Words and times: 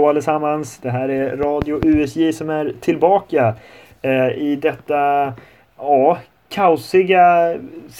Hallå 0.00 0.08
allesammans! 0.08 0.78
Det 0.78 0.90
här 0.90 1.08
är 1.08 1.36
Radio 1.36 1.80
USJ 1.84 2.32
som 2.32 2.50
är 2.50 2.72
tillbaka 2.80 3.54
eh, 4.02 4.28
i 4.28 4.58
detta, 4.62 5.32
ja, 5.78 6.18
kaosiga, 6.48 7.52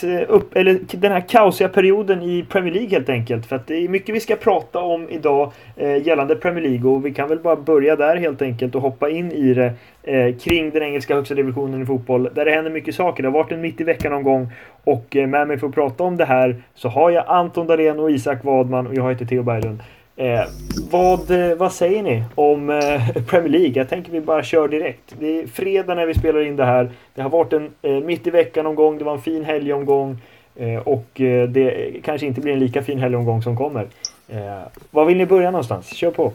eh, 0.03 0.23
upp, 0.29 0.57
eller 0.57 0.79
den 0.97 1.13
här 1.13 1.21
kaosiga 1.29 1.69
perioden 1.69 2.23
i 2.23 2.45
Premier 2.49 2.75
League 2.75 2.91
helt 2.91 3.09
enkelt. 3.09 3.47
För 3.47 3.57
att 3.57 3.67
det 3.67 3.85
är 3.85 3.89
mycket 3.89 4.15
vi 4.15 4.21
ska 4.21 4.37
prata 4.37 4.79
om 4.79 5.09
idag 5.09 5.53
eh, 5.77 6.07
gällande 6.07 6.37
Premier 6.37 6.65
League 6.65 6.91
och 6.91 7.07
vi 7.07 7.15
kan 7.15 7.29
väl 7.29 7.39
bara 7.39 7.57
börja 7.57 7.97
där 7.97 8.17
helt 8.17 8.43
enkelt 8.43 8.75
och 8.75 8.83
hoppa 8.83 9.11
in 9.11 9.33
i 9.33 9.55
det 9.55 9.73
eh, 10.03 10.37
kring 10.37 10.71
den 10.71 10.83
engelska 10.83 11.15
högsta 11.15 11.35
divisionen 11.35 11.83
i 11.83 11.87
fotboll 11.87 12.29
där 12.35 12.45
det 12.45 12.51
händer 12.51 12.71
mycket 12.71 12.95
saker. 12.95 13.23
Det 13.23 13.29
har 13.29 13.35
varit 13.35 13.53
en 13.53 13.61
mitt 13.61 13.81
i 13.81 13.85
veckan 13.85 14.13
någon 14.13 14.23
gång 14.23 14.53
och 14.85 15.17
eh, 15.17 15.27
med 15.27 15.49
mig 15.49 15.59
för 15.59 15.67
att 15.67 15.75
prata 15.75 16.05
om 16.05 16.17
det 16.17 16.25
här 16.25 16.63
så 16.75 16.89
har 16.89 17.11
jag 17.11 17.25
Anton 17.27 17.67
Dahlén 17.67 18.01
och 18.01 18.11
Isak 18.11 18.45
Wadman 18.45 18.87
och 18.87 18.95
jag 18.95 19.11
heter 19.11 19.25
Theo 19.25 19.43
Berglund. 19.43 19.81
Eh, 20.21 20.45
vad, 20.91 21.31
eh, 21.31 21.57
vad 21.57 21.73
säger 21.73 22.03
ni 22.03 22.25
om 22.35 22.71
eh, 22.71 23.23
Premier 23.27 23.49
League? 23.49 23.73
Jag 23.75 23.89
tänker 23.89 24.13
vi 24.13 24.21
bara 24.21 24.43
kör 24.43 24.69
direkt. 24.69 25.15
Det 25.21 25.41
är 25.41 25.47
fredag 25.47 25.95
när 25.95 26.07
vi 26.07 26.15
spelar 26.15 26.47
in 26.47 26.57
det 26.57 26.65
här. 26.65 26.91
Det 27.15 27.23
har 27.23 27.31
varit 27.31 27.53
en 27.53 27.71
eh, 27.83 27.93
mitt 27.93 28.27
i 28.27 28.31
veckan 28.31 28.67
omgång. 28.67 28.99
Det 28.99 29.05
var 29.05 29.13
en 29.13 29.23
fin 29.23 29.45
helgomgång. 29.45 30.19
Eh, 30.57 30.77
och 30.77 31.21
eh, 31.21 31.49
det 31.49 31.93
kanske 32.05 32.27
inte 32.27 32.41
blir 32.41 32.53
en 32.53 32.59
lika 32.59 32.83
fin 32.83 32.99
helgomgång 32.99 33.43
som 33.43 33.57
kommer. 33.57 33.87
Eh, 34.29 34.63
var 34.91 35.05
vill 35.05 35.17
ni 35.17 35.27
börja 35.27 35.51
någonstans? 35.51 35.87
Kör 35.95 36.11
på! 36.11 36.33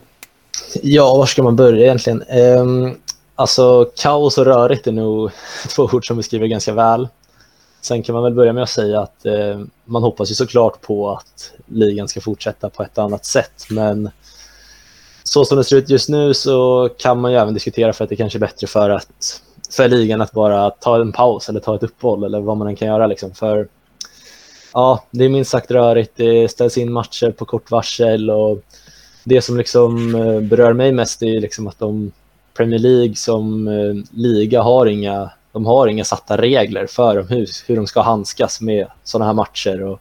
Ja, 0.81 1.17
var 1.17 1.25
ska 1.25 1.43
man 1.43 1.55
börja 1.55 1.85
egentligen? 1.85 2.23
Um, 2.59 2.95
alltså, 3.35 3.91
kaos 3.95 4.37
och 4.37 4.45
rörigt 4.45 4.87
är 4.87 4.91
nog 4.91 5.31
två 5.75 5.89
ord 5.93 6.07
som 6.07 6.17
beskriver 6.17 6.47
ganska 6.47 6.73
väl. 6.73 7.07
Sen 7.85 8.03
kan 8.03 8.13
man 8.13 8.23
väl 8.23 8.33
börja 8.33 8.53
med 8.53 8.63
att 8.63 8.69
säga 8.69 8.99
att 8.99 9.25
eh, 9.25 9.59
man 9.85 10.03
hoppas 10.03 10.31
ju 10.31 10.35
såklart 10.35 10.81
på 10.81 11.11
att 11.11 11.51
ligan 11.65 12.07
ska 12.07 12.21
fortsätta 12.21 12.69
på 12.69 12.83
ett 12.83 12.97
annat 12.97 13.25
sätt. 13.25 13.65
Men 13.69 14.09
så 15.23 15.45
som 15.45 15.57
det 15.57 15.63
ser 15.63 15.75
ut 15.75 15.89
just 15.89 16.09
nu 16.09 16.33
så 16.33 16.89
kan 16.97 17.21
man 17.21 17.31
ju 17.31 17.37
även 17.37 17.53
diskutera 17.53 17.93
för 17.93 18.03
att 18.03 18.09
det 18.09 18.15
kanske 18.15 18.37
är 18.37 18.39
bättre 18.39 18.67
för, 18.67 18.89
att, 18.89 19.41
för 19.69 19.87
ligan 19.87 20.21
att 20.21 20.31
bara 20.31 20.69
ta 20.69 21.01
en 21.01 21.11
paus 21.11 21.49
eller 21.49 21.59
ta 21.59 21.75
ett 21.75 21.83
uppehåll 21.83 22.23
eller 22.23 22.39
vad 22.39 22.57
man 22.57 22.67
än 22.67 22.75
kan 22.75 22.87
göra. 22.87 23.07
Liksom. 23.07 23.33
För 23.33 23.67
ja, 24.73 25.03
det 25.11 25.25
är 25.25 25.29
minst 25.29 25.51
sagt 25.51 25.71
rörigt. 25.71 26.11
Det 26.15 26.51
ställs 26.51 26.77
in 26.77 26.91
matcher 26.91 27.31
på 27.31 27.45
kort 27.45 27.71
varsel 27.71 28.29
och 28.29 28.61
det 29.23 29.41
som 29.41 29.57
liksom 29.57 30.15
eh, 30.15 30.41
berör 30.41 30.73
mig 30.73 30.91
mest 30.91 31.23
är 31.23 31.41
liksom 31.41 31.67
att 31.67 31.79
de 31.79 32.11
Premier 32.53 32.79
League 32.79 33.15
som 33.15 33.67
eh, 33.67 34.17
liga 34.17 34.61
har 34.61 34.85
inga 34.85 35.31
de 35.55 35.65
har 35.65 35.87
inga 35.87 36.03
satta 36.03 36.37
regler 36.37 36.87
för 36.87 37.23
hur, 37.29 37.47
hur 37.67 37.75
de 37.75 37.87
ska 37.87 38.01
handskas 38.01 38.61
med 38.61 38.87
sådana 39.03 39.25
här 39.25 39.33
matcher 39.33 39.83
och 39.83 39.99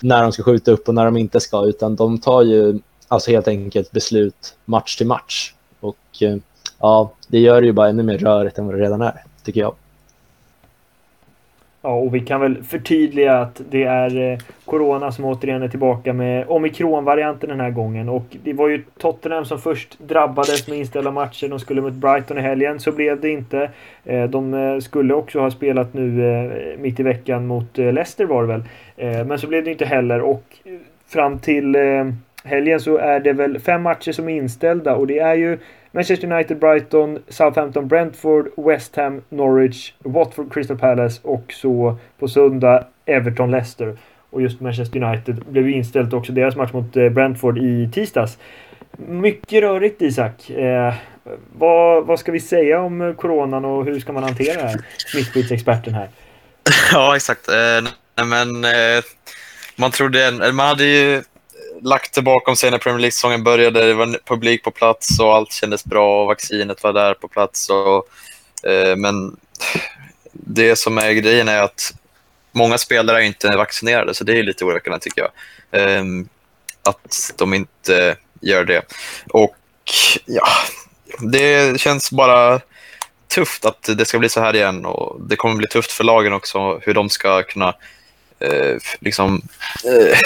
när 0.00 0.22
de 0.22 0.32
ska 0.32 0.42
skjuta 0.42 0.70
upp 0.70 0.88
och 0.88 0.94
när 0.94 1.04
de 1.04 1.16
inte 1.16 1.40
ska, 1.40 1.64
utan 1.66 1.96
de 1.96 2.18
tar 2.18 2.42
ju 2.42 2.78
alltså 3.08 3.30
helt 3.30 3.48
enkelt 3.48 3.92
beslut 3.92 4.54
match 4.64 4.96
till 4.96 5.06
match. 5.06 5.54
Och 5.80 5.96
eh, 6.20 6.36
ja, 6.78 7.12
det 7.28 7.38
gör 7.38 7.60
det 7.60 7.66
ju 7.66 7.72
bara 7.72 7.88
ännu 7.88 8.02
mer 8.02 8.18
rörigt 8.18 8.58
än 8.58 8.66
vad 8.66 8.74
det 8.74 8.80
redan 8.80 9.02
är, 9.02 9.24
tycker 9.44 9.60
jag. 9.60 9.74
Ja, 11.82 11.90
och 11.90 12.14
vi 12.14 12.20
kan 12.20 12.40
väl 12.40 12.62
förtydliga 12.64 13.38
att 13.38 13.60
det 13.70 13.84
är 13.84 14.32
eh, 14.32 14.38
Corona 14.64 15.12
som 15.12 15.24
återigen 15.24 15.62
är 15.62 15.68
tillbaka 15.68 16.12
med 16.12 16.44
omikron-varianten 16.48 17.48
den 17.48 17.60
här 17.60 17.70
gången. 17.70 18.08
Och 18.08 18.36
det 18.44 18.52
var 18.52 18.68
ju 18.68 18.82
Tottenham 18.98 19.44
som 19.44 19.58
först 19.58 19.98
drabbades 19.98 20.68
med 20.68 20.78
inställda 20.78 21.10
matcher. 21.10 21.48
De 21.48 21.60
skulle 21.60 21.80
mot 21.80 21.92
Brighton 21.92 22.38
i 22.38 22.40
helgen, 22.40 22.80
så 22.80 22.92
blev 22.92 23.20
det 23.20 23.30
inte. 23.30 23.70
Eh, 24.04 24.24
de 24.24 24.54
eh, 24.54 24.78
skulle 24.78 25.14
också 25.14 25.40
ha 25.40 25.50
spelat 25.50 25.94
nu 25.94 26.76
mitt 26.78 27.00
i 27.00 27.02
veckan 27.02 27.46
mot 27.46 27.78
Leicester 27.78 28.24
var 28.24 28.42
det 28.42 28.48
väl. 28.48 28.62
Men 29.26 29.38
så 29.38 29.46
blev 29.46 29.64
det 29.64 29.70
inte 29.70 29.84
heller 29.84 30.20
och 30.20 30.44
fram 31.06 31.38
till 31.38 31.76
helgen 32.44 32.80
så 32.80 32.96
är 32.96 33.20
det 33.20 33.32
väl 33.32 33.58
fem 33.58 33.82
matcher 33.82 34.12
som 34.12 34.28
är 34.28 34.36
inställda 34.36 34.94
och 34.96 35.06
det 35.06 35.18
är 35.18 35.34
ju 35.34 35.58
Manchester 35.92 36.32
United, 36.32 36.58
Brighton, 36.58 37.22
Southampton, 37.28 37.88
Brentford, 37.88 38.50
West 38.56 38.96
Ham, 38.96 39.22
Norwich, 39.28 39.92
Watford, 39.98 40.52
Crystal 40.52 40.78
Palace 40.78 41.20
och 41.22 41.52
så 41.52 41.98
på 42.18 42.28
söndag 42.28 42.86
Everton, 43.06 43.50
Leicester. 43.50 43.96
Och 44.30 44.42
just 44.42 44.60
Manchester 44.60 45.02
United 45.02 45.44
blev 45.44 45.68
ju 45.68 45.74
inställt 45.74 46.12
också 46.12 46.32
deras 46.32 46.56
match 46.56 46.72
mot 46.72 46.96
eh, 46.96 47.08
Brentford 47.08 47.58
i 47.58 47.90
tisdags. 47.92 48.38
Mycket 48.96 49.62
rörigt 49.62 50.02
Isak. 50.02 50.50
Eh, 50.50 50.94
vad, 51.52 52.06
vad 52.06 52.18
ska 52.18 52.32
vi 52.32 52.40
säga 52.40 52.80
om 52.80 53.14
coronan 53.18 53.64
och 53.64 53.84
hur 53.84 54.00
ska 54.00 54.12
man 54.12 54.22
hantera 54.22 54.62
det 54.62 54.68
här? 54.68 54.80
Smittskyddsexperten 54.96 55.94
här. 55.94 56.08
Ja, 56.92 57.16
exakt. 57.16 57.48
Eh, 57.48 58.24
men 58.26 58.64
eh, 58.64 59.02
man 59.76 59.90
trodde, 59.90 60.52
man 60.52 60.66
hade 60.66 60.84
ju 60.84 61.22
lagt 61.82 62.14
det 62.14 62.22
bakom 62.22 62.56
sig 62.56 62.70
när 62.70 62.78
Premier 62.78 63.00
League-säsongen 63.00 63.44
började. 63.44 63.86
Det 63.86 63.94
var 63.94 64.18
publik 64.24 64.64
på 64.64 64.70
plats 64.70 65.20
och 65.20 65.34
allt 65.34 65.52
kändes 65.52 65.84
bra 65.84 66.22
och 66.22 66.26
vaccinet 66.26 66.82
var 66.82 66.92
där 66.92 67.14
på 67.14 67.28
plats. 67.28 67.70
Och, 67.70 68.08
eh, 68.70 68.96
men 68.96 69.36
det 70.32 70.76
som 70.76 70.98
är 70.98 71.12
grejen 71.12 71.48
är 71.48 71.62
att 71.62 71.94
många 72.52 72.78
spelare 72.78 73.16
är 73.16 73.26
inte 73.26 73.56
vaccinerade, 73.56 74.14
så 74.14 74.24
det 74.24 74.38
är 74.38 74.42
lite 74.42 74.64
oroväckande 74.64 74.98
tycker 74.98 75.22
jag. 75.22 75.30
Eh, 75.82 76.04
att 76.82 77.32
de 77.36 77.54
inte 77.54 78.16
gör 78.40 78.64
det. 78.64 78.82
Och 79.30 79.56
ja, 80.26 80.46
det 81.18 81.80
känns 81.80 82.10
bara 82.10 82.60
tufft 83.28 83.64
att 83.64 83.82
det 83.82 84.04
ska 84.04 84.18
bli 84.18 84.28
så 84.28 84.40
här 84.40 84.56
igen 84.56 84.86
och 84.86 85.20
det 85.20 85.36
kommer 85.36 85.56
bli 85.56 85.66
tufft 85.66 85.92
för 85.92 86.04
lagen 86.04 86.32
också 86.32 86.78
hur 86.78 86.94
de 86.94 87.08
ska 87.10 87.42
kunna 87.42 87.74
eh, 88.38 88.76
liksom 89.00 89.42
eh, 89.84 90.18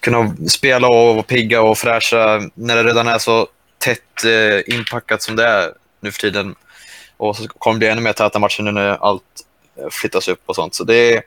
kunna 0.00 0.36
spela 0.48 0.88
och 0.88 1.14
vara 1.14 1.22
pigga 1.22 1.62
och 1.62 1.78
fräscha 1.78 2.40
när 2.54 2.76
det 2.76 2.84
redan 2.84 3.08
är 3.08 3.18
så 3.18 3.46
tätt 3.78 4.24
eh, 4.24 4.74
inpackat 4.74 5.22
som 5.22 5.36
det 5.36 5.46
är 5.46 5.72
nu 6.00 6.12
för 6.12 6.20
tiden. 6.20 6.54
Och 7.16 7.36
så 7.36 7.48
kommer 7.48 7.74
det 7.74 7.78
bli 7.78 7.88
ännu 7.88 8.00
mer 8.00 8.12
täta 8.12 8.38
matcher 8.38 8.62
nu 8.62 8.72
när 8.72 8.88
allt 8.88 9.22
eh, 9.76 9.88
flyttas 9.90 10.28
upp 10.28 10.42
och 10.46 10.54
sånt. 10.56 10.74
Så 10.74 10.84
det 10.84 11.16
är, 11.16 11.22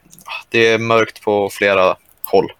det 0.49 0.67
är 0.67 0.77
mörkt 0.79 1.21
på 1.21 1.49
flera 1.49 1.95
håll. 2.23 2.51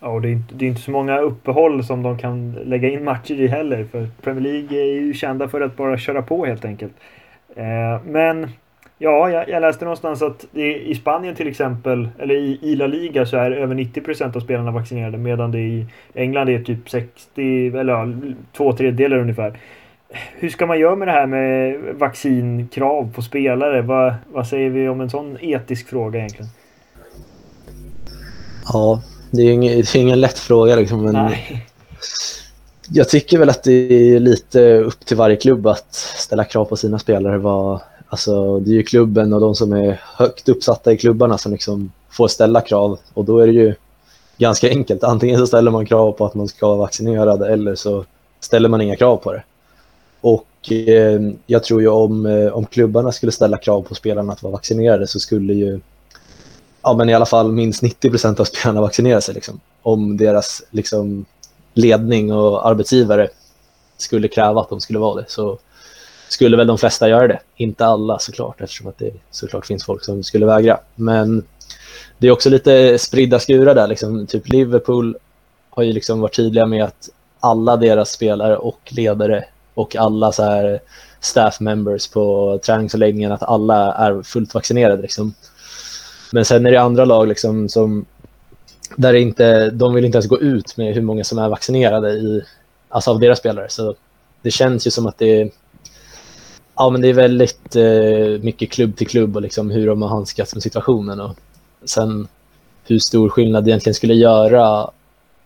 Ja, 0.00 0.08
och 0.08 0.22
det 0.22 0.28
är, 0.28 0.32
inte, 0.32 0.54
det 0.54 0.64
är 0.64 0.68
inte 0.68 0.82
så 0.82 0.90
många 0.90 1.18
uppehåll 1.18 1.84
som 1.84 2.02
de 2.02 2.18
kan 2.18 2.52
lägga 2.52 2.90
in 2.90 3.04
matcher 3.04 3.40
i 3.40 3.46
heller. 3.46 3.86
För 3.92 4.08
Premier 4.22 4.52
League 4.52 4.78
är 4.78 4.84
ju 4.84 5.14
kända 5.14 5.48
för 5.48 5.60
att 5.60 5.76
bara 5.76 5.98
köra 5.98 6.22
på 6.22 6.46
helt 6.46 6.64
enkelt. 6.64 6.92
Eh, 7.56 8.02
men 8.04 8.52
Ja, 8.98 9.30
jag, 9.30 9.48
jag, 9.48 9.60
läste 9.60 9.84
någonstans 9.84 10.22
att 10.22 10.44
det, 10.50 10.76
i 10.76 10.94
Spanien 10.94 11.34
till 11.34 11.48
exempel, 11.48 12.08
eller 12.18 12.34
i, 12.34 12.58
i 12.62 12.76
La 12.76 12.86
Liga 12.86 13.26
så 13.26 13.36
är 13.36 13.50
över 13.50 13.74
90% 13.74 14.36
av 14.36 14.40
spelarna 14.40 14.70
vaccinerade 14.70 15.18
medan 15.18 15.50
det 15.50 15.58
i 15.58 15.86
England 16.14 16.48
är 16.48 16.62
typ 16.62 16.90
60, 16.90 17.66
eller 17.66 17.92
ja, 17.92 18.08
två 18.56 18.72
tredjedelar 18.72 19.16
ungefär. 19.18 19.58
Hur 20.38 20.48
ska 20.48 20.66
man 20.66 20.80
göra 20.80 20.96
med 20.96 21.08
det 21.08 21.12
här 21.12 21.26
med 21.26 21.78
vaccinkrav 21.94 23.12
på 23.14 23.22
spelare? 23.22 23.82
Vad, 23.82 24.14
vad 24.32 24.46
säger 24.46 24.70
vi 24.70 24.88
om 24.88 25.00
en 25.00 25.10
sån 25.10 25.38
etisk 25.40 25.88
fråga 25.88 26.18
egentligen? 26.18 26.50
Ja, 28.72 29.02
det 29.30 29.42
är 29.42 29.46
ju 29.46 29.52
ingen, 29.52 29.72
det 29.76 29.94
är 29.94 29.96
ingen 29.96 30.20
lätt 30.20 30.38
fråga 30.38 30.76
liksom. 30.76 31.02
Men 31.04 31.12
Nej. 31.12 31.66
Jag 32.88 33.08
tycker 33.08 33.38
väl 33.38 33.50
att 33.50 33.62
det 33.62 33.72
är 33.72 34.20
lite 34.20 34.78
upp 34.78 35.06
till 35.06 35.16
varje 35.16 35.36
klubb 35.36 35.66
att 35.66 35.94
ställa 35.94 36.44
krav 36.44 36.64
på 36.64 36.76
sina 36.76 36.98
spelare. 36.98 37.38
Vad, 37.38 37.80
Alltså, 38.14 38.60
det 38.60 38.70
är 38.70 38.74
ju 38.74 38.82
klubben 38.82 39.32
och 39.32 39.40
de 39.40 39.54
som 39.54 39.72
är 39.72 40.00
högt 40.16 40.48
uppsatta 40.48 40.92
i 40.92 40.96
klubbarna 40.96 41.38
som 41.38 41.52
liksom 41.52 41.92
får 42.10 42.28
ställa 42.28 42.60
krav. 42.60 42.98
Och 43.14 43.24
då 43.24 43.38
är 43.38 43.46
det 43.46 43.52
ju 43.52 43.74
ganska 44.38 44.68
enkelt. 44.68 45.04
Antingen 45.04 45.38
så 45.38 45.46
ställer 45.46 45.70
man 45.70 45.86
krav 45.86 46.12
på 46.12 46.26
att 46.26 46.34
man 46.34 46.48
ska 46.48 46.66
vara 46.66 46.78
vaccinerad 46.78 47.42
eller 47.42 47.74
så 47.74 48.04
ställer 48.40 48.68
man 48.68 48.80
inga 48.80 48.96
krav 48.96 49.16
på 49.16 49.32
det. 49.32 49.42
Och 50.20 50.72
eh, 50.72 51.20
jag 51.46 51.64
tror 51.64 51.80
ju 51.80 51.88
om, 51.88 52.26
eh, 52.26 52.52
om 52.52 52.66
klubbarna 52.66 53.12
skulle 53.12 53.32
ställa 53.32 53.56
krav 53.56 53.82
på 53.82 53.94
spelarna 53.94 54.32
att 54.32 54.42
vara 54.42 54.52
vaccinerade 54.52 55.06
så 55.06 55.20
skulle 55.20 55.54
ju 55.54 55.80
ja, 56.82 56.94
men 56.94 57.08
i 57.08 57.14
alla 57.14 57.26
fall 57.26 57.52
minst 57.52 57.82
90 57.82 58.10
procent 58.10 58.40
av 58.40 58.44
spelarna 58.44 58.80
vaccinera 58.80 59.20
sig. 59.20 59.34
Liksom. 59.34 59.60
Om 59.82 60.16
deras 60.16 60.62
liksom, 60.70 61.24
ledning 61.72 62.32
och 62.32 62.66
arbetsgivare 62.66 63.28
skulle 63.96 64.28
kräva 64.28 64.60
att 64.60 64.68
de 64.68 64.80
skulle 64.80 64.98
vara 64.98 65.20
det. 65.20 65.24
Så 65.28 65.58
skulle 66.28 66.56
väl 66.56 66.66
de 66.66 66.78
flesta 66.78 67.08
göra 67.08 67.28
det. 67.28 67.40
Inte 67.56 67.86
alla 67.86 68.18
såklart, 68.18 68.60
eftersom 68.60 68.86
att 68.86 68.98
det 68.98 69.10
såklart 69.30 69.66
finns 69.66 69.84
folk 69.84 70.04
som 70.04 70.22
skulle 70.22 70.46
vägra. 70.46 70.78
Men 70.94 71.44
det 72.18 72.26
är 72.26 72.30
också 72.30 72.50
lite 72.50 72.98
spridda 72.98 73.38
skurar 73.38 73.74
där. 73.74 73.86
Liksom. 73.86 74.26
Typ 74.26 74.48
Liverpool 74.48 75.16
har 75.70 75.82
ju 75.82 75.92
liksom 75.92 76.20
varit 76.20 76.36
tydliga 76.36 76.66
med 76.66 76.84
att 76.84 77.08
alla 77.40 77.76
deras 77.76 78.10
spelare 78.10 78.56
och 78.56 78.80
ledare 78.88 79.44
och 79.74 79.96
alla 79.96 80.32
så 80.32 80.42
här 80.42 80.80
staff 81.20 81.60
members 81.60 82.08
på 82.08 82.58
träningsanläggningen, 82.66 83.32
att 83.32 83.42
alla 83.42 83.94
är 83.94 84.22
fullt 84.22 84.54
vaccinerade. 84.54 85.02
Liksom. 85.02 85.34
Men 86.32 86.44
sen 86.44 86.66
är 86.66 86.70
det 86.70 86.80
andra 86.80 87.04
lag 87.04 87.28
liksom, 87.28 87.68
som 87.68 88.04
där 88.96 89.14
inte, 89.14 89.70
de 89.70 89.94
vill 89.94 90.04
inte 90.04 90.16
ens 90.16 90.28
gå 90.28 90.40
ut 90.40 90.76
med 90.76 90.94
hur 90.94 91.02
många 91.02 91.24
som 91.24 91.38
är 91.38 91.48
vaccinerade 91.48 92.10
i, 92.10 92.42
alltså 92.88 93.10
av 93.10 93.20
deras 93.20 93.38
spelare. 93.38 93.68
Så 93.68 93.94
det 94.42 94.50
känns 94.50 94.86
ju 94.86 94.90
som 94.90 95.06
att 95.06 95.18
det 95.18 95.40
är 95.40 95.50
Ja, 96.76 96.90
men 96.90 97.00
det 97.00 97.08
är 97.08 97.12
väldigt 97.12 97.76
eh, 97.76 98.42
mycket 98.42 98.70
klubb 98.70 98.96
till 98.96 99.06
klubb 99.06 99.36
och 99.36 99.42
liksom 99.42 99.70
hur 99.70 99.86
de 99.86 100.02
har 100.02 100.08
handskats 100.08 100.54
med 100.54 100.62
situationen. 100.62 101.20
Och 101.20 101.36
sen 101.84 102.28
hur 102.86 102.98
stor 102.98 103.28
skillnad 103.28 103.64
det 103.64 103.70
egentligen 103.70 103.94
skulle 103.94 104.14
göra 104.14 104.90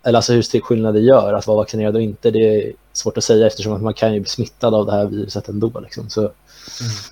eller 0.02 0.18
alltså 0.18 0.32
hur 0.32 0.42
stor 0.42 0.60
skillnad 0.60 0.94
det 0.94 1.00
gör 1.00 1.32
att 1.32 1.46
vara 1.46 1.56
vaccinerad 1.56 1.96
och 1.96 2.02
inte, 2.02 2.30
det 2.30 2.56
är 2.56 2.72
svårt 2.92 3.18
att 3.18 3.24
säga 3.24 3.46
eftersom 3.46 3.72
att 3.72 3.82
man 3.82 3.94
kan 3.94 4.14
ju 4.14 4.20
bli 4.20 4.28
smittad 4.28 4.74
av 4.74 4.86
det 4.86 4.92
här 4.92 5.06
viruset 5.06 5.48
ändå. 5.48 5.80
Liksom. 5.80 6.08
Så, 6.08 6.20
mm. 6.20 6.32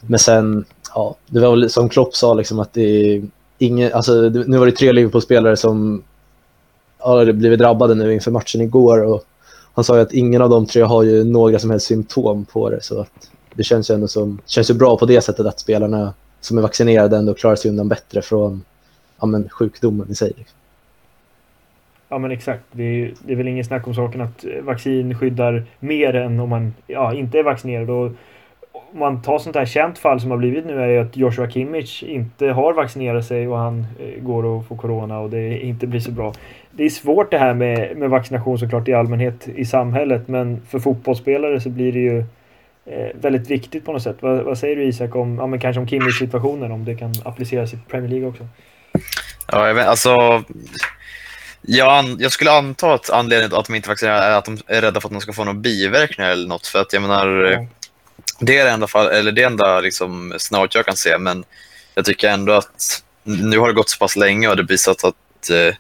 Men 0.07 0.19
sen, 0.19 0.65
ja, 0.95 1.17
det 1.27 1.41
var 1.41 1.51
väl 1.51 1.71
som 1.71 1.89
Klopp 1.89 2.17
sa, 2.17 2.35
liksom, 2.35 2.61
att 2.61 2.73
det 2.73 2.83
är 2.83 3.25
ingen, 3.59 3.93
alltså, 3.93 4.13
nu 4.47 4.59
var 4.59 4.67
det 4.67 4.73
tre 4.73 4.93
Liverpool-spelare 4.93 5.57
som 5.57 6.03
har 6.99 7.33
blivit 7.33 7.59
drabbade 7.59 7.95
nu 7.95 8.15
inför 8.15 8.31
matchen 8.31 8.61
igår 8.61 9.03
och 9.03 9.25
han 9.75 9.85
sa 9.85 9.97
ju 9.97 10.03
att 10.03 10.13
ingen 10.13 10.43
av 10.43 10.51
de 10.51 10.67
tre 10.67 10.83
har 10.83 11.03
ju 11.03 11.25
några 11.25 11.59
som 11.59 11.71
helst 11.71 11.87
symptom 11.87 12.45
på 12.45 12.71
det. 12.71 12.83
Så 12.83 13.01
att 13.01 13.31
det 13.57 13.65
känns 13.65 13.91
ju 13.91 13.95
ändå 13.95 14.09
som, 14.09 14.39
känns 14.47 14.71
ju 14.71 14.75
bra 14.75 14.99
på 14.99 15.07
det 15.07 15.21
sättet 15.21 15.47
att 15.47 15.61
spelarna 15.61 16.15
som 16.41 16.59
är 16.59 16.63
vaccinerade 16.63 17.17
ändå 17.17 17.35
klarar 17.35 17.57
sig 17.57 17.71
undan 17.71 17.89
bättre 17.89 18.23
från 18.23 18.65
ja, 19.21 19.27
men, 19.27 19.49
sjukdomen 19.49 20.11
i 20.11 20.15
sig. 20.15 20.33
Liksom. 20.37 20.57
Ja 22.09 22.19
men 22.19 22.31
exakt. 22.31 22.63
Det 22.73 22.83
är, 22.83 23.13
det 23.25 23.33
är 23.33 23.37
väl 23.37 23.49
ingen 23.49 23.65
snack 23.65 23.87
om 23.87 23.95
saken 23.95 24.21
att 24.21 24.45
eh, 24.45 24.63
vaccin 24.63 25.19
skyddar 25.19 25.65
mer 25.81 26.17
än 26.17 26.41
om 26.41 26.49
man 26.49 26.75
ja, 26.87 27.15
inte 27.15 27.39
är 27.39 27.43
vaccinerad. 27.43 27.91
Och 27.91 28.11
om 28.73 28.99
man 28.99 29.23
tar 29.23 29.39
sånt 29.39 29.57
här 29.57 29.67
känt 29.67 29.99
fall 29.99 30.21
som 30.21 30.31
har 30.31 30.39
blivit 30.39 30.67
nu 30.67 30.81
är 30.83 30.87
ju 30.87 30.99
att 30.99 31.17
Joshua 31.17 31.51
Kimmich 31.51 32.03
inte 32.03 32.47
har 32.47 32.73
vaccinerat 32.73 33.27
sig 33.27 33.49
och 33.49 33.59
han 33.59 33.87
eh, 34.01 34.23
går 34.23 34.45
och 34.45 34.67
får 34.67 34.77
corona 34.77 35.19
och 35.19 35.31
det 35.31 35.59
inte 35.59 35.87
blir 35.87 36.01
så 36.01 36.11
bra. 36.11 36.33
Det 36.71 36.85
är 36.85 36.91
svårt 36.91 37.31
det 37.31 37.39
här 37.39 37.55
med, 37.55 37.97
med 37.97 38.11
vaccination 38.11 38.59
såklart 38.59 38.89
i 38.89 38.93
allmänhet 38.93 39.49
i 39.49 39.65
samhället 39.65 40.29
men 40.29 40.61
för 40.69 40.79
fotbollsspelare 40.79 41.61
så 41.61 41.71
blir 41.71 41.93
det 41.93 41.99
ju 41.99 42.25
väldigt 43.15 43.51
viktigt 43.51 43.85
på 43.85 43.93
något 43.93 44.03
sätt. 44.03 44.17
Vad, 44.21 44.45
vad, 44.45 44.59
säger 44.59 44.77
du 44.77 44.85
Isak 44.85 45.15
om, 45.15 45.39
ja 45.39 45.47
men 45.47 45.61
kanske 45.61 45.81
om 45.81 45.89
Kimmichs 45.89 46.19
situationen 46.19 46.73
om 46.73 46.85
det 46.85 46.95
kan 46.95 47.15
appliceras 47.25 47.73
i 47.73 47.79
Premier 47.89 48.11
League 48.11 48.29
också? 48.29 48.49
Ja, 49.53 49.67
jag 49.67 49.75
vet, 49.75 49.87
alltså 49.87 50.45
jag, 51.63 52.17
jag 52.19 52.33
skulle 52.33 52.51
anta 52.51 52.95
att 52.95 53.11
anledningen 53.11 53.51
till 53.51 53.59
att 53.59 53.67
de 53.67 53.75
inte 53.75 53.89
vaccinerar 53.89 54.31
är 54.31 54.37
att 54.37 54.45
de 54.45 54.59
är 54.67 54.81
rädda 54.81 55.01
för 55.01 55.09
att 55.09 55.13
de 55.13 55.21
ska 55.21 55.33
få 55.33 55.45
några 55.45 55.59
biverkningar 55.59 56.31
eller 56.31 56.49
något. 56.49 56.67
För 56.67 56.81
att 56.81 56.93
jag 56.93 57.03
menar, 57.03 57.45
mm. 57.45 57.67
det 58.41 58.59
är 58.59 58.65
det 58.65 58.71
enda, 58.71 58.87
fall, 58.87 59.07
eller 59.07 59.33
det 59.33 59.43
enda 59.43 59.81
liksom, 59.81 60.35
snart 60.39 60.75
jag 60.75 60.87
kan 60.87 60.97
se, 60.97 61.19
men 61.19 61.45
jag 61.95 62.05
tycker 62.05 62.29
ändå 62.29 62.53
att 62.53 63.03
nu 63.23 63.59
har 63.59 63.69
det 63.69 63.75
gått 63.75 63.89
så 63.89 63.99
pass 63.99 64.17
länge 64.17 64.49
och 64.49 64.57
det 64.57 64.63
visat 64.63 65.05
att 65.05 65.51
eh, 65.51 65.75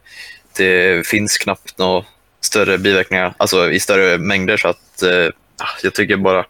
det 0.56 1.06
finns 1.06 1.38
knappt 1.38 1.78
några 1.78 2.04
större 2.40 2.78
biverkningar, 2.78 3.34
alltså 3.36 3.70
i 3.70 3.80
större 3.80 4.18
mängder. 4.18 4.56
Så 4.56 4.68
att 4.68 5.02
eh, 5.02 5.28
jag 5.82 5.94
tycker 5.94 6.16
bara 6.16 6.46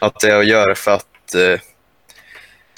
att 0.00 0.20
det 0.20 0.30
är 0.30 0.38
att 0.38 0.46
göra 0.46 0.74
för 0.74 0.90
att 0.90 1.34
eh, 1.34 1.60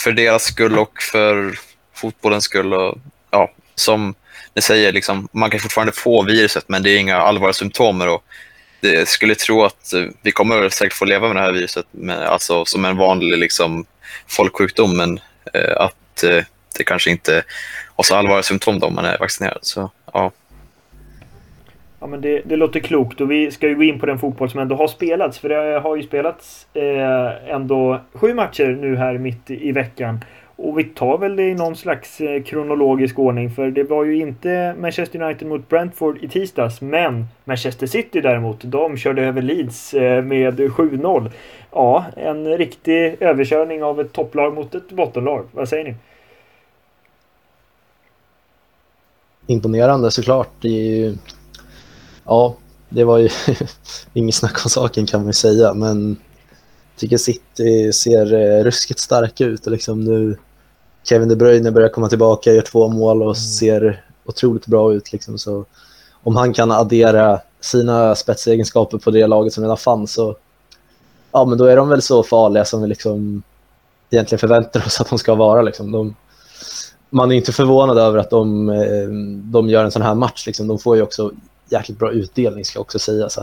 för 0.00 0.12
deras 0.12 0.44
skull 0.44 0.78
och 0.78 1.02
för 1.02 1.58
fotbollens 1.94 2.44
skull. 2.44 2.74
Och, 2.74 2.98
ja, 3.30 3.50
som 3.74 4.14
ni 4.54 4.62
säger, 4.62 4.92
liksom, 4.92 5.28
man 5.32 5.50
kan 5.50 5.60
fortfarande 5.60 5.92
få 5.92 6.22
viruset 6.22 6.64
men 6.68 6.82
det 6.82 6.90
är 6.90 6.98
inga 6.98 7.16
allvarliga 7.16 7.52
symptom. 7.52 8.00
Och 8.00 8.24
det 8.80 9.08
skulle 9.08 9.34
tro 9.34 9.64
att 9.64 9.92
eh, 9.92 10.04
vi 10.22 10.32
kommer 10.32 10.68
säkert 10.68 10.92
få 10.92 11.04
leva 11.04 11.28
med 11.28 11.36
det 11.36 11.42
här 11.42 11.52
viruset 11.52 11.86
med, 11.90 12.18
alltså, 12.18 12.64
som 12.64 12.84
en 12.84 12.96
vanlig 12.96 13.38
liksom, 13.38 13.86
folksjukdom 14.26 14.96
men 14.96 15.20
eh, 15.54 15.76
att 15.76 16.22
eh, 16.22 16.44
det 16.78 16.84
kanske 16.84 17.10
inte 17.10 17.42
har 17.96 18.04
så 18.04 18.16
allvarliga 18.16 18.42
symptom 18.42 18.82
om 18.82 18.94
man 18.94 19.04
är 19.04 19.18
vaccinerad. 19.18 19.58
Så, 19.62 19.90
ja. 20.12 20.32
Ja, 22.02 22.08
men 22.08 22.20
det, 22.20 22.42
det 22.44 22.56
låter 22.56 22.80
klokt 22.80 23.20
och 23.20 23.30
vi 23.30 23.50
ska 23.50 23.68
ju 23.68 23.74
gå 23.74 23.82
in 23.82 24.00
på 24.00 24.06
den 24.06 24.18
fotboll 24.18 24.50
som 24.50 24.60
ändå 24.60 24.76
har 24.76 24.88
spelats. 24.88 25.38
För 25.38 25.48
det 25.48 25.80
har 25.80 25.96
ju 25.96 26.02
spelats 26.02 26.66
eh, 26.74 27.50
ändå 27.54 28.00
sju 28.12 28.34
matcher 28.34 28.78
nu 28.80 28.96
här 28.96 29.18
mitt 29.18 29.50
i 29.50 29.72
veckan. 29.72 30.20
Och 30.56 30.78
vi 30.78 30.84
tar 30.84 31.18
väl 31.18 31.36
det 31.36 31.42
i 31.42 31.54
någon 31.54 31.76
slags 31.76 32.20
eh, 32.20 32.42
kronologisk 32.42 33.18
ordning 33.18 33.50
för 33.50 33.70
det 33.70 33.84
var 33.84 34.04
ju 34.04 34.16
inte 34.16 34.74
Manchester 34.78 35.22
United 35.22 35.48
mot 35.48 35.68
Brentford 35.68 36.18
i 36.20 36.28
tisdags 36.28 36.80
men 36.80 37.26
Manchester 37.44 37.86
City 37.86 38.20
däremot, 38.20 38.60
de 38.64 38.96
körde 38.96 39.22
över 39.22 39.42
Leeds 39.42 39.94
eh, 39.94 40.24
med 40.24 40.60
7-0. 40.60 41.30
Ja, 41.72 42.04
en 42.16 42.58
riktig 42.58 43.16
överkörning 43.20 43.82
av 43.82 44.00
ett 44.00 44.12
topplag 44.12 44.54
mot 44.54 44.74
ett 44.74 44.88
bottenlag. 44.88 45.44
Vad 45.52 45.68
säger 45.68 45.84
ni? 45.84 45.94
Imponerande 49.46 50.10
såklart. 50.10 50.50
Det 50.60 50.68
är 50.68 50.96
ju... 50.96 51.16
Ja, 52.32 52.54
det 52.88 53.04
var 53.04 53.18
ju 53.18 53.28
inget 54.12 54.34
snack 54.34 54.64
om 54.64 54.70
saken 54.70 55.06
kan 55.06 55.20
man 55.20 55.26
ju 55.26 55.32
säga 55.32 55.74
men 55.74 56.16
jag 56.92 57.00
tycker 57.00 57.16
City 57.16 57.92
ser 57.92 58.34
eh, 58.34 58.64
ruskigt 58.64 59.00
starka 59.00 59.44
ut 59.44 59.66
och 59.66 59.72
liksom 59.72 60.00
nu 60.00 60.36
Kevin 61.04 61.28
De 61.28 61.36
Bruyne 61.36 61.70
börjar 61.70 61.88
komma 61.88 62.08
tillbaka, 62.08 62.52
gör 62.52 62.62
två 62.62 62.88
mål 62.88 63.22
och 63.22 63.26
mm. 63.26 63.34
ser 63.34 64.04
otroligt 64.24 64.66
bra 64.66 64.94
ut. 64.94 65.12
Liksom. 65.12 65.38
Så 65.38 65.64
om 66.22 66.36
han 66.36 66.52
kan 66.52 66.70
addera 66.70 67.40
sina 67.60 68.14
spetsegenskaper 68.14 68.98
på 68.98 69.10
det 69.10 69.26
laget 69.26 69.52
som 69.52 69.62
redan 69.64 69.76
fanns 69.76 70.12
så 70.12 70.36
ja, 71.32 71.44
men 71.44 71.58
då 71.58 71.64
är 71.64 71.76
de 71.76 71.88
väl 71.88 72.02
så 72.02 72.22
farliga 72.22 72.64
som 72.64 72.82
vi 72.82 72.88
liksom 72.88 73.42
egentligen 74.10 74.40
förväntar 74.40 74.86
oss 74.86 75.00
att 75.00 75.08
de 75.08 75.18
ska 75.18 75.34
vara. 75.34 75.62
Liksom. 75.62 75.92
De, 75.92 76.14
man 77.10 77.32
är 77.32 77.36
inte 77.36 77.52
förvånad 77.52 77.98
över 77.98 78.18
att 78.18 78.30
de, 78.30 78.68
eh, 78.68 79.08
de 79.52 79.68
gör 79.68 79.84
en 79.84 79.90
sån 79.90 80.02
här 80.02 80.14
match. 80.14 80.46
Liksom. 80.46 80.66
De 80.66 80.78
får 80.78 80.96
ju 80.96 81.02
också 81.02 81.32
jäkligt 81.72 81.98
bra 81.98 82.12
utdelning 82.12 82.64
ska 82.64 82.80
också 82.80 82.98
sägas. 82.98 83.38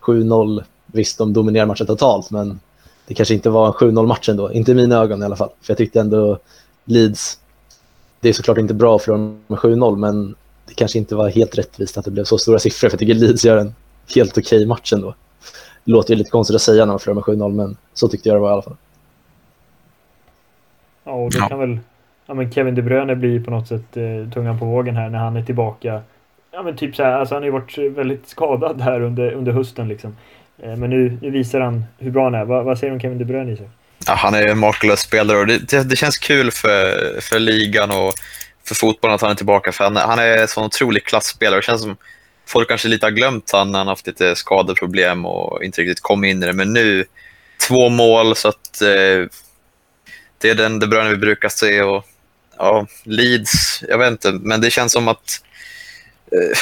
7-0, 0.00 0.64
visst 0.86 1.18
de 1.18 1.32
dominerar 1.32 1.66
matchen 1.66 1.86
totalt 1.86 2.30
men 2.30 2.60
det 3.06 3.14
kanske 3.14 3.34
inte 3.34 3.50
var 3.50 3.66
en 3.66 3.72
7-0 3.72 4.06
match 4.06 4.28
ändå. 4.28 4.52
Inte 4.52 4.72
i 4.72 4.74
mina 4.74 4.96
ögon 4.96 5.22
i 5.22 5.24
alla 5.24 5.36
fall. 5.36 5.50
För 5.60 5.70
jag 5.70 5.78
tyckte 5.78 6.00
ändå 6.00 6.38
Leeds, 6.84 7.38
det 8.20 8.28
är 8.28 8.32
såklart 8.32 8.58
inte 8.58 8.74
bra 8.74 8.98
för 8.98 9.12
dem 9.12 9.40
med 9.46 9.58
7-0 9.58 9.96
men 9.96 10.34
det 10.66 10.74
kanske 10.74 10.98
inte 10.98 11.14
var 11.14 11.28
helt 11.28 11.58
rättvist 11.58 11.98
att 11.98 12.04
det 12.04 12.10
blev 12.10 12.24
så 12.24 12.38
stora 12.38 12.58
siffror 12.58 12.88
för 12.88 12.94
jag 12.94 13.00
tycker 13.00 13.14
Leeds 13.14 13.44
gör 13.44 13.56
en 13.56 13.74
helt 14.14 14.38
okej 14.38 14.58
okay 14.58 14.66
match 14.66 14.92
ändå. 14.92 15.14
Det 15.84 15.92
låter 15.92 16.10
ju 16.14 16.18
lite 16.18 16.30
konstigt 16.30 16.56
att 16.56 16.62
säga 16.62 16.84
när 16.84 16.92
man 16.92 17.00
förlorar 17.00 17.34
med 17.34 17.38
7-0 17.38 17.52
men 17.52 17.76
så 17.94 18.08
tyckte 18.08 18.28
jag 18.28 18.36
det 18.36 18.40
var 18.40 18.50
i 18.50 18.52
alla 18.52 18.62
fall. 18.62 18.76
Ja, 21.04 21.12
och 21.12 21.30
det 21.30 21.38
kan 21.38 21.58
väl 21.58 21.78
ja, 22.26 22.34
men 22.34 22.52
Kevin 22.52 22.74
De 22.74 22.82
Bruyne 22.82 23.16
blir 23.16 23.44
på 23.44 23.50
något 23.50 23.68
sätt 23.68 23.96
eh, 23.96 24.30
tungan 24.34 24.58
på 24.58 24.64
vågen 24.64 24.96
här 24.96 25.10
när 25.10 25.18
han 25.18 25.36
är 25.36 25.42
tillbaka. 25.42 26.02
Ja, 26.56 26.62
men 26.62 26.76
typ 26.76 26.96
så 26.96 27.02
här, 27.02 27.12
alltså 27.12 27.34
han 27.34 27.42
har 27.42 27.46
ju 27.46 27.52
varit 27.52 27.78
väldigt 27.78 28.28
skadad 28.28 28.80
här 28.80 29.00
under, 29.00 29.32
under 29.32 29.52
hösten 29.52 29.88
liksom. 29.88 30.16
Eh, 30.62 30.76
men 30.76 30.90
nu, 30.90 31.18
nu 31.22 31.30
visar 31.30 31.60
han 31.60 31.84
hur 31.98 32.10
bra 32.10 32.24
han 32.24 32.34
är. 32.34 32.44
Vad, 32.44 32.64
vad 32.64 32.78
säger 32.78 32.90
du 32.90 32.94
om 32.94 33.00
Kevin 33.00 33.18
De 33.18 33.24
Bruyne, 33.24 33.52
Isak? 33.52 33.66
Ja, 34.06 34.14
han 34.14 34.34
är 34.34 34.46
en 34.46 34.58
makalös 34.58 35.00
spelare 35.00 35.38
och 35.38 35.46
det, 35.46 35.70
det, 35.70 35.82
det, 35.82 35.96
känns 35.96 36.18
kul 36.18 36.50
för, 36.50 37.20
för 37.20 37.38
ligan 37.38 37.90
och 37.90 38.12
för 38.64 38.74
fotbollen 38.74 39.14
att 39.14 39.20
han 39.20 39.30
är 39.30 39.34
tillbaka. 39.34 39.72
För 39.72 39.84
han, 39.84 39.96
han 39.96 40.18
är 40.18 40.38
en 40.38 40.48
sån 40.48 40.64
otrolig 40.64 41.04
klassspelare. 41.04 41.58
Det 41.58 41.64
känns 41.64 41.82
som 41.82 41.96
folk 42.46 42.68
kanske 42.68 42.88
lite 42.88 43.06
har 43.06 43.10
glömt 43.10 43.50
han 43.52 43.72
när 43.72 43.78
han 43.78 43.88
haft 43.88 44.06
lite 44.06 44.36
skadeproblem 44.36 45.26
och 45.26 45.64
inte 45.64 45.80
riktigt 45.80 46.02
kom 46.02 46.24
in 46.24 46.42
i 46.42 46.46
det. 46.46 46.52
Men 46.52 46.72
nu, 46.72 47.04
två 47.68 47.88
mål, 47.88 48.36
så 48.36 48.48
att 48.48 48.82
eh, 48.82 49.28
det 50.38 50.50
är 50.50 50.54
den 50.54 50.78
De 50.78 50.86
Bruyne 50.86 51.10
vi 51.10 51.16
brukar 51.16 51.48
se. 51.48 51.82
Och, 51.82 52.04
ja, 52.58 52.86
Leeds, 53.04 53.82
jag 53.88 53.98
vet 53.98 54.10
inte, 54.10 54.32
men 54.32 54.60
det 54.60 54.70
känns 54.70 54.92
som 54.92 55.08
att 55.08 55.42
Eh, 56.32 56.58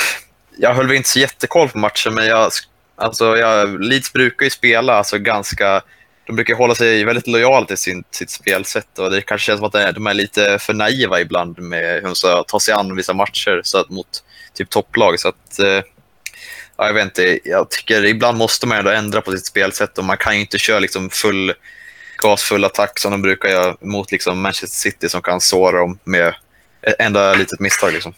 jag 0.58 0.74
höll 0.74 0.86
väl 0.86 0.96
inte 0.96 1.08
så 1.08 1.18
jättekoll 1.18 1.68
på 1.68 1.78
matchen, 1.78 2.14
men 2.14 2.26
jag, 2.26 2.50
alltså, 2.96 3.36
jag, 3.36 3.80
Leeds 3.84 4.12
brukar 4.12 4.44
ju 4.44 4.50
spela 4.50 4.94
alltså, 4.94 5.18
ganska 5.18 5.82
de 6.26 6.36
brukar 6.36 6.54
hålla 6.54 6.74
sig 6.74 7.04
väldigt 7.04 7.26
lojala 7.26 7.66
till 7.66 7.76
sin, 7.76 8.04
sitt 8.10 8.30
spelsätt 8.30 8.98
och 8.98 9.10
det 9.10 9.22
kanske 9.22 9.44
känns 9.46 9.58
som 9.58 9.66
att 9.66 9.94
de 9.94 10.06
är 10.06 10.14
lite 10.14 10.58
för 10.58 10.74
naiva 10.74 11.20
ibland 11.20 11.58
med 11.58 11.94
hur 11.94 12.02
de 12.02 12.14
ska 12.14 12.44
ta 12.44 12.60
sig 12.60 12.74
an 12.74 12.96
vissa 12.96 13.14
matcher 13.14 13.60
så 13.64 13.78
att, 13.78 13.90
mot 13.90 14.24
typ 14.54 14.70
topplag. 14.70 15.20
Så 15.20 15.28
att, 15.28 15.58
eh, 15.58 15.82
ja, 16.76 16.86
jag 16.86 16.92
vet 16.92 17.04
inte, 17.04 17.38
jag 17.44 17.70
tycker 17.70 18.04
ibland 18.04 18.38
måste 18.38 18.66
man 18.66 18.78
ändå 18.78 18.90
ändra 18.90 19.20
på 19.20 19.30
sitt 19.30 19.46
spelsätt 19.46 19.98
och 19.98 20.04
man 20.04 20.16
kan 20.16 20.34
ju 20.34 20.40
inte 20.40 20.58
köra 20.58 20.78
liksom 20.78 21.10
full 21.10 21.54
gas, 22.16 22.42
full 22.42 22.64
attack 22.64 22.98
som 22.98 23.10
de 23.10 23.22
brukar 23.22 23.48
göra 23.48 23.76
mot 23.80 24.12
liksom 24.12 24.40
Manchester 24.40 24.90
City 24.90 25.08
som 25.08 25.22
kan 25.22 25.40
såra 25.40 25.78
dem 25.78 25.98
med 26.04 26.34
ett 26.82 26.96
enda 26.98 27.34
litet 27.34 27.60
misstag. 27.60 27.92
Liksom. 27.92 28.14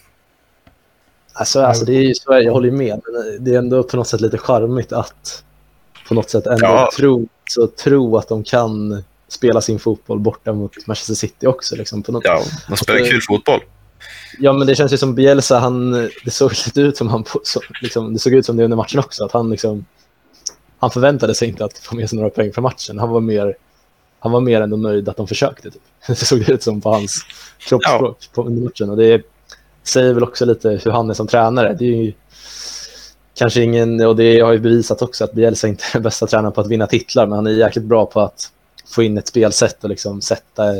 Alltså, 1.38 1.61
alltså 1.61 1.85
det 1.85 1.93
är 1.93 2.02
ju 2.02 2.14
så, 2.14 2.33
jag 2.33 2.52
håller 2.52 2.71
med, 2.71 3.00
men 3.05 3.45
det 3.45 3.55
är 3.55 3.59
ändå 3.59 3.83
på 3.83 3.97
något 3.97 4.09
sätt 4.09 4.21
lite 4.21 4.38
charmigt 4.38 4.93
att 4.93 5.45
på 6.09 6.14
något 6.14 6.31
sätt 6.31 6.47
ändå 6.47 6.66
ja. 6.66 6.90
tro, 6.97 7.28
så 7.50 7.66
tro 7.66 8.16
att 8.16 8.28
de 8.28 8.45
kan 8.45 9.02
spela 9.28 9.61
sin 9.61 9.78
fotboll 9.78 10.19
borta 10.19 10.52
mot 10.52 10.87
Manchester 10.87 11.14
City 11.14 11.47
också. 11.47 11.76
Liksom, 11.76 12.02
på 12.02 12.12
något. 12.12 12.25
Ja, 12.25 12.43
de 12.69 12.76
spelar 12.76 12.99
alltså, 12.99 13.12
kul 13.12 13.21
fotboll. 13.28 13.61
Ja, 14.38 14.52
men 14.52 14.66
det 14.66 14.75
känns 14.75 14.93
ju 14.93 14.97
som 14.97 15.14
Bielsa, 15.14 15.59
han, 15.59 15.90
det 16.25 16.31
såg 16.31 16.50
lite 16.66 16.81
ut 16.81 16.97
som 16.97 17.09
han, 17.09 17.25
så, 17.43 17.61
liksom, 17.83 18.12
det 18.12 18.19
såg 18.19 18.33
ut 18.33 18.47
som 18.47 18.57
det 18.57 18.64
under 18.64 18.76
matchen 18.76 18.99
också, 18.99 19.25
att 19.25 19.33
han 19.33 19.50
liksom, 19.50 19.85
han 20.78 20.90
förväntade 20.90 21.35
sig 21.35 21.49
inte 21.49 21.64
att 21.64 21.78
få 21.78 21.97
med 21.97 22.11
sig 22.11 22.19
några 22.19 22.31
poäng 22.31 22.52
från 22.52 22.62
matchen. 22.62 22.99
Han 22.99 23.09
var 23.09 23.21
mer, 23.21 23.57
han 24.19 24.33
var 24.33 24.40
mer 24.40 24.61
ändå 24.61 24.76
nöjd 24.76 25.09
att 25.09 25.16
de 25.16 25.28
försökte. 25.28 25.71
Typ. 25.71 25.83
Det 26.07 26.14
såg 26.14 26.49
ut 26.49 26.62
som 26.62 26.81
på 26.81 26.90
hans 26.90 27.25
kroppsspråk 27.59 28.16
ja. 28.21 28.28
på 28.35 28.43
under 28.43 28.62
matchen. 28.62 28.90
Och 28.90 28.97
det 28.97 29.23
säger 29.88 30.12
väl 30.12 30.23
också 30.23 30.45
lite 30.45 30.69
hur 30.85 30.90
han 30.90 31.11
är 31.11 31.14
som 31.14 31.26
tränare. 31.26 31.76
Det 31.78 31.85
är 31.85 32.02
ju, 32.02 32.12
kanske 33.35 33.62
ingen, 33.62 34.07
och 34.07 34.16
det 34.16 34.40
har 34.40 34.52
ju 34.52 34.59
bevisat 34.59 35.02
också 35.02 35.25
att 35.25 35.33
Bielsa 35.33 35.69
inte 35.69 35.85
är 35.85 35.93
den 35.93 36.02
bästa 36.02 36.26
tränaren 36.26 36.52
på 36.52 36.61
att 36.61 36.66
vinna 36.66 36.87
titlar, 36.87 37.26
men 37.26 37.37
han 37.37 37.47
är 37.47 37.50
jäkligt 37.50 37.85
bra 37.85 38.07
på 38.07 38.21
att 38.21 38.52
få 38.87 39.02
in 39.02 39.19
ett 39.19 39.28
spelsätt 39.28 39.85
och 39.85 39.90
liksom 39.90 40.21
sätta 40.21 40.75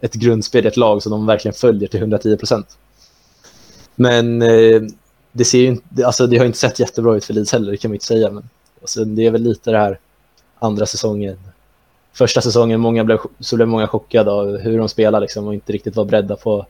ett 0.00 0.14
grundspel 0.14 0.64
i 0.64 0.68
ett 0.68 0.76
lag 0.76 1.02
som 1.02 1.12
de 1.12 1.26
verkligen 1.26 1.54
följer 1.54 1.88
till 1.88 2.00
110 2.00 2.36
procent. 2.36 2.78
Men 3.94 4.42
eh, 4.42 4.82
det, 5.32 5.44
ser 5.44 5.58
ju 5.58 5.66
inte, 5.66 6.06
alltså, 6.06 6.26
det 6.26 6.38
har 6.38 6.44
inte 6.44 6.58
sett 6.58 6.80
jättebra 6.80 7.16
ut 7.16 7.24
för 7.24 7.34
Leeds 7.34 7.52
heller, 7.52 7.70
det 7.70 7.76
kan 7.76 7.90
man 7.90 7.94
inte 7.94 8.06
säga. 8.06 8.30
Men 8.30 8.48
alltså, 8.80 9.04
det 9.04 9.26
är 9.26 9.30
väl 9.30 9.42
lite 9.42 9.70
det 9.70 9.78
här 9.78 9.98
andra 10.58 10.86
säsongen. 10.86 11.38
Första 12.12 12.40
säsongen 12.40 12.80
många 12.80 13.04
blev, 13.04 13.18
så 13.40 13.56
blev 13.56 13.68
många 13.68 13.88
chockade 13.88 14.30
av 14.30 14.56
hur 14.56 14.78
de 14.78 14.88
spelar 14.88 15.20
liksom, 15.20 15.46
och 15.46 15.54
inte 15.54 15.72
riktigt 15.72 15.96
var 15.96 16.04
beredda 16.04 16.36
på 16.36 16.66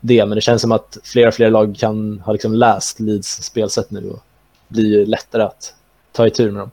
det. 0.00 0.26
Men 0.26 0.36
det 0.36 0.40
känns 0.40 0.62
som 0.62 0.72
att 0.72 0.98
fler 1.04 1.28
och 1.28 1.34
fler 1.34 1.50
lag 1.50 1.76
kan 1.78 2.20
ha 2.20 2.32
liksom 2.32 2.52
läst 2.52 3.00
Leeds 3.00 3.42
spelsätt 3.42 3.90
nu 3.90 4.10
och 4.10 4.22
blir 4.68 5.06
lättare 5.06 5.42
att 5.42 5.74
ta 6.12 6.26
i 6.26 6.30
tur 6.30 6.50
med 6.50 6.62
dem. 6.62 6.70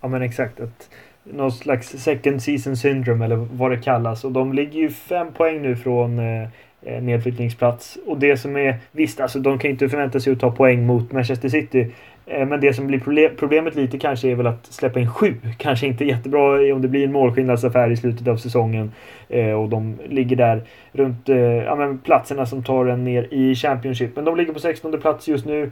Ja 0.00 0.08
men 0.08 0.22
exakt. 0.22 0.60
Att 0.60 0.88
någon 1.24 1.52
slags 1.52 1.88
second 1.88 2.42
season 2.42 2.76
syndrome 2.76 3.24
eller 3.24 3.36
vad 3.36 3.70
det 3.70 3.78
kallas. 3.78 4.24
Och 4.24 4.32
de 4.32 4.52
ligger 4.52 4.80
ju 4.80 4.90
fem 4.90 5.32
poäng 5.32 5.62
nu 5.62 5.76
från 5.76 6.18
eh, 6.18 6.48
eh 6.82 7.02
nedflyttningsplats. 7.02 7.98
Och 8.06 8.18
det 8.18 8.36
som 8.36 8.56
är, 8.56 8.78
visst 8.92 9.20
alltså 9.20 9.38
de 9.38 9.58
kan 9.58 9.70
inte 9.70 9.88
förvänta 9.88 10.20
sig 10.20 10.32
att 10.32 10.40
ta 10.40 10.50
poäng 10.50 10.86
mot 10.86 11.12
Manchester 11.12 11.48
City. 11.48 11.92
Eh, 12.26 12.46
men 12.46 12.60
det 12.60 12.72
som 12.72 12.86
blir 12.86 13.28
problemet 13.36 13.74
lite 13.74 13.98
kanske 13.98 14.28
är 14.28 14.34
väl 14.34 14.46
att 14.46 14.66
släppa 14.66 15.00
in 15.00 15.10
sju. 15.10 15.34
Kanske 15.58 15.86
inte 15.86 16.04
jättebra 16.04 16.74
om 16.74 16.82
det 16.82 16.88
blir 16.88 17.04
en 17.04 17.12
målskillnadsaffär 17.12 17.90
i 17.90 17.96
slutet 17.96 18.28
av 18.28 18.36
säsongen. 18.36 18.92
Eh, 19.28 19.52
och 19.52 19.68
de 19.68 19.98
ligger 20.08 20.36
där 20.36 20.62
runt 20.92 21.28
eh, 21.28 21.36
ja, 21.38 21.76
men 21.76 21.98
platserna 21.98 22.46
som 22.46 22.62
tar 22.62 22.86
en 22.86 23.04
ner 23.04 23.28
i 23.30 23.54
Championship. 23.54 24.16
Men 24.16 24.24
de 24.24 24.36
ligger 24.36 24.52
på 24.52 24.60
16 24.60 25.00
plats 25.00 25.28
just 25.28 25.46
nu. 25.46 25.70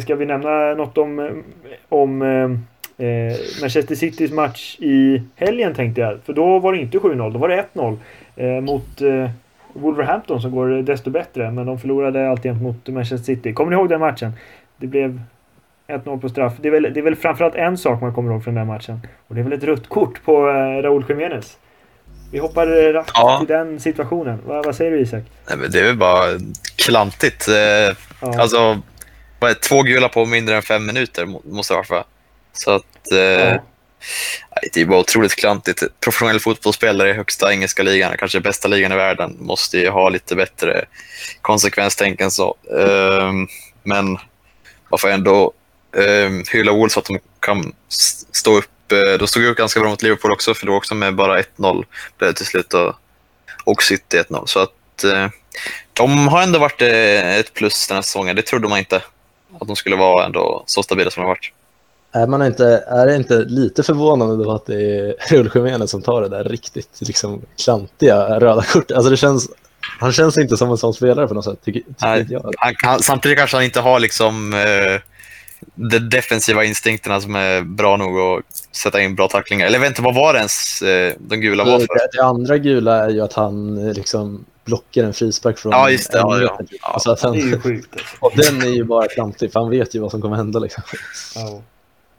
Ska 0.00 0.14
vi 0.14 0.26
nämna 0.26 0.74
något 0.74 0.98
om, 0.98 1.42
om 1.88 2.22
Eh, 2.98 3.36
Manchester 3.60 3.94
Citys 3.94 4.32
match 4.32 4.76
i 4.80 5.22
helgen 5.36 5.74
tänkte 5.74 6.00
jag. 6.00 6.18
För 6.24 6.32
då 6.32 6.58
var 6.58 6.72
det 6.72 6.78
inte 6.78 6.98
7-0, 6.98 7.32
då 7.32 7.38
var 7.38 7.48
det 7.48 7.64
1-0. 7.74 7.96
Eh, 8.36 8.60
mot 8.60 9.00
eh, 9.00 9.30
Wolverhampton 9.72 10.42
som 10.42 10.50
går 10.50 10.68
desto 10.68 11.10
bättre. 11.10 11.50
Men 11.50 11.66
de 11.66 11.78
förlorade 11.78 12.30
alltid 12.30 12.62
mot 12.62 12.88
Manchester 12.88 13.34
City. 13.34 13.52
Kommer 13.52 13.70
ni 13.70 13.76
ihåg 13.76 13.88
den 13.88 14.00
matchen? 14.00 14.32
Det 14.76 14.86
blev 14.86 15.20
1-0 15.88 16.20
på 16.20 16.28
straff. 16.28 16.52
Det 16.60 16.68
är, 16.68 16.72
väl, 16.72 16.82
det 16.82 17.00
är 17.00 17.04
väl 17.04 17.16
framförallt 17.16 17.54
en 17.54 17.78
sak 17.78 18.00
man 18.00 18.14
kommer 18.14 18.32
ihåg 18.32 18.44
från 18.44 18.54
den 18.54 18.66
matchen. 18.66 19.00
Och 19.28 19.34
det 19.34 19.40
är 19.40 19.42
väl 19.44 19.52
ett 19.52 19.64
rött 19.64 19.88
kort 19.88 20.24
på 20.24 20.48
eh, 20.48 20.82
Raúl 20.82 21.04
Jiménez. 21.08 21.56
Vi 22.32 22.38
hoppar 22.38 22.92
raskt 22.92 23.12
ja. 23.14 23.38
till 23.38 23.48
den 23.48 23.80
situationen. 23.80 24.40
Va, 24.46 24.62
vad 24.62 24.76
säger 24.76 24.90
du 24.90 25.00
Isak? 25.00 25.22
Nej, 25.48 25.58
men 25.58 25.70
det 25.70 25.80
är 25.80 25.84
väl 25.84 25.96
bara 25.96 26.26
klantigt. 26.76 27.48
Eh, 27.48 27.54
ja. 27.54 27.94
Alltså, 28.20 28.80
två 29.68 29.82
gula 29.82 30.08
på 30.08 30.26
mindre 30.26 30.56
än 30.56 30.62
fem 30.62 30.86
minuter 30.86 31.26
måste 31.44 31.74
det 31.74 31.76
vara 31.76 31.98
va? 31.98 32.04
Så 32.52 32.70
att... 32.70 33.12
Eh, 33.12 33.18
ja. 33.18 33.60
Det 34.72 34.80
är 34.80 34.86
bara 34.86 35.00
otroligt 35.00 35.34
klantigt. 35.34 35.82
Professionell 36.00 36.40
fotbollsspelare 36.40 37.10
i 37.10 37.12
högsta 37.12 37.52
engelska 37.52 37.82
ligan, 37.82 38.16
kanske 38.18 38.40
bästa 38.40 38.68
ligan 38.68 38.92
i 38.92 38.96
världen, 38.96 39.36
måste 39.40 39.78
ju 39.78 39.88
ha 39.88 40.08
lite 40.08 40.36
bättre 40.36 40.84
konsekvenstänk 41.40 42.20
än 42.20 42.30
så. 42.30 42.56
Eh, 42.78 43.32
men 43.82 44.18
man 44.90 44.98
får 44.98 45.08
ändå 45.08 45.52
eh, 45.96 46.30
hylla 46.52 46.72
Wolves 46.72 46.96
att 46.96 47.04
de 47.04 47.18
kan 47.40 47.72
stå 48.32 48.58
upp. 48.58 48.92
Eh, 48.92 49.18
de 49.18 49.28
stod 49.28 49.44
upp 49.44 49.56
ganska 49.56 49.80
bra 49.80 49.88
mot 49.90 50.02
Liverpool 50.02 50.32
också, 50.32 50.54
för 50.54 50.66
då 50.66 50.74
också 50.74 50.94
med 50.94 51.14
bara 51.14 51.40
1-0 51.40 51.84
blev 52.18 52.30
det 52.30 52.34
till 52.34 52.46
slut 52.46 52.74
och, 52.74 52.94
och 53.64 53.82
City 53.82 54.18
1-0. 54.18 54.46
Så 54.46 54.58
att 54.60 55.04
eh, 55.04 55.28
de 55.92 56.28
har 56.28 56.42
ändå 56.42 56.58
varit 56.58 56.82
eh, 56.82 57.36
ett 57.36 57.54
plus 57.54 57.88
den 57.88 57.94
här 57.94 58.02
säsongen. 58.02 58.36
Det 58.36 58.42
trodde 58.42 58.68
man 58.68 58.78
inte 58.78 59.02
att 59.60 59.66
de 59.66 59.76
skulle 59.76 59.96
vara 59.96 60.26
ändå 60.26 60.62
så 60.66 60.82
stabila 60.82 61.10
som 61.10 61.20
de 61.20 61.24
har 61.24 61.34
varit. 61.34 61.52
Är, 62.12 62.26
man 62.26 62.42
inte, 62.42 62.84
är 62.86 63.06
det 63.06 63.16
inte 63.16 63.38
lite 63.38 63.82
förvånande 63.82 64.44
då 64.44 64.52
att 64.52 64.66
det 64.66 64.74
är 64.74 65.14
Raúl 65.54 65.88
som 65.88 66.02
tar 66.02 66.22
det 66.22 66.28
där 66.28 66.44
riktigt 66.44 66.98
liksom, 67.00 67.42
klantiga 67.64 68.40
röda 68.40 68.62
kortet? 68.62 68.96
Alltså 68.96 69.10
det 69.10 69.16
känns, 69.16 69.50
han 70.00 70.12
känns 70.12 70.38
inte 70.38 70.56
som 70.56 70.70
en 70.70 70.78
sån 70.78 70.94
spelare 70.94 71.28
på 71.28 71.34
något 71.34 71.44
sätt, 71.44 71.58
tycker, 71.64 71.80
tycker 71.80 72.06
Nej, 72.06 72.26
jag. 72.30 72.54
Han 72.56 72.74
kan, 72.74 73.02
samtidigt 73.02 73.38
kanske 73.38 73.56
han 73.56 73.64
inte 73.64 73.80
har 73.80 74.00
liksom, 74.00 74.52
eh, 74.52 75.00
de 75.74 75.98
defensiva 75.98 76.64
instinkterna 76.64 77.20
som 77.20 77.34
är 77.34 77.62
bra 77.62 77.96
nog 77.96 78.18
att 78.18 78.76
sätta 78.76 79.00
in 79.00 79.14
bra 79.14 79.28
tacklingar. 79.28 79.66
Eller 79.66 79.86
inte, 79.86 80.02
vad 80.02 80.14
var 80.14 80.32
det 80.32 80.38
ens 80.38 80.82
eh, 80.82 81.14
de 81.18 81.36
gula 81.36 81.64
var 81.64 81.78
för? 81.78 81.86
Det, 81.86 82.08
det, 82.12 82.22
andra 82.22 82.58
gula 82.58 83.04
är 83.04 83.08
ju 83.08 83.20
att 83.20 83.32
han 83.32 83.88
eh, 83.88 83.94
liksom 83.94 84.44
blockar 84.64 85.04
en 85.04 85.12
frispark 85.12 85.58
från 85.58 85.72
ja, 85.72 85.90
just 85.90 86.12
det, 86.12 86.18
ja, 86.18 86.40
ja. 86.40 86.58
Alltså 86.80 87.10
att 87.10 87.20
han, 87.20 87.32
det 87.32 87.38
är 87.38 87.46
ju 87.46 87.60
sjukt. 87.60 87.88
Alltså. 87.92 88.16
Och 88.20 88.32
den 88.36 88.62
är 88.62 88.74
ju 88.76 88.84
bara 88.84 89.08
klantig, 89.08 89.52
för 89.52 89.60
han 89.60 89.70
vet 89.70 89.94
ju 89.94 90.00
vad 90.00 90.10
som 90.10 90.22
kommer 90.22 90.36
hända. 90.36 90.58
Liksom. 90.58 90.82
Ja. 91.34 91.62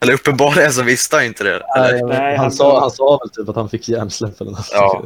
Eller 0.00 0.12
uppenbarligen 0.12 0.72
så 0.72 0.82
visste 0.82 1.16
han 1.16 1.24
inte 1.24 1.44
det. 1.44 1.62
Nej, 1.76 2.02
nej, 2.02 2.36
han, 2.36 2.38
han, 2.38 2.52
sa, 2.52 2.80
han 2.80 2.90
sa 2.90 3.18
väl 3.22 3.30
typ 3.30 3.48
att 3.48 3.56
han 3.56 3.68
fick 3.68 3.88
hjärnsläpp 3.88 4.40
eller 4.40 4.50
något. 4.50 4.70
Ja. 4.72 5.02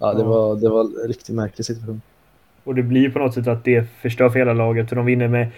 ja, 0.00 0.14
det 0.14 0.24
var, 0.24 0.56
det 0.56 0.68
var 0.68 0.80
en 0.80 1.08
riktigt 1.08 1.34
märklig 1.34 1.66
situation. 1.66 2.02
Och 2.64 2.74
det 2.74 2.82
blir 2.82 3.10
på 3.10 3.18
något 3.18 3.34
sätt 3.34 3.46
att 3.46 3.64
det 3.64 3.86
förstör 4.00 4.28
för 4.28 4.38
hela 4.38 4.52
laget. 4.52 4.88
För 4.88 4.96
de 4.96 5.06
vinner 5.06 5.28
med, 5.28 5.48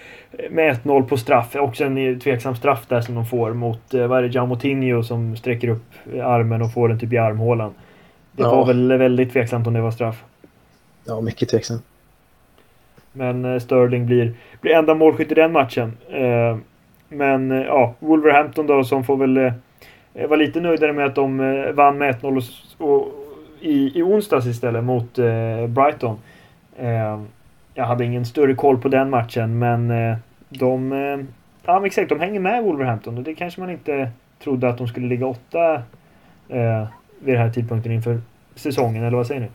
med 0.51 0.77
1-0 0.77 1.03
på 1.03 1.17
straff. 1.17 1.57
Också 1.57 1.85
en 1.85 2.21
tveksam 2.21 2.57
straff 2.57 2.87
där 2.89 3.01
som 3.01 3.15
de 3.15 3.27
får 3.27 3.53
mot, 3.53 3.95
eh, 3.95 4.07
vad 4.07 4.19
är 4.19 4.23
det, 4.23 4.29
Jaumotinho 4.29 5.03
som 5.03 5.37
sträcker 5.37 5.69
upp 5.69 5.95
armen 6.23 6.63
och 6.63 6.73
får 6.73 6.89
den 6.89 6.99
typ 6.99 7.13
i 7.13 7.19
armhålan. 7.19 7.75
Det 8.33 8.43
ja. 8.43 8.55
var 8.55 8.67
väl 8.67 8.99
väldigt 8.99 9.33
tveksamt 9.33 9.67
om 9.67 9.75
det 9.75 9.81
var 9.81 9.91
straff. 9.91 10.25
Ja, 11.05 11.21
mycket 11.21 11.49
tveksamt. 11.49 11.83
Men 13.13 13.45
eh, 13.45 13.59
Sterling 13.59 14.07
blir, 14.07 14.35
blir 14.61 14.73
enda 14.73 14.95
målskytt 14.95 15.33
i 15.33 15.35
den 15.35 15.53
matchen. 15.53 15.93
Eh, 16.11 16.57
men 17.09 17.53
eh, 17.53 17.63
ja, 17.67 17.95
Wolverhampton 17.99 18.67
då 18.67 18.85
som 18.85 19.05
får 19.05 19.17
väl 19.17 19.37
eh, 19.37 19.53
vara 20.29 20.37
lite 20.37 20.61
nöjdare 20.61 20.93
med 20.93 21.07
att 21.07 21.15
de 21.15 21.41
eh, 21.41 21.73
vann 21.73 21.99
med 21.99 22.15
1-0 22.15 22.43
och, 22.79 22.91
och, 22.91 23.09
i, 23.61 23.99
i 23.99 24.03
onsdags 24.03 24.47
istället 24.47 24.85
mot 24.85 25.19
eh, 25.19 25.67
Brighton. 25.67 26.19
Eh, 26.79 27.23
jag 27.75 27.85
hade 27.85 28.05
ingen 28.05 28.27
större 28.27 28.55
koll 28.55 28.79
på 28.79 28.89
den 28.89 29.11
matchen 29.11 29.59
men 29.59 29.91
eh, 29.91 30.17
de, 30.49 30.93
eh, 30.93 31.27
ja, 31.67 31.75
men 31.75 31.85
exakt, 31.85 32.09
de 32.09 32.21
hänger 32.21 32.41
med 32.41 32.65
Wolverhampton 32.65 33.19
och 33.19 33.25
det 33.25 33.35
kanske 33.35 33.61
man 33.61 33.71
inte 33.71 34.11
trodde 34.43 34.69
att 34.69 34.79
de 34.79 34.89
skulle 34.89 35.07
ligga 35.07 35.27
åtta 35.27 35.75
eh, 36.49 36.87
vid 37.19 37.35
den 37.35 37.43
här 37.43 37.51
tidpunkten 37.51 37.93
inför 37.93 38.21
säsongen, 38.55 39.05
eller 39.05 39.17
vad 39.17 39.27
säger 39.27 39.41
ni? 39.41 39.49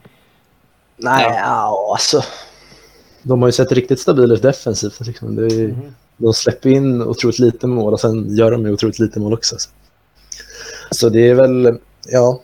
Nej, 0.97 1.25
ja. 1.27 1.91
alltså. 1.91 2.21
De 3.23 3.41
har 3.41 3.49
ju 3.49 3.51
sett 3.51 3.71
riktigt 3.71 3.99
stabila 3.99 4.33
ut 4.33 4.41
defensivt. 4.41 5.07
Liksom. 5.07 5.35
Det 5.35 5.45
är, 5.45 5.65
mm 5.65 5.93
de 6.21 6.33
släpper 6.33 6.69
in 6.69 7.01
otroligt 7.01 7.39
lite 7.39 7.67
mål 7.67 7.93
och 7.93 7.99
sen 7.99 8.35
gör 8.35 8.51
de 8.51 8.65
ju 8.65 8.73
otroligt 8.73 8.99
lite 8.99 9.19
mål 9.19 9.33
också. 9.33 9.55
Så 10.91 11.09
det 11.09 11.29
är 11.29 11.35
väl, 11.35 11.79
ja, 12.07 12.41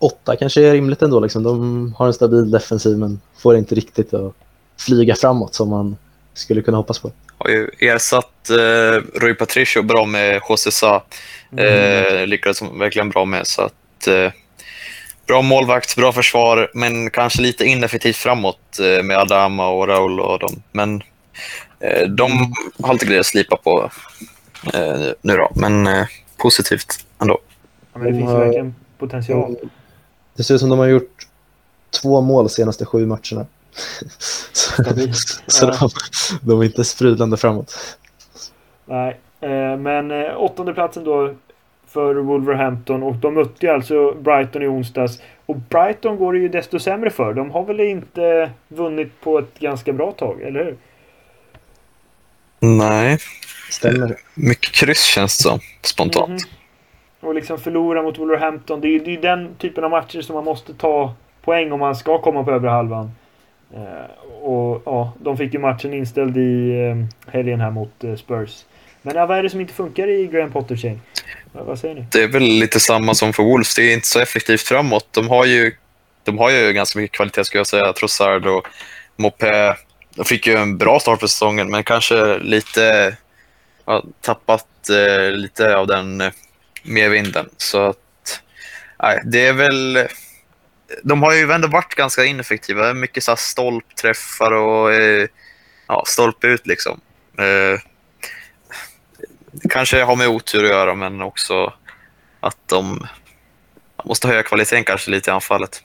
åtta 0.00 0.36
kanske 0.36 0.66
är 0.66 0.72
rimligt 0.72 1.02
ändå. 1.02 1.20
Liksom. 1.20 1.42
De 1.42 1.94
har 1.98 2.06
en 2.06 2.14
stabil 2.14 2.50
defensiv 2.50 2.98
men 2.98 3.20
får 3.38 3.56
inte 3.56 3.74
riktigt 3.74 4.14
att 4.14 4.34
flyga 4.78 5.14
framåt 5.14 5.54
som 5.54 5.68
man 5.68 5.96
skulle 6.34 6.62
kunna 6.62 6.76
hoppas 6.76 6.98
på. 6.98 7.12
Har 7.38 7.50
ju 7.50 7.70
ersatt 7.78 8.50
eh, 8.50 9.20
Rui 9.20 9.34
Patricio 9.34 9.82
bra 9.82 10.04
med 10.04 10.40
José 10.48 10.70
Sa. 10.70 11.04
Mm. 11.52 12.04
Eh, 12.04 12.26
lyckades 12.26 12.62
verkligen 12.62 13.10
bra 13.10 13.24
med. 13.24 13.46
Så 13.46 13.62
att, 13.62 14.06
eh, 14.06 14.32
bra 15.26 15.42
målvakt, 15.42 15.96
bra 15.96 16.12
försvar, 16.12 16.70
men 16.74 17.10
kanske 17.10 17.42
lite 17.42 17.64
ineffektivt 17.64 18.16
framåt 18.16 18.78
eh, 18.80 19.02
med 19.02 19.18
Adama 19.18 19.68
och 19.68 19.88
Raul 19.88 20.20
och 20.20 20.38
dem. 20.38 20.62
Men 20.72 21.02
Eh, 21.80 22.08
de 22.08 22.52
har 22.82 22.92
lite 22.92 23.06
grejer 23.06 23.20
att 23.20 23.26
slipa 23.26 23.56
på 23.56 23.90
eh, 24.74 25.12
nu 25.22 25.36
då, 25.36 25.50
men 25.54 25.86
eh, 25.86 26.06
positivt 26.36 27.06
ändå. 27.20 27.38
Ja, 27.92 27.98
men 27.98 28.12
det 28.12 28.18
finns 28.18 28.32
verkligen 28.32 28.74
potential. 28.98 29.56
Det 30.40 30.44
ser 30.44 30.54
ut 30.54 30.60
som 30.60 30.68
de 30.68 30.78
har 30.78 30.86
gjort 30.86 31.26
två 32.02 32.20
mål 32.20 32.44
de 32.44 32.50
senaste 32.50 32.86
sju 32.86 33.06
matcherna. 33.06 33.46
så, 34.52 34.82
så 35.46 35.66
ja. 35.66 35.76
de, 35.80 35.90
de, 36.42 36.60
är 36.60 36.64
inte 36.64 36.84
sprudlande 36.84 37.36
framåt. 37.36 37.98
Nej, 38.84 39.18
men 39.78 40.12
åttonde 40.36 40.74
platsen 40.74 41.04
då 41.04 41.34
för 41.86 42.14
Wolverhampton 42.14 43.02
och 43.02 43.16
de 43.16 43.34
mötte 43.34 43.66
ju 43.66 43.72
alltså 43.72 44.12
Brighton 44.12 44.62
i 44.62 44.66
onsdags. 44.66 45.18
Och 45.46 45.56
Brighton 45.56 46.16
går 46.16 46.32
det 46.32 46.38
ju 46.38 46.48
desto 46.48 46.78
sämre 46.78 47.10
för. 47.10 47.34
De 47.34 47.50
har 47.50 47.64
väl 47.64 47.80
inte 47.80 48.50
vunnit 48.68 49.20
på 49.20 49.38
ett 49.38 49.58
ganska 49.58 49.92
bra 49.92 50.12
tag, 50.12 50.42
eller 50.42 50.64
hur? 50.64 50.76
Nej. 52.60 53.18
Stämmer. 53.70 54.16
Mycket 54.34 54.72
kryss 54.72 55.02
känns 55.02 55.36
det 55.36 55.42
som, 55.42 55.60
spontant. 55.82 56.28
Mm. 56.28 56.59
Och 57.20 57.34
liksom 57.34 57.58
förlora 57.58 58.02
mot 58.02 58.18
Wolverhampton. 58.18 58.80
Det 58.80 58.88
är 58.88 59.08
ju 59.08 59.16
den 59.16 59.54
typen 59.58 59.84
av 59.84 59.90
matcher 59.90 60.20
som 60.20 60.34
man 60.34 60.44
måste 60.44 60.74
ta 60.74 61.14
poäng 61.42 61.72
om 61.72 61.80
man 61.80 61.96
ska 61.96 62.18
komma 62.18 62.44
på 62.44 62.50
övre 62.50 62.70
halvan. 62.70 63.10
Eh, 63.74 64.42
och 64.42 64.82
ja, 64.86 65.12
de 65.18 65.36
fick 65.36 65.54
ju 65.54 65.60
matchen 65.60 65.94
inställd 65.94 66.36
i 66.36 66.70
eh, 66.70 67.32
helgen 67.32 67.60
här 67.60 67.70
mot 67.70 68.04
eh, 68.04 68.14
Spurs. 68.14 68.64
Men 69.02 69.16
ja, 69.16 69.26
vad 69.26 69.38
är 69.38 69.42
det 69.42 69.50
som 69.50 69.60
inte 69.60 69.74
funkar 69.74 70.08
i 70.08 70.26
Graham 70.26 70.52
Potters 70.52 70.84
gäng? 70.84 71.00
Vad, 71.52 71.66
vad 71.66 71.78
säger 71.78 71.94
ni? 71.94 72.04
Det 72.12 72.22
är 72.22 72.28
väl 72.28 72.42
lite 72.42 72.80
samma 72.80 73.14
som 73.14 73.32
för 73.32 73.42
Wolves. 73.42 73.74
Det 73.74 73.82
är 73.82 73.94
inte 73.94 74.06
så 74.06 74.20
effektivt 74.20 74.60
framåt. 74.60 75.06
De 75.10 75.28
har 75.28 75.44
ju, 75.44 75.72
de 76.24 76.38
har 76.38 76.50
ju 76.50 76.72
ganska 76.72 76.98
mycket 76.98 77.16
kvalitet 77.16 77.44
skulle 77.44 77.58
jag 77.58 77.66
säga. 77.66 77.92
Trossard 77.92 78.46
och 78.46 78.66
Mopé 79.16 79.74
de 80.14 80.24
fick 80.24 80.46
ju 80.46 80.54
en 80.54 80.78
bra 80.78 81.00
start 81.00 81.20
på 81.20 81.28
säsongen, 81.28 81.70
men 81.70 81.84
kanske 81.84 82.38
lite 82.38 83.16
ja, 83.84 84.04
tappat 84.20 84.66
eh, 84.90 85.32
lite 85.32 85.76
av 85.76 85.86
den 85.86 86.20
eh, 86.20 86.30
med 86.82 87.10
vinden, 87.10 87.48
Så 87.56 87.86
att, 87.86 88.42
nej, 89.02 89.22
det 89.24 89.46
är 89.46 89.52
väl... 89.52 90.08
De 91.02 91.22
har 91.22 91.34
ju 91.34 91.52
ändå 91.52 91.68
varit 91.68 91.94
ganska 91.94 92.24
ineffektiva. 92.24 92.94
Mycket 92.94 93.24
så 93.24 93.36
stolpträffar 93.36 94.52
och 94.52 94.92
eh, 94.92 95.28
ja, 95.86 96.04
stolpe 96.06 96.46
ut 96.46 96.66
liksom. 96.66 97.00
Eh, 97.38 97.80
kanske 99.70 100.02
har 100.02 100.16
med 100.16 100.28
otur 100.28 100.64
att 100.64 100.70
göra, 100.70 100.94
men 100.94 101.22
också 101.22 101.72
att 102.40 102.56
de 102.66 103.06
måste 104.04 104.28
höja 104.28 104.42
kvaliteten 104.42 104.84
kanske 104.84 105.10
lite 105.10 105.30
i 105.30 105.32
anfallet. 105.32 105.82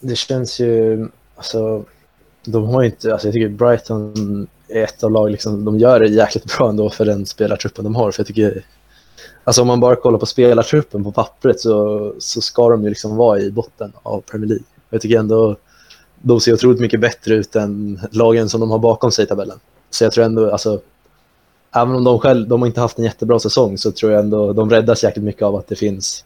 Det 0.00 0.16
känns 0.16 0.60
ju, 0.60 1.08
alltså, 1.36 1.84
de 2.44 2.64
har 2.64 2.82
inte, 2.82 3.12
alltså 3.12 3.28
jag 3.28 3.32
tycker 3.32 3.48
Brighton 3.48 4.46
är 4.68 4.84
ett 4.84 5.04
av 5.04 5.10
lag, 5.10 5.30
liksom, 5.30 5.64
de 5.64 5.78
gör 5.78 6.00
det 6.00 6.06
jäkligt 6.06 6.56
bra 6.56 6.68
ändå 6.68 6.90
för 6.90 7.04
den 7.04 7.26
spelartruppen 7.26 7.84
de 7.84 7.94
har. 7.94 8.12
För 8.12 8.20
jag 8.20 8.26
tycker, 8.26 8.64
alltså 9.44 9.62
om 9.62 9.68
man 9.68 9.80
bara 9.80 9.96
kollar 9.96 10.18
på 10.18 10.26
spelartruppen 10.26 11.04
på 11.04 11.12
pappret 11.12 11.60
så, 11.60 12.14
så 12.18 12.40
ska 12.40 12.68
de 12.68 12.82
ju 12.82 12.88
liksom 12.88 13.16
vara 13.16 13.40
i 13.40 13.50
botten 13.50 13.92
av 14.02 14.20
Premier 14.20 14.48
League. 14.48 14.64
Jag 14.90 15.00
tycker 15.00 15.18
ändå 15.18 15.56
de 16.22 16.40
ser 16.40 16.52
otroligt 16.52 16.80
mycket 16.80 17.00
bättre 17.00 17.34
ut 17.34 17.56
än 17.56 18.00
lagen 18.10 18.48
som 18.48 18.60
de 18.60 18.70
har 18.70 18.78
bakom 18.78 19.12
sig 19.12 19.24
i 19.24 19.28
tabellen. 19.28 19.58
Så 19.90 20.04
jag 20.04 20.12
tror 20.12 20.24
ändå, 20.24 20.50
alltså, 20.50 20.80
även 21.74 21.96
om 21.96 22.04
de 22.04 22.18
själv, 22.18 22.48
de 22.48 22.62
har 22.62 22.66
inte 22.66 22.80
haft 22.80 22.98
en 22.98 23.04
jättebra 23.04 23.38
säsong 23.38 23.78
så 23.78 23.92
tror 23.92 24.12
jag 24.12 24.20
ändå 24.20 24.52
de 24.52 24.70
räddas 24.70 25.02
jäkligt 25.04 25.24
mycket 25.24 25.42
av 25.42 25.56
att 25.56 25.68
det 25.68 25.76
finns 25.76 26.24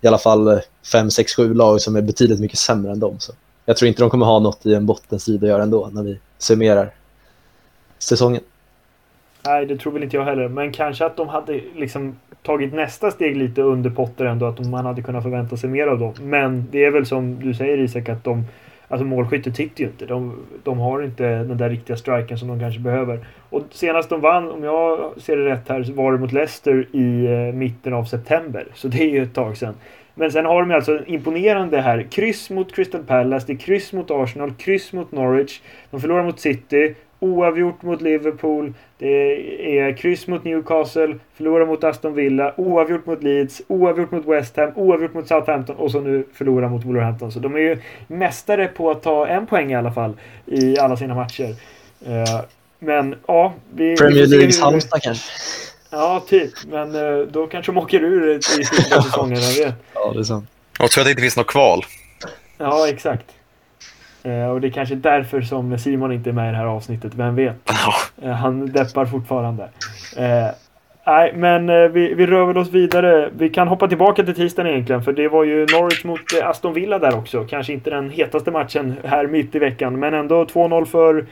i 0.00 0.06
alla 0.06 0.18
fall 0.18 0.60
fem, 0.92 1.10
sex, 1.10 1.34
sju 1.34 1.54
lag 1.54 1.80
som 1.80 1.96
är 1.96 2.02
betydligt 2.02 2.40
mycket 2.40 2.58
sämre 2.58 2.92
än 2.92 3.00
dem. 3.00 3.16
Så 3.18 3.32
jag 3.64 3.76
tror 3.76 3.88
inte 3.88 4.02
de 4.02 4.10
kommer 4.10 4.26
ha 4.26 4.38
något 4.38 4.66
i 4.66 4.74
en 4.74 4.86
bottensida 4.86 5.46
att 5.46 5.50
göra 5.50 5.62
ändå 5.62 5.90
när 5.92 6.02
vi 6.02 6.18
summerar 6.38 6.94
säsongen. 7.98 8.42
Nej, 9.46 9.66
det 9.66 9.76
tror 9.76 9.92
väl 9.92 10.02
inte 10.02 10.16
jag 10.16 10.24
heller. 10.24 10.48
Men 10.48 10.72
kanske 10.72 11.06
att 11.06 11.16
de 11.16 11.28
hade 11.28 11.60
liksom 11.76 12.16
tagit 12.42 12.74
nästa 12.74 13.10
steg 13.10 13.36
lite 13.36 13.62
under 13.62 13.90
Potter 13.90 14.24
ändå. 14.24 14.46
Att 14.46 14.60
man 14.60 14.86
hade 14.86 15.02
kunnat 15.02 15.22
förvänta 15.22 15.56
sig 15.56 15.70
mer 15.70 15.86
av 15.86 15.98
dem. 15.98 16.14
Men 16.20 16.66
det 16.70 16.84
är 16.84 16.90
väl 16.90 17.06
som 17.06 17.40
du 17.40 17.54
säger 17.54 17.78
Isak 17.78 18.08
att 18.08 18.24
de 18.24 18.44
Alltså 18.90 19.04
målskyttet 19.04 19.56
sitter 19.56 19.80
ju 19.80 19.86
inte. 19.86 20.06
De, 20.06 20.46
de 20.62 20.78
har 20.78 21.02
inte 21.02 21.24
den 21.24 21.56
där 21.56 21.70
riktiga 21.70 21.96
striken 21.96 22.38
som 22.38 22.48
de 22.48 22.60
kanske 22.60 22.80
behöver. 22.80 23.26
Och 23.50 23.62
senast 23.70 24.08
de 24.08 24.20
vann, 24.20 24.50
om 24.50 24.64
jag 24.64 25.12
ser 25.16 25.36
det 25.36 25.44
rätt 25.44 25.68
här, 25.68 25.82
så 25.82 25.92
var 25.92 26.12
det 26.12 26.18
mot 26.18 26.32
Leicester 26.32 26.86
i 26.92 27.26
eh, 27.26 27.54
mitten 27.54 27.92
av 27.92 28.04
september. 28.04 28.66
Så 28.74 28.88
det 28.88 28.98
är 28.98 29.08
ju 29.08 29.22
ett 29.22 29.34
tag 29.34 29.56
sedan. 29.56 29.74
Men 30.14 30.32
sen 30.32 30.44
har 30.44 30.62
de 30.62 30.74
alltså 30.74 31.00
imponerande 31.06 31.80
här. 31.80 32.02
Kryss 32.02 32.50
mot 32.50 32.74
Crystal 32.74 33.02
Palace, 33.02 33.46
det 33.46 33.52
är 33.52 33.56
kryss 33.56 33.92
mot 33.92 34.10
Arsenal, 34.10 34.52
kryss 34.54 34.92
mot 34.92 35.12
Norwich. 35.12 35.60
De 35.90 36.00
förlorar 36.00 36.24
mot 36.24 36.40
City, 36.40 36.94
oavgjort 37.20 37.82
mot 37.82 38.00
Liverpool. 38.00 38.74
Det 38.98 39.78
är 39.78 39.96
kryss 39.96 40.26
mot 40.26 40.44
Newcastle, 40.44 41.14
förlorar 41.34 41.66
mot 41.66 41.84
Aston 41.84 42.14
Villa, 42.14 42.54
oavgjort 42.56 43.06
mot 43.06 43.22
Leeds, 43.22 43.62
oavgjort 43.68 44.10
mot 44.10 44.26
West 44.26 44.56
Ham, 44.56 44.72
oavgjort 44.74 45.14
mot 45.14 45.28
Southampton 45.28 45.76
och 45.76 45.90
så 45.90 46.00
nu 46.00 46.24
förlorar 46.34 46.68
mot 46.68 46.84
Wolverhampton. 46.84 47.32
Så 47.32 47.38
de 47.38 47.54
är 47.54 47.58
ju 47.58 47.78
mästare 48.06 48.66
på 48.66 48.90
att 48.90 49.02
ta 49.02 49.26
en 49.26 49.46
poäng 49.46 49.72
i 49.72 49.74
alla 49.74 49.92
fall 49.92 50.14
i 50.46 50.78
alla 50.78 50.96
sina 50.96 51.14
matcher. 51.14 51.54
Eh, 52.06 52.40
men 52.78 53.14
ja... 53.26 53.54
Vi, 53.70 53.96
Premier 53.96 54.26
Leagues 54.26 54.60
Halmstad 54.60 55.02
kanske? 55.02 55.32
Ja, 55.90 56.24
typ. 56.28 56.52
Men 56.70 56.94
eh, 56.94 57.26
då 57.26 57.46
kanske 57.46 57.72
de 57.72 57.78
åker 57.78 58.00
ur 58.00 58.36
i 58.38 58.42
slutet 58.42 58.96
av 58.96 59.02
säsongen, 59.02 59.38
jag 59.42 59.64
vet. 59.64 59.74
Ja, 59.94 60.12
det 60.12 60.18
är 60.20 60.24
sant. 60.24 60.50
Jag 60.78 60.90
tror 60.90 61.02
att 61.02 61.06
det 61.06 61.10
inte 61.10 61.22
finns 61.22 61.36
något 61.36 61.46
kval. 61.46 61.84
Ja, 62.58 62.88
exakt. 62.88 63.26
Eh, 64.28 64.50
och 64.50 64.60
det 64.60 64.68
är 64.68 64.70
kanske 64.70 64.94
därför 64.94 65.40
som 65.40 65.78
Simon 65.78 66.12
inte 66.12 66.30
är 66.30 66.34
med 66.34 66.48
i 66.48 66.52
det 66.52 66.58
här 66.58 66.66
avsnittet, 66.66 67.14
vem 67.14 67.36
vet? 67.36 67.70
Eh, 68.22 68.30
han 68.30 68.72
deppar 68.72 69.06
fortfarande. 69.06 69.62
Eh, 70.16 70.46
nej, 71.06 71.32
men 71.34 71.92
vi, 71.92 72.14
vi 72.14 72.26
rör 72.26 72.44
väl 72.44 72.58
oss 72.58 72.70
vidare. 72.70 73.30
Vi 73.36 73.48
kan 73.48 73.68
hoppa 73.68 73.88
tillbaka 73.88 74.24
till 74.24 74.34
tisdagen 74.34 74.72
egentligen, 74.72 75.02
för 75.02 75.12
det 75.12 75.28
var 75.28 75.44
ju 75.44 75.60
Norwich 75.60 76.04
mot 76.04 76.20
Aston 76.42 76.74
Villa 76.74 76.98
där 76.98 77.18
också. 77.18 77.44
Kanske 77.44 77.72
inte 77.72 77.90
den 77.90 78.10
hetaste 78.10 78.50
matchen 78.50 78.96
här 79.04 79.26
mitt 79.26 79.54
i 79.54 79.58
veckan, 79.58 79.98
men 79.98 80.14
ändå 80.14 80.44
2-0 80.44 80.84
för 80.84 81.26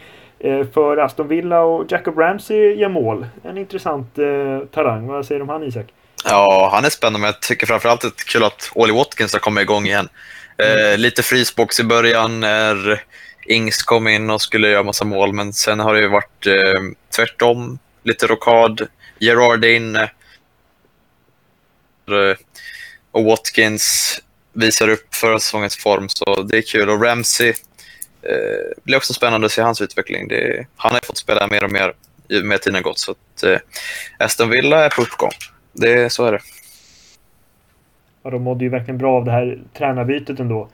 för 0.75 0.97
Aston 0.97 1.29
Villa 1.29 1.61
och 1.61 1.93
Jacob 1.93 2.19
Ramsey 2.19 2.75
gör 2.75 2.89
mål. 2.89 3.27
En 3.45 3.59
intressant 3.59 4.19
eh, 4.19 4.69
talang. 4.75 5.07
Vad 5.07 5.27
säger 5.27 5.39
du 5.39 5.43
om 5.43 5.49
han 5.49 5.63
Isak? 5.63 5.87
Ja, 6.25 6.71
han 6.73 6.85
är 6.85 6.89
spännande, 6.89 7.19
men 7.19 7.27
jag 7.27 7.43
tycker 7.43 7.67
framförallt 7.67 8.05
att 8.05 8.17
det 8.17 8.23
är 8.23 8.33
kul 8.33 8.45
att 8.45 8.73
Ollie 8.75 8.93
Watkins 8.93 9.33
har 9.33 9.41
kommit 9.41 9.63
igång 9.63 9.87
igen. 9.87 10.09
Mm. 10.59 10.93
Eh, 10.93 10.99
lite 10.99 11.23
frysbox 11.23 11.81
i 11.81 11.85
början 11.85 12.41
när 12.41 13.05
Ings 13.47 13.83
kom 13.83 14.09
in 14.09 14.31
och 14.31 14.43
skulle 14.43 14.69
göra 14.69 14.83
massa 14.83 15.05
mål, 15.05 15.33
men 15.33 15.53
sen 15.53 15.81
har 15.81 15.95
det 15.95 16.01
ju 16.01 16.09
varit 16.09 16.47
eh, 16.47 16.83
tvärtom. 17.17 17.79
Lite 18.03 18.27
rokad. 18.27 18.89
Gerard 19.19 19.65
är 19.65 19.75
inne. 19.75 20.03
Eh, 22.09 22.37
och 23.11 23.25
Watkins 23.25 24.19
visar 24.53 24.89
upp 24.89 25.15
förra 25.15 25.41
säsongens 25.41 25.77
form, 25.77 26.09
så 26.09 26.43
det 26.43 26.59
är 26.59 26.63
kul. 26.63 26.91
Och 26.91 27.03
Ramsey 27.03 27.49
eh, 28.23 28.83
blir 28.83 28.97
också 28.97 29.15
spännande 29.15 29.47
att 29.47 29.53
se 29.53 29.63
hans 29.63 29.81
utveckling. 29.81 30.29
Det, 30.29 30.67
han 30.77 30.93
har 30.93 31.01
ju 31.03 31.07
fått 31.07 31.19
spela 31.19 31.47
mer 31.47 31.65
och 31.65 31.73
mer 31.73 31.93
ju 32.29 32.43
mer 32.43 32.59
tiden 32.59 32.83
gått, 32.83 32.99
så 32.99 33.11
att 33.11 33.43
eh, 33.43 33.59
Aston 34.19 34.51
Villa 34.51 34.85
är 34.85 34.89
på 34.89 35.03
uppgång. 35.03 35.33
Det, 35.73 36.13
så 36.13 36.25
är 36.25 36.33
det. 36.33 36.41
Ja, 38.27 38.31
de 38.31 38.43
mådde 38.43 38.65
ju 38.65 38.71
verkligen 38.71 38.99
bra 38.99 39.17
av 39.17 39.25
det 39.25 39.31
här 39.31 39.59
tränarbytet 39.73 40.41
ändå. 40.41 40.69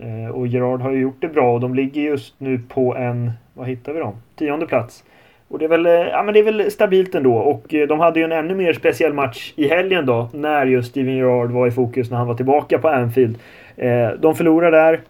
Eh, 0.00 0.30
och 0.30 0.46
Gerard 0.46 0.80
har 0.80 0.90
ju 0.90 1.00
gjort 1.00 1.20
det 1.20 1.28
bra 1.28 1.54
och 1.54 1.60
de 1.60 1.74
ligger 1.74 2.02
just 2.02 2.34
nu 2.38 2.60
på 2.68 2.96
en, 2.96 3.32
vad 3.54 3.66
hittar 3.68 3.92
vi 3.92 4.00
dem? 4.00 4.14
Tionde 4.36 4.66
plats. 4.66 5.04
Och 5.48 5.58
det 5.58 5.64
är 5.64 5.68
väl, 5.68 5.86
eh, 5.86 5.92
ja, 5.92 6.22
men 6.22 6.34
det 6.34 6.40
är 6.40 6.44
väl 6.44 6.70
stabilt 6.70 7.14
ändå. 7.14 7.34
Och 7.34 7.74
eh, 7.74 7.88
de 7.88 8.00
hade 8.00 8.20
ju 8.20 8.24
en 8.24 8.32
ännu 8.32 8.54
mer 8.54 8.72
speciell 8.72 9.12
match 9.12 9.52
i 9.56 9.68
helgen 9.68 10.06
då. 10.06 10.28
När 10.32 10.66
just 10.66 10.90
Steven 10.90 11.16
Gerard 11.16 11.50
var 11.50 11.66
i 11.66 11.70
fokus 11.70 12.10
när 12.10 12.18
han 12.18 12.26
var 12.26 12.34
tillbaka 12.34 12.78
på 12.78 12.88
Anfield. 12.88 13.38
Eh, 13.76 14.08
de 14.18 14.34
förlorar 14.34 14.70
där. 14.70 15.00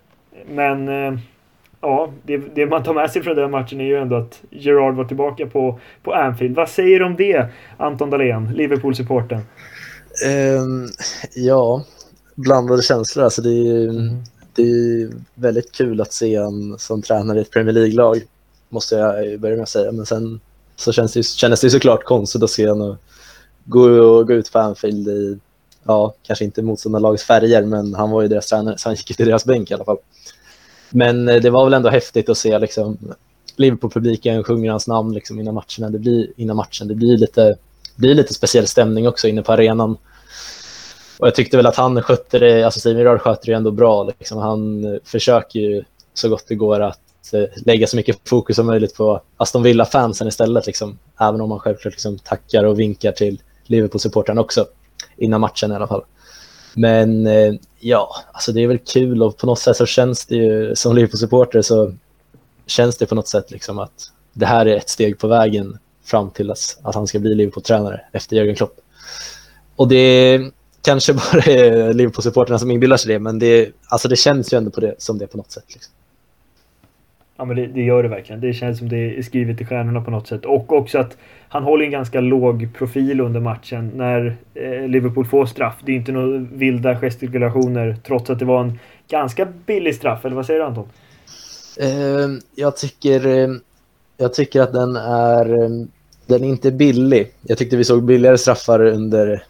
Men 0.50 0.88
eh, 0.88 1.18
ja, 1.80 2.10
det, 2.22 2.36
det 2.54 2.66
man 2.66 2.82
tar 2.82 2.94
med 2.94 3.10
sig 3.10 3.22
från 3.22 3.36
den 3.36 3.50
matchen 3.50 3.80
är 3.80 3.84
ju 3.84 3.96
ändå 3.96 4.16
att 4.16 4.42
Gerard 4.50 4.94
var 4.94 5.04
tillbaka 5.04 5.46
på, 5.46 5.78
på 6.02 6.12
Anfield. 6.12 6.56
Vad 6.56 6.68
säger 6.68 6.98
du 6.98 7.04
om 7.04 7.16
det, 7.16 7.46
Anton 7.76 8.10
Dahlén, 8.10 8.52
Liverpool-supporten? 8.54 9.40
Ehm, 10.24 10.88
ja, 11.34 11.84
blandade 12.34 12.82
känslor. 12.82 13.24
Alltså 13.24 13.42
det, 13.42 13.50
är, 13.50 14.16
det 14.54 14.62
är 14.62 15.10
väldigt 15.34 15.72
kul 15.72 16.00
att 16.00 16.12
se 16.12 16.34
en 16.34 16.78
som 16.78 17.02
tränare 17.02 17.38
i 17.38 17.42
ett 17.42 17.50
Premier 17.50 17.74
League-lag, 17.74 18.22
måste 18.68 18.94
jag 18.94 19.40
börja 19.40 19.56
med 19.56 19.62
att 19.62 19.68
säga. 19.68 19.92
Men 19.92 20.06
sen 20.06 20.40
så 20.76 20.92
känns 20.92 21.12
det, 21.12 21.22
kändes 21.22 21.60
det 21.60 21.70
såklart 21.70 22.04
konstigt 22.04 22.42
att 22.42 22.50
se 22.50 22.68
honom 22.68 22.96
gå, 23.64 24.24
gå 24.24 24.32
ut 24.32 24.52
på 24.52 24.58
Anfield 24.58 25.08
i, 25.08 25.38
ja, 25.84 26.14
kanske 26.22 26.44
inte 26.44 26.62
motståndarlagets 26.62 27.24
färger, 27.24 27.62
men 27.62 27.94
han 27.94 28.10
var 28.10 28.22
ju 28.22 28.28
deras 28.28 28.46
tränare, 28.46 28.78
så 28.78 28.88
han 28.88 28.94
gick 28.94 29.16
till 29.16 29.26
deras 29.26 29.44
bänk 29.44 29.70
i 29.70 29.74
alla 29.74 29.84
fall. 29.84 29.98
Men 30.90 31.28
eh, 31.28 31.42
det 31.42 31.50
var 31.50 31.64
väl 31.64 31.74
ändå 31.74 31.88
häftigt 31.88 32.28
att 32.28 32.38
se 32.38 32.58
liksom, 32.58 32.98
Liverpool-publiken 33.56 34.44
sjunger 34.44 34.70
hans 34.70 34.86
namn 34.86 35.14
liksom, 35.14 35.40
innan, 35.40 35.54
matcherna. 35.54 35.90
Det 35.90 35.98
blir, 35.98 36.32
innan 36.36 36.56
matchen. 36.56 36.88
Det 36.88 36.94
blir 36.94 37.18
lite, 37.18 37.56
blir 37.98 38.14
lite 38.14 38.34
speciell 38.34 38.66
stämning 38.66 39.08
också 39.08 39.28
inne 39.28 39.42
på 39.42 39.52
arenan. 39.52 39.96
Och 41.18 41.26
jag 41.26 41.34
tyckte 41.34 41.56
väl 41.56 41.66
att 41.66 41.76
han 41.76 42.02
skötte 42.02 42.38
det, 42.38 42.62
alltså 42.62 42.80
Steven 42.80 42.98
Gerrard 42.98 43.20
sköter 43.20 43.46
det 43.46 43.52
ändå 43.52 43.70
bra. 43.70 44.04
Liksom. 44.04 44.38
Han 44.38 44.84
eh, 44.84 45.00
försöker 45.04 45.60
ju 45.60 45.84
så 46.14 46.28
gott 46.28 46.44
det 46.48 46.54
går 46.54 46.80
att 46.80 47.32
eh, 47.32 47.44
lägga 47.66 47.86
så 47.86 47.96
mycket 47.96 48.28
fokus 48.28 48.56
som 48.56 48.66
möjligt 48.66 48.94
på 48.94 49.20
Aston 49.36 49.62
Villa-fansen 49.62 50.28
istället. 50.28 50.66
Liksom. 50.66 50.98
Även 51.20 51.40
om 51.40 51.48
man 51.48 51.58
självklart 51.58 51.92
liksom, 51.92 52.18
tackar 52.18 52.64
och 52.64 52.80
vinkar 52.80 53.12
till 53.12 53.40
Liverpool-supportrarna 53.66 54.40
också. 54.40 54.66
Innan 55.16 55.40
matchen 55.40 55.72
i 55.72 55.74
alla 55.74 55.86
fall. 55.86 56.04
Men 56.74 57.26
eh, 57.26 57.54
ja, 57.80 58.10
alltså 58.32 58.52
det 58.52 58.60
är 58.62 58.66
väl 58.66 58.78
kul 58.78 59.22
och 59.22 59.36
på 59.36 59.46
något 59.46 59.58
sätt 59.58 59.76
så 59.76 59.86
känns 59.86 60.26
det 60.26 60.36
ju 60.36 60.74
som 60.74 60.96
Liverpool-supporter 60.96 61.62
så 61.62 61.94
känns 62.66 62.96
det 62.96 63.06
på 63.06 63.14
något 63.14 63.28
sätt 63.28 63.50
liksom 63.50 63.78
att 63.78 64.12
det 64.32 64.46
här 64.46 64.66
är 64.66 64.76
ett 64.76 64.88
steg 64.88 65.18
på 65.18 65.28
vägen 65.28 65.78
fram 66.08 66.30
till 66.30 66.50
att, 66.50 66.78
att 66.82 66.94
han 66.94 67.06
ska 67.06 67.18
bli 67.18 67.34
Liverpool-tränare 67.34 68.00
efter 68.12 68.36
Jürgen 68.36 68.54
Klopp. 68.54 68.76
Och 69.76 69.88
det 69.88 70.40
kanske 70.82 71.12
bara 71.32 71.42
är 71.42 71.92
Liverpool-supporterna 71.92 72.58
som 72.58 72.70
inbillar 72.70 72.96
sig 72.96 73.12
det, 73.12 73.18
men 73.18 73.38
det, 73.38 73.70
alltså 73.88 74.08
det 74.08 74.16
känns 74.16 74.52
ju 74.52 74.58
ändå 74.58 74.70
på 74.70 74.80
det, 74.80 74.94
som 74.98 75.18
det 75.18 75.26
på 75.26 75.36
något 75.36 75.50
sätt. 75.50 75.64
Liksom. 75.74 75.92
Ja 77.40 77.44
men 77.44 77.56
det, 77.56 77.66
det, 77.66 77.82
gör 77.82 78.02
det 78.02 78.08
verkligen. 78.08 78.40
Det 78.40 78.52
känns 78.52 78.78
som 78.78 78.88
det 78.88 79.18
är 79.18 79.22
skrivet 79.22 79.60
i 79.60 79.64
stjärnorna 79.64 80.00
på 80.00 80.10
något 80.10 80.26
sätt. 80.26 80.44
Och 80.44 80.72
också 80.72 80.98
att 80.98 81.16
han 81.48 81.62
håller 81.62 81.84
en 81.84 81.90
ganska 81.90 82.20
låg 82.20 82.68
profil 82.78 83.20
under 83.20 83.40
matchen 83.40 83.92
när 83.94 84.36
eh, 84.54 84.88
Liverpool 84.88 85.26
får 85.26 85.46
straff. 85.46 85.74
Det 85.84 85.92
är 85.92 85.96
inte 85.96 86.12
några 86.12 86.38
vilda 86.38 87.00
gestikulationer 87.00 87.96
trots 88.06 88.30
att 88.30 88.38
det 88.38 88.44
var 88.44 88.60
en 88.60 88.78
ganska 89.08 89.48
billig 89.66 89.94
straff. 89.94 90.24
Eller 90.24 90.36
vad 90.36 90.46
säger 90.46 90.60
du 90.60 90.66
Anton? 90.66 90.88
Uh, 91.82 92.38
jag, 92.54 92.76
tycker, 92.76 93.26
uh, 93.26 93.56
jag 94.16 94.34
tycker 94.34 94.60
att 94.60 94.72
den 94.72 94.96
är, 94.96 95.62
uh, 95.62 95.86
den 96.28 96.44
är 96.44 96.48
inte 96.48 96.70
billig. 96.70 97.32
Jag 97.42 97.58
tyckte 97.58 97.76
vi 97.76 97.84
såg 97.84 98.02
billigare 98.02 98.38
straffar 98.38 98.80
under 98.80 99.44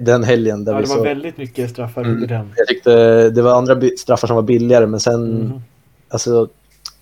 den 0.00 0.24
helgen. 0.24 0.64
Där 0.64 0.72
ja, 0.72 0.80
det 0.80 0.88
var 0.88 0.96
så... 0.96 1.02
väldigt 1.02 1.36
mycket 1.36 1.70
straffar 1.70 2.02
mm. 2.02 2.14
under 2.14 2.28
den. 2.28 2.52
Jag 2.56 2.68
tyckte 2.68 3.30
det 3.30 3.42
var 3.42 3.54
andra 3.54 3.80
straffar 3.98 4.28
som 4.28 4.36
var 4.36 4.42
billigare, 4.42 4.86
men 4.86 5.00
sen... 5.00 5.40
Mm. 5.40 5.60
Alltså, 6.08 6.48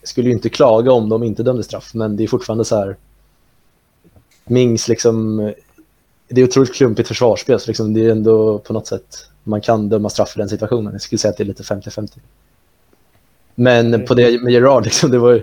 jag 0.00 0.08
skulle 0.08 0.28
ju 0.28 0.34
inte 0.34 0.48
klaga 0.48 0.92
om 0.92 1.08
de 1.08 1.22
inte 1.22 1.42
dömde 1.42 1.62
straff, 1.62 1.94
men 1.94 2.16
det 2.16 2.22
är 2.22 2.28
fortfarande 2.28 2.64
så 2.64 2.76
här... 2.76 2.96
Mings 4.44 4.88
liksom... 4.88 5.36
Det 6.28 6.40
är 6.40 6.44
otroligt 6.44 6.74
klumpigt 6.74 7.08
försvarsspel, 7.08 7.60
så 7.60 7.70
liksom, 7.70 7.94
det 7.94 8.06
är 8.06 8.10
ändå 8.10 8.58
på 8.58 8.72
något 8.72 8.86
sätt... 8.86 9.28
Man 9.44 9.60
kan 9.60 9.88
döma 9.88 10.10
straff 10.10 10.36
i 10.36 10.38
den 10.38 10.48
situationen. 10.48 10.92
Jag 10.92 11.02
skulle 11.02 11.18
säga 11.18 11.30
att 11.30 11.36
det 11.36 11.42
är 11.42 11.46
lite 11.46 11.62
50-50. 11.62 12.18
Men 13.54 14.06
på 14.06 14.14
det 14.14 14.42
med 14.42 14.52
Gerard, 14.52 14.84
liksom, 14.84 15.10
det 15.10 15.18
var 15.18 15.32
ju, 15.32 15.42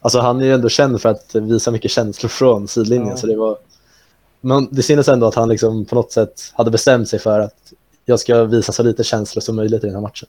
alltså 0.00 0.20
han 0.20 0.40
är 0.40 0.44
ju 0.44 0.52
ändå 0.52 0.68
känd 0.68 1.00
för 1.00 1.08
att 1.08 1.34
visa 1.34 1.70
mycket 1.70 1.90
känslor 1.90 2.28
från 2.28 2.68
sidlinjen. 2.68 3.08
Ja. 3.08 3.16
Så 3.16 3.26
det, 3.26 3.36
var, 3.36 3.56
men 4.40 4.68
det 4.70 4.82
syntes 4.82 5.08
ändå 5.08 5.26
att 5.26 5.34
han 5.34 5.48
liksom 5.48 5.84
på 5.84 5.94
något 5.94 6.12
sätt 6.12 6.52
hade 6.54 6.70
bestämt 6.70 7.08
sig 7.08 7.18
för 7.18 7.40
att 7.40 7.72
jag 8.04 8.20
ska 8.20 8.44
visa 8.44 8.72
så 8.72 8.82
lite 8.82 9.04
känslor 9.04 9.40
som 9.40 9.56
möjligt 9.56 9.84
i 9.84 9.86
den 9.86 9.94
här 9.94 10.02
matchen. 10.02 10.28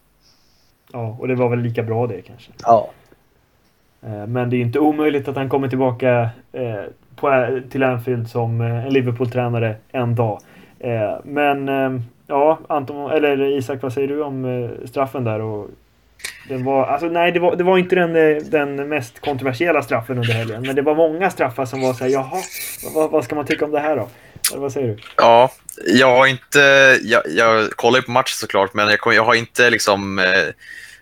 Ja, 0.93 1.17
och 1.19 1.27
det 1.27 1.35
var 1.35 1.49
väl 1.49 1.59
lika 1.59 1.83
bra 1.83 2.07
det 2.07 2.21
kanske. 2.21 2.51
Ja, 2.63 2.89
Eh, 4.01 4.27
Men 4.27 4.49
det 4.49 4.55
är 4.55 4.61
inte 4.61 4.79
omöjligt 4.79 5.27
att 5.27 5.35
han 5.35 5.49
kommer 5.49 5.67
tillbaka 5.67 6.29
eh, 6.51 6.83
på, 7.15 7.59
till 7.69 7.83
Anfield 7.83 8.29
som 8.29 8.61
eh, 8.61 8.85
en 8.85 8.93
Liverpool-tränare 8.93 9.75
en 9.91 10.15
dag. 10.15 10.39
Eh, 10.79 11.13
Men 11.23 11.69
eh, 11.69 12.01
ja, 12.27 12.59
Anton, 12.67 13.11
eller 13.11 13.57
Isak, 13.57 13.81
vad 13.81 13.93
säger 13.93 14.07
du 14.07 14.23
om 14.23 14.45
eh, 14.45 14.87
straffen 14.87 15.23
där? 15.23 15.41
Och 15.41 15.67
den 16.49 16.63
var, 16.63 16.85
alltså, 16.85 17.07
nej, 17.07 17.31
det 17.31 17.39
var, 17.39 17.55
det 17.55 17.63
var 17.63 17.77
inte 17.77 17.95
den, 17.95 18.15
eh, 18.15 18.43
den 18.43 18.89
mest 18.89 19.21
kontroversiella 19.21 19.83
straffen 19.83 20.17
under 20.17 20.33
helgen. 20.33 20.61
Men 20.61 20.75
det 20.75 20.81
var 20.81 20.95
många 20.95 21.29
straffar 21.29 21.65
som 21.65 21.81
var 21.81 21.93
så 21.93 22.03
här, 22.03 22.11
jaha, 22.11 22.41
vad, 22.95 23.11
vad 23.11 23.23
ska 23.23 23.35
man 23.35 23.45
tycka 23.45 23.65
om 23.65 23.71
det 23.71 23.79
här 23.79 23.95
då? 23.95 24.09
Eller 24.51 24.61
vad 24.61 24.73
säger 24.73 24.87
du? 24.87 24.97
Ja, 25.17 25.51
jag 25.87 26.17
har 26.17 26.27
inte... 26.27 26.59
Jag, 27.01 27.23
jag 27.29 27.71
kollar 27.71 27.99
ju 27.99 28.03
på 28.03 28.11
matchen 28.11 28.35
såklart, 28.35 28.73
men 28.73 28.87
jag, 28.87 28.99
kom- 28.99 29.13
jag 29.13 29.23
har 29.25 29.35
inte 29.35 29.69
liksom 29.69 30.19
eh, 30.19 30.25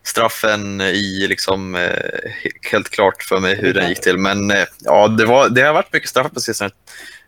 straffen 0.04 0.82
i 0.82 1.26
liksom 1.30 1.76
eh, 1.76 2.32
helt 2.72 2.90
klart 2.90 3.24
för 3.24 3.40
mig 3.40 3.56
hur 3.56 3.74
den 3.74 3.90
gick 3.90 4.02
till. 4.02 4.18
Men 4.18 4.52
eh, 4.52 4.66
ja, 4.80 5.08
det, 5.08 5.26
var, 5.26 5.50
det 5.50 5.62
har 5.62 5.74
varit 5.74 5.94
mycket 5.94 6.10
straffar 6.10 6.30
på 6.30 6.40
sistone. 6.40 6.70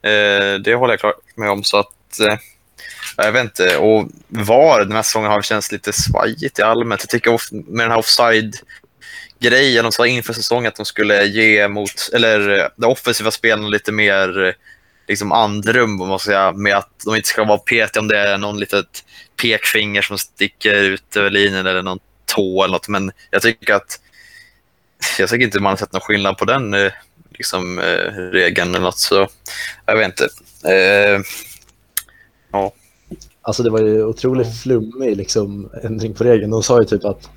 Eh, 0.03 0.53
det 0.63 0.75
håller 0.75 0.93
jag 0.93 0.99
klart 0.99 1.15
med 1.35 1.49
om. 1.49 1.63
Så 1.63 1.77
att, 1.77 2.19
eh, 2.19 2.37
jag 3.23 3.31
vet 3.31 3.43
inte. 3.43 3.77
Och 3.77 4.07
VAR 4.27 4.79
den 4.79 4.91
här 4.91 5.03
säsongen 5.03 5.31
har 5.31 5.41
känts 5.41 5.71
lite 5.71 5.93
svajigt 5.93 6.59
i 6.59 6.61
allmänt. 6.61 7.01
Jag 7.01 7.09
tycker 7.09 7.33
off, 7.33 7.51
med 7.51 7.85
den 7.85 7.91
här 7.91 7.97
offside 7.97 8.55
grejen 9.41 9.83
de 9.83 9.91
sa 9.91 10.07
inför 10.07 10.33
säsongen 10.33 10.67
att 10.67 10.75
de 10.75 10.85
skulle 10.85 11.25
ge 11.25 11.67
mot, 11.67 12.09
eller 12.13 12.59
eh, 12.59 12.67
de 12.75 12.85
offensiva 12.91 13.31
spelarna 13.31 13.67
lite 13.67 13.91
mer 13.91 14.45
eh, 14.45 14.53
liksom 15.07 15.31
andrum 15.31 15.97
vad 15.97 16.07
man 16.07 16.19
ska 16.19 16.25
säga, 16.25 16.51
med 16.51 16.75
att 16.75 16.89
de 17.05 17.15
inte 17.15 17.27
ska 17.27 17.43
vara 17.43 17.57
petiga 17.57 18.01
om 18.01 18.07
det 18.07 18.17
är 18.17 18.37
någon 18.37 18.59
litet 18.59 19.03
pekfinger 19.41 20.01
som 20.01 20.17
sticker 20.17 20.75
ut 20.75 21.15
över 21.15 21.29
linjen 21.29 21.65
eller 21.65 21.81
någon 21.81 21.99
tå 22.25 22.63
eller 22.63 22.71
något. 22.71 22.87
Men 22.87 23.11
jag 23.29 23.41
tycker 23.41 23.73
att 23.73 23.99
jag 25.19 25.29
tycker 25.29 25.45
inte 25.45 25.59
man 25.59 25.69
har 25.69 25.77
sett 25.77 25.93
någon 25.93 26.01
skillnad 26.01 26.37
på 26.37 26.45
den 26.45 26.73
eh, 26.73 26.91
liksom, 27.37 27.79
regeln 28.31 28.69
eller 28.69 28.85
något. 28.85 28.99
Så 28.99 29.29
jag 29.85 29.95
vet 29.95 30.05
inte. 30.05 30.29
Eh, 30.73 31.21
ja, 32.51 32.73
alltså 33.41 33.63
det 33.63 33.69
var 33.69 33.79
ju 33.79 34.05
otroligt 34.05 34.61
flummig 34.61 35.17
liksom, 35.17 35.69
ändring 35.83 36.13
på 36.13 36.23
regeln. 36.23 36.51
De 36.51 36.63
sa 36.63 36.79
ju 36.79 36.85
typ 36.85 37.05
att 37.05 37.29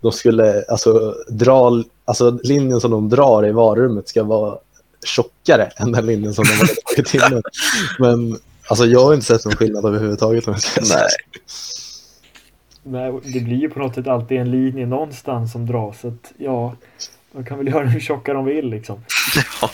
de 0.00 0.12
skulle 0.12 0.64
alltså, 0.68 1.14
dra, 1.28 1.82
alltså 2.04 2.38
linjen 2.42 2.80
som 2.80 2.90
de 2.90 3.08
drar 3.08 3.46
i 3.46 3.52
varummet 3.52 4.08
ska 4.08 4.22
vara 4.22 4.58
tjockare 5.04 5.70
än 5.76 5.92
den 5.92 6.06
linjen 6.06 6.34
som 6.34 6.44
de 6.44 6.52
hade 6.52 6.74
tagit 6.96 7.14
innan. 7.14 7.42
Men 7.98 8.38
alltså, 8.68 8.86
jag 8.86 9.04
har 9.04 9.14
inte 9.14 9.26
sett 9.26 9.44
någon 9.44 9.56
skillnad 9.56 9.84
överhuvudtaget. 9.84 10.48
Om 10.48 10.54
jag 10.76 10.84
nej. 10.88 11.08
Nej, 12.82 13.12
det 13.24 13.40
blir 13.40 13.56
ju 13.56 13.70
på 13.70 13.78
något 13.78 13.94
sätt 13.94 14.06
alltid 14.06 14.38
en 14.38 14.50
linje 14.50 14.86
någonstans 14.86 15.52
som 15.52 15.66
dras. 15.66 16.00
Så 16.00 16.08
att, 16.08 16.32
ja, 16.36 16.74
de 17.32 17.44
kan 17.44 17.58
väl 17.58 17.68
göra 17.68 17.86
hur 17.86 18.00
tjocka 18.00 18.34
de 18.34 18.44
vill 18.44 18.70
liksom. 18.70 19.04
Ja. 19.60 19.70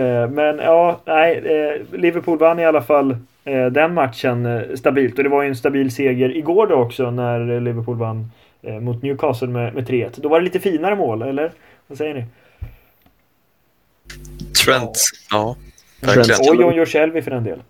Eh, 0.00 0.30
Men 0.30 0.58
ja, 0.58 1.00
nej, 1.04 1.36
eh, 1.36 1.98
Liverpool 1.98 2.38
vann 2.38 2.58
i 2.58 2.66
alla 2.66 2.82
fall 2.82 3.16
den 3.50 3.94
matchen 3.94 4.46
eh, 4.46 4.76
stabilt. 4.76 5.18
Och 5.18 5.24
det 5.24 5.30
var 5.30 5.42
ju 5.42 5.48
en 5.48 5.56
stabil 5.56 5.90
seger 5.94 6.36
igår 6.36 6.66
då 6.66 6.74
också 6.74 7.10
när 7.10 7.54
eh, 7.54 7.60
Liverpool 7.60 7.96
vann 7.96 8.32
eh, 8.62 8.80
mot 8.80 9.02
Newcastle 9.02 9.48
med, 9.48 9.74
med 9.74 9.88
3-1. 9.88 10.10
Då 10.16 10.28
var 10.28 10.40
det 10.40 10.44
lite 10.44 10.60
finare 10.60 10.96
mål, 10.96 11.22
eller? 11.22 11.52
Vad 11.86 11.98
säger 11.98 12.14
ni? 12.14 12.24
Trent, 14.64 14.98
ja. 15.30 15.56
Trent. 16.00 16.16
Verkligen. 16.16 16.50
Och 16.50 16.62
John 16.62 16.74
Joe 16.74 16.86
Shelby 16.86 17.22
för 17.22 17.30
den 17.30 17.44
del. 17.44 17.62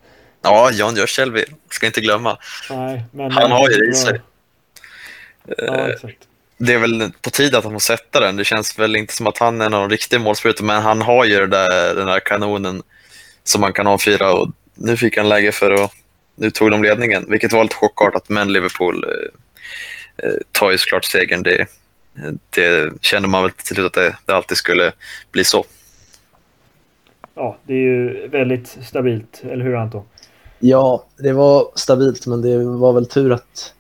Ja, 0.43 0.71
John 0.73 0.97
gör 0.97 1.07
Shelby. 1.07 1.45
Ska 1.71 1.87
inte 1.87 2.01
glömma. 2.01 2.39
Nej, 2.71 3.03
men 3.13 3.31
Han 3.31 3.51
har 3.51 3.71
ju 3.71 3.77
det 3.77 3.91
i 3.91 3.95
sig. 3.95 4.21
Ja, 5.59 5.89
exakt. 5.89 6.19
Det 6.59 6.75
är 6.75 6.79
väl 6.79 7.13
på 7.23 7.31
tiden 7.31 7.59
att 7.59 7.65
han 7.65 7.73
får 7.73 7.81
sätta 7.81 8.21
den. 8.21 8.37
Det 8.37 8.45
känns 8.45 8.79
väl 8.79 8.97
inte 8.97 9.15
som 9.15 9.27
att 9.27 9.39
han 9.39 9.61
är 9.61 9.71
någon 9.71 9.91
riktig 9.91 10.21
målspruta, 10.21 10.65
men 10.65 10.83
han 10.83 11.03
har 11.03 11.25
ju 11.25 11.37
det 11.37 11.47
där, 11.47 11.95
den 11.95 12.07
där 12.07 12.21
kanonen 12.21 12.83
som 13.45 13.61
man 13.61 13.73
kan 13.73 13.87
avfyra 13.87 14.33
och 14.33 14.49
nu 14.79 14.97
fick 14.97 15.17
han 15.17 15.29
läge 15.29 15.53
för 15.53 15.71
att... 15.71 15.93
Nu 16.41 16.51
tog 16.51 16.71
de 16.71 16.83
ledningen, 16.83 17.27
vilket 17.29 17.53
var 17.53 17.63
lite 17.63 17.75
chockartat, 17.75 18.29
men 18.29 18.53
Liverpool 18.53 19.05
eh, 19.05 20.29
eh, 20.29 20.37
tar 20.53 20.71
ju 20.71 20.79
såklart 20.79 21.05
segern. 21.05 21.43
Det, 21.43 21.67
det 22.51 22.93
kände 23.01 23.29
man 23.29 23.43
väl 23.43 23.53
till 23.53 23.67
slut 23.67 23.87
att 23.87 23.93
det, 23.93 24.17
det 24.25 24.33
alltid 24.33 24.57
skulle 24.57 24.93
bli 25.33 25.45
så. 25.45 25.65
Ja, 27.35 27.59
det 27.67 27.73
är 27.73 27.79
ju 27.79 28.29
väldigt 28.29 28.79
stabilt, 28.83 29.43
eller 29.45 29.65
hur 29.65 29.77
Anton? 29.77 30.05
Ja, 30.59 31.05
det 31.17 31.33
var 31.33 31.69
stabilt, 31.75 32.27
men 32.27 32.43
det 32.43 32.65
var 32.65 32.93
väl 32.93 33.07
tur 33.07 33.33
att 33.33 33.75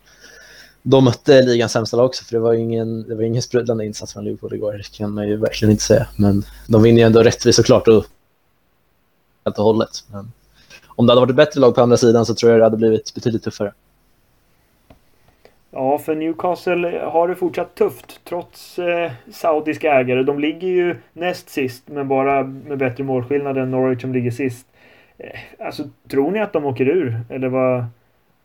de 0.82 1.04
mötte 1.04 1.42
ligans 1.42 1.72
sämsta 1.72 1.96
lag 1.96 2.06
också, 2.06 2.24
för 2.24 2.32
det 2.32 2.40
var 2.40 2.54
ingen, 2.54 3.08
det 3.08 3.14
var 3.14 3.22
ingen 3.22 3.42
sprudlande 3.42 3.86
insats 3.86 4.12
från 4.12 4.24
Liverpool 4.24 4.54
igår, 4.54 4.72
det 4.72 4.98
kan 4.98 5.14
man 5.14 5.28
ju 5.28 5.36
verkligen 5.36 5.72
inte 5.72 5.84
säga. 5.84 6.08
Men 6.16 6.44
de 6.66 6.82
vinner 6.82 6.98
ju 6.98 7.06
ändå 7.06 7.22
rättvist 7.22 7.56
såklart 7.56 7.88
och 7.88 8.04
helt 9.44 9.58
och 9.58 9.64
hållet. 9.64 9.90
Men 10.12 10.32
om 10.98 11.06
det 11.06 11.12
hade 11.12 11.20
varit 11.20 11.30
ett 11.30 11.36
bättre 11.36 11.60
lag 11.60 11.74
på 11.74 11.80
andra 11.80 11.96
sidan 11.96 12.26
så 12.26 12.34
tror 12.34 12.52
jag 12.52 12.60
det 12.60 12.64
hade 12.64 12.76
blivit 12.76 13.14
betydligt 13.14 13.44
tuffare. 13.44 13.72
Ja, 15.70 15.98
för 15.98 16.14
Newcastle 16.14 17.00
har 17.04 17.28
det 17.28 17.34
fortsatt 17.34 17.74
tufft 17.74 18.20
trots 18.24 18.78
eh, 18.78 19.12
saudiska 19.32 19.92
ägare. 19.94 20.22
De 20.22 20.38
ligger 20.38 20.68
ju 20.68 20.96
näst 21.12 21.48
sist, 21.48 21.88
men 21.88 22.08
bara 22.08 22.42
med 22.42 22.78
bättre 22.78 23.04
målskillnad 23.04 23.58
än 23.58 23.70
Norwich 23.70 24.00
som 24.00 24.12
ligger 24.12 24.30
sist. 24.30 24.66
Eh, 25.18 25.66
alltså, 25.66 25.84
tror 26.08 26.30
ni 26.30 26.40
att 26.40 26.52
de 26.52 26.64
åker 26.64 26.88
ur? 26.88 27.20
Eller 27.28 27.48
vad, 27.48 27.84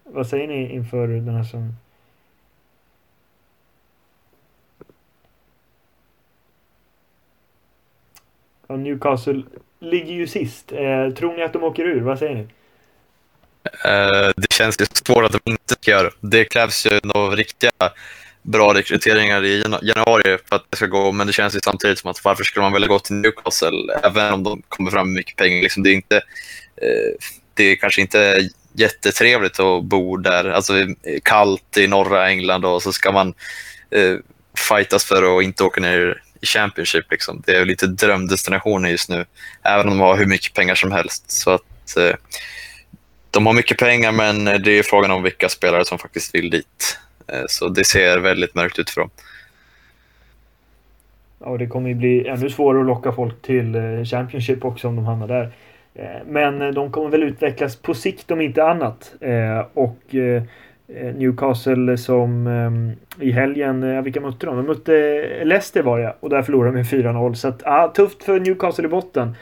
vad 0.03 0.27
säger 0.27 0.47
ni 0.47 0.73
inför 0.73 1.07
den 1.07 1.35
här 1.35 1.43
säsongen? 1.43 1.75
Ja, 8.67 8.75
Newcastle 8.75 9.43
ligger 9.83 10.13
ju 10.13 10.27
sist. 10.27 10.71
Eh, 10.71 11.13
tror 11.13 11.37
ni 11.37 11.43
att 11.43 11.53
de 11.53 11.63
åker 11.63 11.83
ur? 11.83 12.01
Vad 12.01 12.19
säger 12.19 12.35
ni? 12.35 12.47
Eh, 13.85 14.31
det 14.35 14.53
känns 14.53 14.81
ju 14.81 14.85
svårt 14.85 15.23
att 15.23 15.31
de 15.31 15.51
inte 15.51 15.73
ska 15.81 15.91
göra. 15.91 16.09
Det 16.19 16.45
krävs 16.45 16.85
ju 16.85 16.99
några 17.03 17.35
riktiga 17.35 17.71
bra 18.41 18.73
rekryteringar 18.73 19.45
i 19.45 19.63
januari 19.81 20.37
för 20.49 20.55
att 20.55 20.65
det 20.69 20.77
ska 20.77 20.85
gå, 20.85 21.11
men 21.11 21.27
det 21.27 21.33
känns 21.33 21.55
ju 21.55 21.59
samtidigt 21.63 21.99
som 21.99 22.11
att 22.11 22.25
varför 22.25 22.43
skulle 22.43 22.63
man 22.63 22.73
vilja 22.73 22.87
gå 22.87 22.99
till 22.99 23.15
Newcastle 23.15 23.93
även 24.03 24.33
om 24.33 24.43
de 24.43 24.61
kommer 24.67 24.91
fram 24.91 25.07
med 25.07 25.15
mycket 25.15 25.35
pengar? 25.35 25.61
Liksom, 25.61 25.83
det, 25.83 25.89
är 25.89 25.93
inte, 25.93 26.15
eh, 26.75 27.13
det 27.53 27.63
är 27.63 27.75
kanske 27.75 28.01
inte 28.01 28.49
jättetrevligt 28.73 29.59
att 29.59 29.83
bo 29.83 30.17
där. 30.17 30.49
Alltså 30.49 30.73
det 30.73 30.95
är 31.03 31.19
kallt 31.19 31.77
i 31.77 31.87
norra 31.87 32.29
England 32.29 32.65
och 32.65 32.83
så 32.83 32.91
ska 32.91 33.11
man 33.11 33.33
eh, 33.91 34.15
fightas 34.69 35.05
för 35.05 35.37
att 35.37 35.43
inte 35.43 35.63
åka 35.63 35.81
ner 35.81 36.21
i 36.43 36.45
Championship. 36.45 37.11
Liksom. 37.11 37.43
Det 37.45 37.55
är 37.57 37.65
lite 37.65 37.87
drömdestinationer 37.87 38.89
just 38.89 39.09
nu, 39.09 39.25
även 39.63 39.87
om 39.87 39.97
de 39.97 39.99
har 39.99 40.17
hur 40.17 40.25
mycket 40.25 40.53
pengar 40.53 40.75
som 40.75 40.91
helst. 40.91 41.31
Så 41.31 41.51
att 41.51 41.97
eh, 41.97 42.15
de 43.31 43.45
har 43.45 43.53
mycket 43.53 43.77
pengar, 43.77 44.11
men 44.11 44.45
det 44.45 44.71
är 44.79 44.83
frågan 44.83 45.11
om 45.11 45.23
vilka 45.23 45.49
spelare 45.49 45.85
som 45.85 45.99
faktiskt 45.99 46.35
vill 46.35 46.49
dit. 46.49 46.99
Eh, 47.27 47.43
Så 47.47 47.69
det 47.69 47.83
ser 47.83 48.19
väldigt 48.19 48.55
mörkt 48.55 48.79
ut 48.79 48.89
för 48.89 49.01
dem. 49.01 49.09
Ja, 51.45 51.57
det 51.57 51.67
kommer 51.67 51.89
ju 51.89 51.95
bli 51.95 52.27
ännu 52.27 52.49
svårare 52.49 52.81
att 52.81 52.87
locka 52.87 53.11
folk 53.11 53.41
till 53.41 53.75
eh, 53.75 54.03
Championship 54.03 54.65
också 54.65 54.87
om 54.87 54.95
de 54.95 55.05
hamnar 55.05 55.27
där. 55.27 55.51
Eh, 55.95 56.21
men 56.27 56.73
de 56.73 56.91
kommer 56.91 57.09
väl 57.09 57.23
utvecklas 57.23 57.75
på 57.75 57.93
sikt 57.93 58.31
om 58.31 58.41
inte 58.41 58.63
annat. 58.63 59.13
Eh, 59.21 59.65
och 59.73 60.15
Eh, 60.87 61.15
Newcastle 61.15 61.97
som 61.97 62.47
ehm, 62.47 62.91
i 63.19 63.31
helgen, 63.31 63.83
eh, 63.83 64.01
vilka 64.01 64.21
mötte 64.21 64.45
de? 64.45 64.57
De 64.57 64.65
mötte 64.65 64.95
eh, 65.39 65.45
Leicester 65.45 65.83
var 65.83 65.99
det 65.99 66.15
och 66.19 66.29
där 66.29 66.41
förlorade 66.41 66.71
de 66.71 66.77
med 66.77 66.85
4-0. 66.85 67.33
Så 67.33 67.47
att, 67.47 67.61
ja, 67.65 67.93
tufft 67.95 68.23
för 68.23 68.39
Newcastle 68.39 68.85
i 68.85 68.87
botten. 68.87 69.35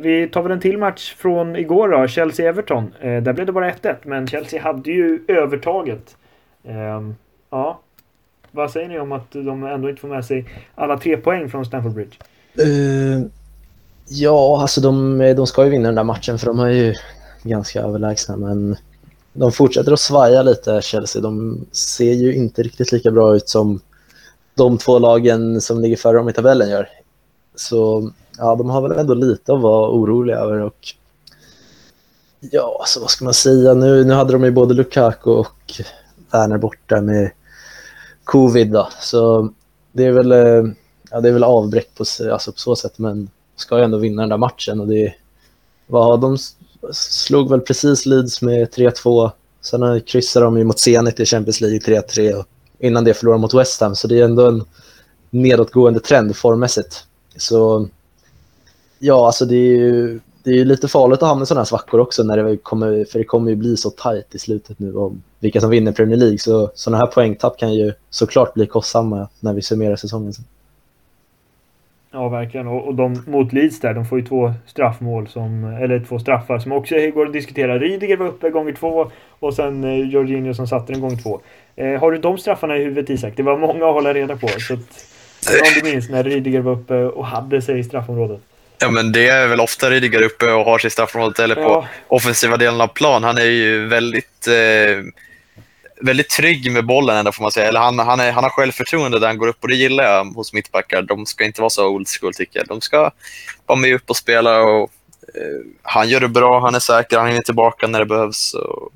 Vi 0.00 0.28
tar 0.32 0.42
väl 0.42 0.52
en 0.52 0.60
till 0.60 0.78
match 0.78 1.14
från 1.14 1.56
igår 1.56 1.88
då, 1.88 1.96
Chelsea-Everton. 2.06 2.92
Där 3.00 3.32
blev 3.32 3.46
det 3.46 3.52
bara 3.52 3.70
1-1, 3.70 3.94
men 4.02 4.26
Chelsea 4.26 4.62
hade 4.62 4.90
ju 4.90 5.24
övertaget. 5.28 6.16
Ehm, 6.64 7.14
ja, 7.50 7.80
vad 8.50 8.70
säger 8.70 8.88
ni 8.88 8.98
om 8.98 9.12
att 9.12 9.32
de 9.32 9.64
ändå 9.64 9.90
inte 9.90 10.00
får 10.00 10.08
med 10.08 10.24
sig 10.24 10.44
alla 10.74 10.98
tre 10.98 11.16
poäng 11.16 11.50
från 11.50 11.64
Stamford 11.64 11.92
Bridge? 11.92 12.16
Uh, 12.60 13.26
ja, 14.08 14.58
alltså 14.62 14.80
de, 14.80 15.18
de 15.36 15.46
ska 15.46 15.64
ju 15.64 15.70
vinna 15.70 15.88
den 15.88 15.94
där 15.94 16.04
matchen 16.04 16.38
för 16.38 16.46
de 16.46 16.60
är 16.60 16.70
ju 16.70 16.94
ganska 17.42 17.80
överlägsna. 17.80 18.36
Men 18.36 18.76
de 19.32 19.52
fortsätter 19.52 19.92
att 19.92 20.00
svaja 20.00 20.42
lite, 20.42 20.82
Chelsea. 20.82 21.22
De 21.22 21.64
ser 21.72 22.12
ju 22.12 22.34
inte 22.34 22.62
riktigt 22.62 22.92
lika 22.92 23.10
bra 23.10 23.36
ut 23.36 23.48
som 23.48 23.80
de 24.54 24.78
två 24.78 24.98
lagen 24.98 25.60
som 25.60 25.80
ligger 25.80 25.96
före 25.96 26.16
dem 26.16 26.28
i 26.28 26.32
tabellen 26.32 26.70
gör. 26.70 26.88
Så 27.54 28.10
ja, 28.38 28.54
de 28.54 28.70
har 28.70 28.88
väl 28.88 28.98
ändå 28.98 29.14
lite 29.14 29.52
att 29.52 29.60
vara 29.60 29.90
oroliga 29.90 30.36
över. 30.36 30.60
Och 30.60 30.94
ja, 32.40 32.82
så 32.86 33.00
vad 33.00 33.10
ska 33.10 33.24
man 33.24 33.34
säga? 33.34 33.74
Nu, 33.74 34.04
nu 34.04 34.14
hade 34.14 34.32
de 34.32 34.44
ju 34.44 34.50
både 34.50 34.74
Lukaku 34.74 35.30
och 35.30 35.80
Werner 36.32 36.58
borta 36.58 37.00
med 37.00 37.30
covid. 38.24 38.72
Då. 38.72 38.88
Så 39.00 39.52
det 39.92 40.04
är 40.04 40.12
väl, 40.12 40.32
eh, 40.32 40.72
ja, 41.10 41.20
det 41.20 41.28
är 41.28 41.32
väl 41.32 41.44
avbräck 41.44 41.94
på, 41.94 42.04
alltså 42.32 42.52
på 42.52 42.58
så 42.58 42.76
sätt, 42.76 42.98
men 42.98 43.30
ska 43.56 43.78
ju 43.78 43.84
ändå 43.84 43.98
vinna 43.98 44.22
den 44.22 44.28
där 44.28 44.36
matchen. 44.36 44.80
Och 44.80 44.88
det, 44.88 45.14
vad, 45.86 46.20
de 46.20 46.38
slog 46.92 47.50
väl 47.50 47.60
precis 47.60 48.06
Leeds 48.06 48.42
med 48.42 48.68
3-2. 48.68 49.30
Sen 49.60 50.00
kryssade 50.00 50.44
de 50.44 50.58
ju 50.58 50.64
mot 50.64 50.78
Zenit 50.78 51.20
i 51.20 51.26
Champions 51.26 51.60
League 51.60 51.78
3-3 51.78 52.34
och 52.34 52.46
innan 52.78 53.04
det 53.04 53.14
förlorade 53.14 53.40
mot 53.40 53.54
West 53.54 53.80
Ham. 53.80 53.94
Så 53.96 54.08
det 54.08 54.20
är 54.20 54.24
ändå 54.24 54.46
en 54.46 54.64
nedåtgående 55.30 56.00
trend 56.00 56.36
formmässigt. 56.36 57.04
Så 57.36 57.88
ja, 58.98 59.26
alltså 59.26 59.44
det 59.44 59.56
är 59.56 59.76
ju 59.76 60.20
det 60.42 60.60
är 60.60 60.64
lite 60.64 60.88
farligt 60.88 61.22
att 61.22 61.28
hamna 61.28 61.42
i 61.42 61.46
sådana 61.46 61.60
här 61.60 61.66
svackor 61.66 62.00
också, 62.00 62.22
när 62.22 62.36
det 62.36 62.56
kommer, 62.56 63.04
för 63.04 63.18
det 63.18 63.24
kommer 63.24 63.50
ju 63.50 63.56
bli 63.56 63.76
så 63.76 63.90
tajt 63.90 64.34
i 64.34 64.38
slutet 64.38 64.78
nu 64.78 64.94
om 64.94 65.22
vilka 65.38 65.60
som 65.60 65.70
vinner 65.70 65.92
Premier 65.92 66.16
League. 66.16 66.38
Så 66.38 66.70
sådana 66.74 66.98
här 66.98 67.06
poängtapp 67.06 67.58
kan 67.58 67.74
ju 67.74 67.92
såklart 68.10 68.54
bli 68.54 68.66
kostsamma 68.66 69.28
när 69.40 69.52
vi 69.52 69.62
summerar 69.62 69.96
säsongen. 69.96 70.32
sen. 70.32 70.44
Ja, 72.12 72.28
verkligen. 72.28 72.66
Och, 72.66 72.86
och 72.88 72.94
de 72.94 73.22
mot 73.26 73.52
Leeds 73.52 73.80
där, 73.80 73.94
de 73.94 74.06
får 74.06 74.18
ju 74.20 74.26
två 74.26 74.52
straffmål 74.66 75.28
som, 75.28 75.64
eller 75.82 76.00
två 76.08 76.18
straffar 76.18 76.58
som 76.58 76.72
också 76.72 76.94
går 77.14 77.26
att 77.26 77.32
diskutera. 77.32 77.78
Rydiger 77.78 78.16
var 78.16 78.26
uppe 78.26 78.50
gånger 78.50 78.72
två 78.72 79.10
och 79.40 79.54
sen 79.54 79.84
eh, 79.84 80.08
Jorginho 80.08 80.54
som 80.54 80.66
satte 80.66 80.92
den 80.92 81.00
gång 81.00 81.18
två. 81.18 81.40
Eh, 81.76 82.00
har 82.00 82.12
du 82.12 82.18
de 82.18 82.38
straffarna 82.38 82.76
i 82.76 82.84
huvudet 82.84 83.10
Isak? 83.10 83.32
Det 83.36 83.42
var 83.42 83.56
många 83.58 83.86
att 83.86 83.94
hålla 83.94 84.14
reda 84.14 84.36
på. 84.36 84.48
Så 84.48 84.74
att, 84.74 84.80
om 85.62 85.82
du 85.82 85.90
minns 85.90 86.10
när 86.10 86.24
Rydiger 86.24 86.60
var 86.60 86.72
uppe 86.72 86.94
och 86.94 87.26
hade 87.26 87.62
sig 87.62 87.78
i 87.78 87.84
straffområdet. 87.84 88.40
Ja, 88.82 88.90
men 88.90 89.12
det 89.12 89.28
är 89.28 89.48
väl 89.48 89.60
ofta 89.60 89.90
Rydiger 89.90 90.22
uppe 90.22 90.52
och 90.52 90.64
har 90.64 90.78
sig 90.78 90.88
i 90.88 90.90
straffområdet 90.90 91.38
eller 91.38 91.54
på 91.54 91.60
Ja. 91.60 91.86
offensiva 92.08 92.56
delen 92.56 92.80
av 92.80 92.86
plan. 92.86 93.24
Han 93.24 93.38
är 93.38 93.44
ju 93.44 93.86
väldigt, 93.86 94.46
eh, 94.48 95.04
väldigt 96.00 96.30
trygg 96.30 96.72
med 96.72 96.86
bollen 96.86 97.16
ändå 97.16 97.32
får 97.32 97.42
man 97.42 97.52
säga. 97.52 97.68
Eller 97.68 97.80
han, 97.80 97.98
han, 97.98 98.20
är, 98.20 98.32
han 98.32 98.44
har 98.44 98.50
självförtroende 98.50 99.18
där 99.18 99.26
han 99.26 99.38
går 99.38 99.48
upp 99.48 99.62
och 99.62 99.68
det 99.68 99.74
gillar 99.74 100.04
jag 100.04 100.24
hos 100.24 100.52
mittbackar. 100.52 101.02
De 101.02 101.26
ska 101.26 101.44
inte 101.44 101.60
vara 101.60 101.70
så 101.70 101.88
old 101.88 102.08
school 102.08 102.34
tycker 102.34 102.58
jag. 102.58 102.68
De 102.68 102.80
ska 102.80 103.10
vara 103.66 103.78
med 103.78 103.94
upp 103.94 104.10
och 104.10 104.16
spela 104.16 104.62
och 104.62 104.90
eh, 105.34 105.66
han 105.82 106.08
gör 106.08 106.20
det 106.20 106.28
bra, 106.28 106.60
han 106.60 106.74
är 106.74 106.78
säker, 106.78 107.18
han 107.18 107.26
hinner 107.26 107.42
tillbaka 107.42 107.86
när 107.86 107.98
det 107.98 108.06
behövs. 108.06 108.54
Och 108.54 108.92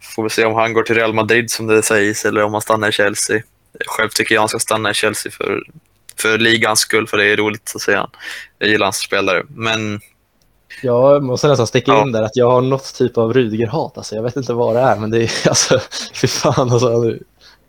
får 0.00 0.22
vi 0.22 0.30
se 0.30 0.44
om 0.44 0.54
han 0.54 0.72
går 0.72 0.82
till 0.82 0.94
Real 0.94 1.12
Madrid 1.12 1.50
som 1.50 1.66
det 1.66 1.82
sägs 1.82 2.24
eller 2.24 2.42
om 2.42 2.52
han 2.52 2.62
stannar 2.62 2.88
i 2.88 2.92
Chelsea. 2.92 3.42
Själv 3.86 4.08
tycker 4.08 4.34
jag 4.34 4.42
han 4.42 4.48
ska 4.48 4.58
stanna 4.58 4.90
i 4.90 4.94
Chelsea 4.94 5.32
för, 5.32 5.62
för 6.16 6.38
ligans 6.38 6.80
skull, 6.80 7.06
för 7.06 7.16
det 7.16 7.24
är 7.24 7.36
roligt 7.36 7.72
att 7.74 7.80
se 7.80 7.94
han. 7.94 8.10
Jag 8.58 8.68
gillar 8.68 8.86
hans 8.86 8.96
spelare. 8.96 9.42
Men 9.48 10.00
jag 10.82 11.22
måste 11.22 11.48
nästan 11.48 11.66
sticka 11.66 11.92
Ja. 11.92 12.02
in 12.02 12.12
där 12.12 12.22
att 12.22 12.36
jag 12.36 12.50
har 12.50 12.60
något 12.60 12.94
typ 12.94 13.18
av 13.18 13.34
Rydiger-hat. 13.34 13.96
Alltså, 13.98 14.14
jag 14.14 14.22
vet 14.22 14.36
inte 14.36 14.52
vad 14.52 14.74
det 14.76 14.80
är, 14.80 14.96
men 14.98 15.10
det 15.10 15.18
är 15.22 15.30
alltså, 15.48 15.80
fy 16.14 16.26
fan 16.26 16.70
alltså. 16.70 16.96
Oj, 16.96 17.20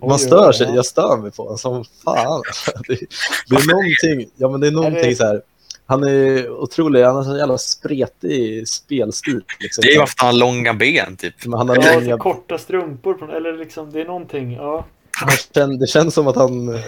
Man 0.08 0.20
stör 0.20 0.48
oj, 0.50 0.54
sig, 0.54 0.68
ja. 0.68 0.76
jag 0.76 0.86
stör 0.86 1.18
mig 1.18 1.32
på 1.32 1.44
honom 1.44 1.58
som 1.58 1.84
fan. 2.04 2.18
Alltså, 2.48 2.72
det, 2.88 2.94
det 3.50 3.56
är 3.56 3.68
någonting, 3.72 4.34
ja 4.38 4.50
men 4.50 4.62
det 4.62 4.68
är 4.68 4.72
någonting 4.72 5.00
Är 5.04 5.08
det- 5.10 5.16
så 5.16 5.24
här. 5.26 5.42
Han 5.86 6.04
är 6.04 6.50
otrolig, 6.52 7.04
han 7.04 7.16
har 7.16 7.24
så 7.24 7.38
jävla 7.38 7.58
spretig 7.58 8.68
spelstil. 8.68 9.42
Liksom. 9.60 9.82
det 9.82 9.88
är 9.88 9.96
ju 9.96 10.02
att 10.02 10.10
han 10.18 10.28
har 10.28 10.34
långa 10.40 10.74
ben, 10.74 11.16
typ. 11.18 11.46
Men 11.46 11.58
han 11.58 11.70
har 11.70 11.76
Ja, 11.76 11.94
långa, 12.00 12.18
korta 12.18 12.58
strumpor. 12.58 13.14
På, 13.14 13.26
eller 13.32 13.58
liksom, 13.58 13.92
det 13.92 14.02
är 14.02 14.06
någonting. 14.06 14.54
Ja. 14.54 14.86
Han 15.20 15.30
känn, 15.54 15.80
det 15.80 15.88
känns 15.88 16.14
som 16.14 16.28
att 16.28 16.36
han, 16.36 16.80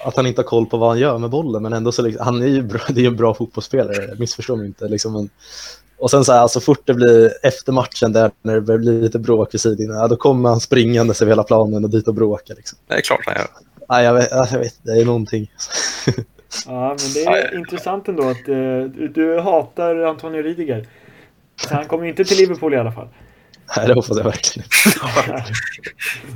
att 0.00 0.16
han 0.16 0.26
inte 0.26 0.40
har 0.40 0.46
koll 0.46 0.66
på 0.66 0.76
vad 0.76 0.88
han 0.88 0.98
gör 0.98 1.18
med 1.18 1.30
bollen, 1.30 1.62
men 1.62 1.72
ändå 1.72 1.92
så 1.92 2.02
liksom, 2.02 2.24
han 2.24 2.42
är 2.42 2.46
ju 2.46 2.62
bra, 2.62 2.80
det 2.88 3.00
är 3.00 3.06
en 3.06 3.16
bra 3.16 3.34
fotbollsspelare, 3.34 4.14
missförstå 4.18 4.56
mig 4.56 4.66
inte. 4.66 4.88
Liksom, 4.88 5.12
men, 5.12 5.30
och 5.98 6.10
sen 6.10 6.24
så 6.24 6.32
här, 6.32 6.48
så 6.48 6.60
fort 6.60 6.82
det 6.84 6.94
blir 6.94 7.32
efter 7.42 7.72
matchen 7.72 8.12
där, 8.12 8.30
när 8.42 8.54
det 8.54 8.60
börjar 8.60 8.78
bli 8.78 9.00
lite 9.00 9.18
bråk 9.18 9.54
vid 9.54 9.60
sidan, 9.60 9.96
ja, 9.96 10.08
då 10.08 10.16
kommer 10.16 10.48
han 10.48 10.60
springande 10.60 11.14
över 11.20 11.32
hela 11.32 11.42
planen 11.42 11.84
och 11.84 11.90
dit 11.90 12.08
och 12.08 12.14
bråkar. 12.14 12.54
Liksom. 12.54 12.78
Det 12.88 12.94
är 12.94 13.00
klart 13.00 13.20
han 13.26 13.34
gör. 13.34 13.46
Nej, 13.88 14.04
jag 14.04 14.14
vet, 14.14 14.30
jag 14.30 14.58
vet, 14.58 14.74
det 14.82 14.92
är 14.92 15.04
någonting. 15.04 15.50
Ja, 16.66 16.88
men 16.88 17.12
det 17.14 17.24
är 17.24 17.58
intressant 17.58 18.08
ändå 18.08 18.22
att 18.22 18.48
eh, 18.48 18.80
du, 19.14 19.40
hatar 19.40 19.96
Antonio 19.96 20.42
Rydiger. 20.42 20.86
Så 21.56 21.74
han 21.74 21.84
kommer 21.84 22.04
inte 22.04 22.24
till 22.24 22.36
Liverpool 22.36 22.74
i 22.74 22.76
alla 22.76 22.92
fall. 22.92 23.08
Nej, 23.76 23.86
det 23.86 23.94
hoppas 23.94 24.16
jag 24.16 24.24
verkligen. 24.24 24.68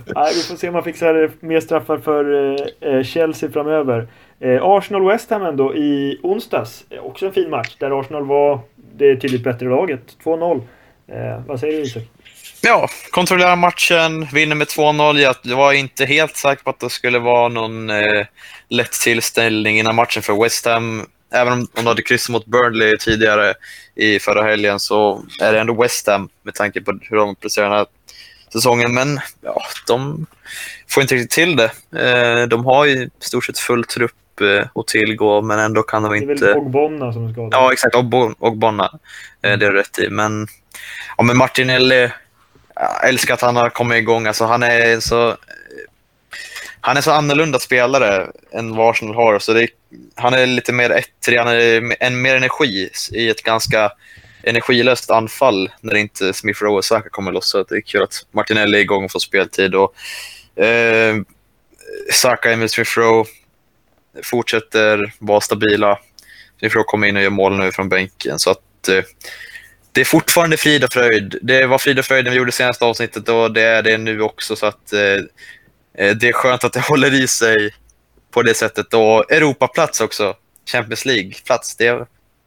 Nej, 0.07 0.35
vi 0.35 0.43
får 0.43 0.57
se 0.57 0.69
om 0.69 0.75
man 0.75 0.85
fixar 0.85 1.31
mer 1.41 1.61
straffar 1.61 1.99
för 1.99 2.57
eh, 2.81 3.03
Chelsea 3.03 3.51
framöver. 3.51 4.09
Eh, 4.41 4.63
Arsenal-West 4.63 5.31
Ham 5.31 5.43
ändå 5.43 5.75
i 5.75 6.21
onsdags. 6.23 6.85
Eh, 6.91 7.05
också 7.05 7.27
en 7.27 7.33
fin 7.33 7.51
match 7.51 7.77
där 7.79 8.01
Arsenal 8.01 8.27
var 8.27 8.61
det 8.75 9.17
tydligt 9.17 9.45
bättre 9.45 9.69
laget. 9.69 10.01
2-0. 10.25 10.61
Eh, 11.13 11.41
vad 11.47 11.61
säger 11.61 11.77
du 11.77 11.83
Isak? 11.83 12.03
Ja, 12.63 12.89
kontrollerar 13.11 13.57
matchen, 13.57 14.27
vinner 14.33 14.57
med 14.57 14.67
2-0. 14.67 15.35
Jag 15.43 15.57
var 15.57 15.73
inte 15.73 16.05
helt 16.05 16.37
säker 16.37 16.63
på 16.65 16.71
att 16.71 16.81
det 16.81 16.91
skulle 16.91 17.19
vara 17.19 17.49
någon 17.49 17.91
eh, 17.91 18.27
lätt 18.69 18.93
tillställning 18.93 19.79
innan 19.79 19.95
matchen 19.95 20.23
för 20.23 20.43
West 20.43 20.67
Ham. 20.67 21.07
Även 21.33 21.53
om 21.53 21.67
de 21.75 21.87
hade 21.87 22.03
kryssat 22.03 22.29
mot 22.33 22.47
Burnley 22.47 22.97
tidigare 22.99 23.55
i 23.95 24.19
förra 24.19 24.43
helgen 24.43 24.81
så 24.81 25.25
är 25.41 25.53
det 25.53 25.61
ändå 25.61 25.83
West 25.83 26.07
Ham 26.07 26.29
med 26.43 26.55
tanke 26.55 26.81
på 26.81 26.99
hur 27.03 27.17
de 27.17 27.35
presterar 27.37 27.69
den 27.69 27.77
här 27.79 27.87
säsongen. 28.53 28.95
Men 28.95 29.21
ja, 29.41 29.63
de 29.87 30.27
får 30.89 31.03
inte 31.03 31.15
riktigt 31.15 31.31
till 31.31 31.57
det. 31.57 31.71
Eh, 32.43 32.49
de 32.49 32.65
har 32.65 32.85
ju 32.85 33.11
stort 33.21 33.45
sett 33.45 33.59
full 33.59 33.85
trupp 33.85 34.41
eh, 34.41 34.67
att 34.75 34.87
tillgå, 34.87 35.43
men 35.43 35.59
ändå 35.59 35.83
kan 35.83 36.03
de 36.03 36.13
Det 36.13 36.19
är 36.19 36.21
väl 36.27 36.31
inte... 36.37 36.53
Ogbonna 36.55 37.13
som 37.13 37.27
är 37.29 37.33
skadad. 37.33 37.51
Ja, 37.53 37.73
exakt. 37.73 37.95
Och, 37.95 38.05
Bon- 38.05 38.35
och 38.39 38.57
Bonna. 38.57 38.91
Eh, 39.43 39.59
Det 39.59 39.67
är 39.67 39.73
rätt 39.73 39.99
i. 39.99 40.09
Men, 40.11 40.47
ja, 41.17 41.23
men 41.23 41.37
Martinelli, 41.37 42.11
jag 42.75 43.09
älskar 43.09 43.35
att 43.35 43.41
han 43.41 43.57
har 43.57 43.71
kommit 43.71 43.99
igång. 43.99 44.27
Alltså, 44.27 44.45
han, 44.45 44.63
är 44.63 45.01
så, 45.01 45.37
han 46.81 46.97
är 46.97 47.01
så 47.01 47.11
annorlunda 47.11 47.59
spelare 47.59 48.31
än 48.53 48.77
vad 48.77 48.91
Arsenal 48.91 49.15
har. 49.15 49.39
Så 49.39 49.53
det 49.53 49.63
är, 49.63 49.69
han 50.15 50.35
är 50.35 50.47
lite 50.47 50.73
mer 50.73 50.91
ettrig, 50.91 51.39
han 51.39 51.49
är 51.49 51.97
en 52.01 52.23
mer 52.23 52.37
energi 52.37 52.91
i 53.13 53.29
ett 53.29 53.43
ganska 53.43 53.93
energilöst 54.43 55.11
anfall 55.11 55.71
när 55.81 55.97
inte 55.97 56.33
Smith 56.33 56.63
Rowe 56.63 56.77
och 56.77 56.85
Saka 56.85 57.09
kommer 57.09 57.33
loss. 57.33 57.51
Så 57.51 57.63
det 57.63 57.77
är 57.77 57.81
kul 57.81 58.03
att 58.03 58.27
Martinelli 58.31 58.79
är 58.79 58.83
igång 58.83 59.05
och 59.05 59.13
får 59.13 59.21
speltid. 59.21 59.75
Och, 59.75 59.95
eh, 60.65 61.17
Saka 62.13 62.57
med 62.57 62.71
Smith 62.71 62.99
Rowe 62.99 63.25
fortsätter 64.23 65.13
vara 65.19 65.41
stabila. 65.41 65.99
Smith 66.59 66.77
Rowe 66.77 66.85
kommer 66.85 67.07
in 67.07 67.17
och 67.17 67.23
gör 67.23 67.31
mål 67.31 67.59
nu 67.59 67.73
från 67.73 67.89
bänken. 67.89 68.39
Så 68.39 68.51
att, 68.51 68.89
eh, 68.89 69.05
det 69.93 70.01
är 70.01 70.05
fortfarande 70.05 70.57
frid 70.57 70.85
och 70.85 70.93
fröjd. 70.93 71.39
Det 71.43 71.67
var 71.67 71.79
frid 71.79 71.99
och 71.99 72.05
fröjd 72.05 72.25
när 72.25 72.31
vi 72.33 72.39
gjorde 72.39 72.53
senaste 72.53 72.85
avsnittet 72.85 73.29
och 73.29 73.53
det 73.53 73.63
är 73.63 73.83
det 73.83 73.99
nu 73.99 74.21
också. 74.21 74.57
Så 74.57 74.67
att, 74.67 74.93
eh, 74.93 75.21
det 76.21 76.29
är 76.29 76.33
skönt 76.33 76.65
att 76.65 76.73
det 76.73 76.81
håller 76.89 77.23
i 77.23 77.27
sig 77.29 77.71
på 78.31 78.43
det 78.43 78.55
sättet. 78.55 78.95
Och 78.95 79.33
Europaplats 79.33 80.01
också. 80.01 80.35
Champions 80.73 81.05
League-plats. 81.07 81.77
Det 81.77 82.07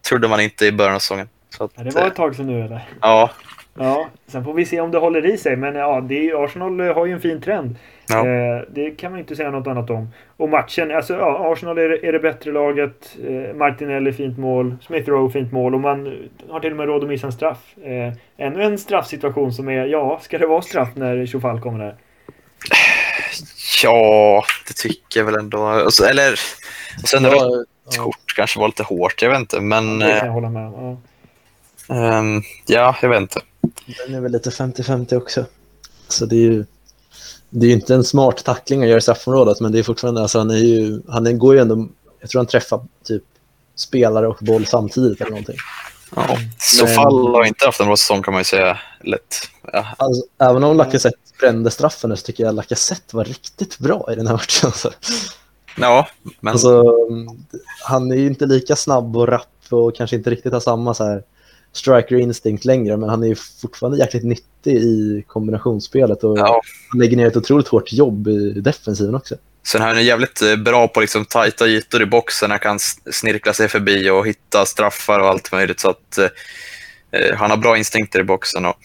trodde 0.10 0.28
man 0.28 0.40
inte 0.42 0.66
i 0.66 0.72
början 0.72 0.96
av 0.96 1.00
säsongen. 1.00 1.30
Så 1.50 1.64
att, 1.64 1.72
Ja, 1.76 1.84
det 1.84 1.96
var 1.96 2.02
ett 2.02 2.08
eh, 2.08 2.14
tag 2.14 2.36
sedan 2.36 2.48
nu 2.48 2.62
eller? 2.66 2.82
ja, 3.02 3.30
Ja, 3.78 4.08
sen 4.28 4.44
får 4.44 4.54
vi 4.54 4.66
se 4.66 4.82
om 4.82 4.92
det 4.92 4.98
håller 4.98 5.26
i 5.26 5.38
sig. 5.38 5.56
Men 5.56 5.76
ja, 5.76 6.02
det 6.02 6.30
är, 6.30 6.44
Arsenal 6.46 6.80
eh, 6.80 6.94
har 6.96 7.06
ju 7.06 7.14
en 7.14 7.20
fin 7.22 7.42
trend. 7.42 7.76
Ja. 8.10 8.28
Eh, 8.28 8.62
det 8.70 8.92
kan 8.92 9.12
man 9.12 9.20
inte 9.20 9.36
säga 9.36 9.52
något 9.52 9.68
annat 9.68 9.90
om. 9.90 10.10
Och 10.38 10.50
matchen, 10.50 10.92
alltså 10.92 11.14
ja, 11.14 11.52
Arsenal 11.54 11.78
är, 11.78 11.90
det- 11.90 12.08
är 12.08 12.12
det 12.14 12.20
bättre 12.20 12.52
laget. 12.52 13.18
Eh, 13.28 13.56
Martinelli 13.56 14.14
fint 14.14 14.38
mål. 14.38 14.76
Smith 14.82 15.10
Rowe 15.10 15.32
fint 15.34 15.52
mål. 15.52 15.76
Och 15.76 15.82
man 15.82 16.08
eh, 16.08 16.14
har 16.50 16.60
till 16.60 16.72
och 16.72 16.78
med 16.78 16.86
råd 16.88 17.04
att 17.04 17.10
missa 17.10 17.28
en 17.28 17.34
straff. 17.34 17.76
Eh, 17.84 18.14
ännu 18.48 18.64
en 18.64 18.78
straffsituation 18.78 19.54
som 19.54 19.70
är, 19.70 19.86
ja, 19.86 20.20
ska 20.24 20.38
det 20.38 20.48
vara 20.48 20.62
straff 20.62 20.90
när 20.96 21.26
Chofal 21.26 21.62
kommer 21.62 21.80
där? 21.80 21.96
Ja, 23.84 24.44
det 24.68 24.74
tycker 24.74 25.20
jag 25.20 25.26
väl 25.26 25.36
ändå. 25.36 25.66
Alltså, 25.66 26.06
eller, 26.06 26.40
och 27.04 27.10
sen 27.10 27.26
rött 27.26 27.36
Ja, 27.36 27.64
ja. 27.92 28.04
kort 28.04 28.36
kanske 28.36 28.60
var 28.60 28.68
lite 28.68 28.84
hårt. 28.84 29.22
Jag 29.22 29.30
vet 29.30 29.40
inte. 29.40 29.60
Men 29.60 30.00
Det 30.00 30.06
kan 30.08 30.18
eh, 30.18 30.26
jag 30.26 30.32
hålla 30.32 30.50
med 30.50 30.68
om. 30.68 31.02
Ja. 31.88 31.96
ehm, 31.96 32.42
ja, 32.66 32.96
jag 33.02 33.10
vet 33.10 33.22
inte. 33.22 33.42
Den 34.06 34.16
är 34.16 34.22
väl 34.22 34.32
lite 34.32 34.50
50-50 34.50 35.18
också. 35.18 35.46
Så 36.08 36.26
det 36.26 36.36
är 36.36 36.40
ju 36.40 36.66
det 37.56 37.68
är 37.68 37.72
inte 37.72 37.96
en 37.96 38.04
smart 38.04 38.44
tackling 38.44 38.82
att 38.84 38.88
göra 38.88 38.98
i 38.98 39.02
straffområdet, 39.02 39.60
men 39.60 39.72
det 39.72 39.80
är 39.80 39.84
fortfarande, 39.84 40.22
alltså 40.22 40.38
han 40.38 40.50
är 40.50 40.58
ju, 40.58 41.02
han 41.08 41.28
är, 41.28 41.32
går 41.32 41.56
ju 41.56 41.62
ändå, 41.62 41.88
jag 42.20 42.30
tror 42.30 42.40
han 42.40 42.46
träffar 42.46 42.86
typ 43.04 43.24
spelare 43.76 44.28
och 44.28 44.38
boll 44.42 44.66
samtidigt 44.66 45.22
eller 45.22 45.32
någonting. 45.32 45.58
Ja. 46.16 46.38
Så 46.60 46.86
Men- 46.86 46.96
fall 46.96 47.28
har 47.36 47.44
inte 47.46 47.66
haft 47.66 47.80
en 47.80 47.86
bra 47.86 47.98
säsong 47.98 48.22
kan 48.24 48.34
man 48.34 48.40
ju 48.40 48.46
säga 48.46 48.80
lätt. 49.04 49.36
Ja, 49.74 49.86
Alltså, 49.98 50.24
även 50.40 50.64
om 50.64 50.78
Lacazette 50.78 51.18
brände 51.40 51.72
straffen 51.72 52.18
så 52.18 52.26
tycker 52.26 52.44
jag 52.44 52.56
Lacazette 52.56 53.16
var 53.16 53.24
riktigt 53.24 53.78
bra 53.80 54.10
i 54.12 54.16
den 54.16 54.28
här 54.28 54.34
matchen. 54.34 54.68
Alltså. 54.68 54.92
ja 55.78 56.08
men 56.40 56.52
Alltså, 56.52 56.84
han 57.86 58.12
är 58.12 58.16
ju 58.16 58.28
inte 58.28 58.46
lika 58.46 58.76
snabb 58.76 59.18
och 59.18 59.28
rapp 59.28 59.48
och 59.70 59.96
kanske 59.96 60.16
inte 60.16 60.30
riktigt 60.30 60.54
har 60.54 60.60
samma 60.60 60.94
så 60.94 61.04
här 61.04 61.24
striker 61.74 62.16
instinct 62.16 62.66
längre, 62.66 62.98
men 62.98 63.10
han 63.10 63.24
är 63.24 63.28
ju 63.28 63.36
fortfarande 63.62 63.98
jäkligt 63.98 64.24
nyttig 64.24 64.76
i 64.76 65.24
kombinationsspelet 65.28 66.24
och 66.24 66.38
ja. 66.38 66.62
han 66.90 67.00
lägger 67.00 67.18
ner 67.18 67.28
ett 67.28 67.38
otroligt 67.38 67.68
hårt 67.68 67.94
jobb 67.94 68.28
i 68.28 68.52
defensiven 68.52 69.16
också. 69.16 69.36
Sen 69.66 69.82
är 69.82 69.86
han 69.86 70.06
jävligt 70.06 70.42
eh, 70.42 70.56
bra 70.56 70.88
på 70.88 71.02
liksom 71.02 71.26
tajta 71.26 71.68
ytor 71.68 72.02
i 72.02 72.06
boxen. 72.06 72.52
Han 72.52 72.60
kan 72.60 72.80
snirkla 73.12 73.54
sig 73.54 73.68
förbi 73.68 74.10
och 74.10 74.28
hitta 74.28 74.66
straffar 74.66 75.20
och 75.20 75.28
allt 75.28 75.52
möjligt. 75.52 75.80
Så 75.80 75.90
att, 75.90 76.18
eh, 76.18 76.28
eh, 77.12 77.36
han 77.36 77.50
har 77.50 77.58
bra 77.58 77.78
instinkter 77.78 78.20
i 78.20 78.24
boxen. 78.24 78.66
Och... 78.66 78.76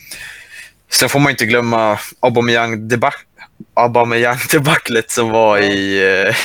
Sen 0.90 1.08
får 1.08 1.18
man 1.18 1.30
inte 1.30 1.46
glömma 1.46 1.98
Aubameyang-debaclet 2.20 3.28
Aubameyang 3.74 4.38
som 5.08 5.30
var 5.30 5.58
i, 5.58 6.02
eh, 6.26 6.36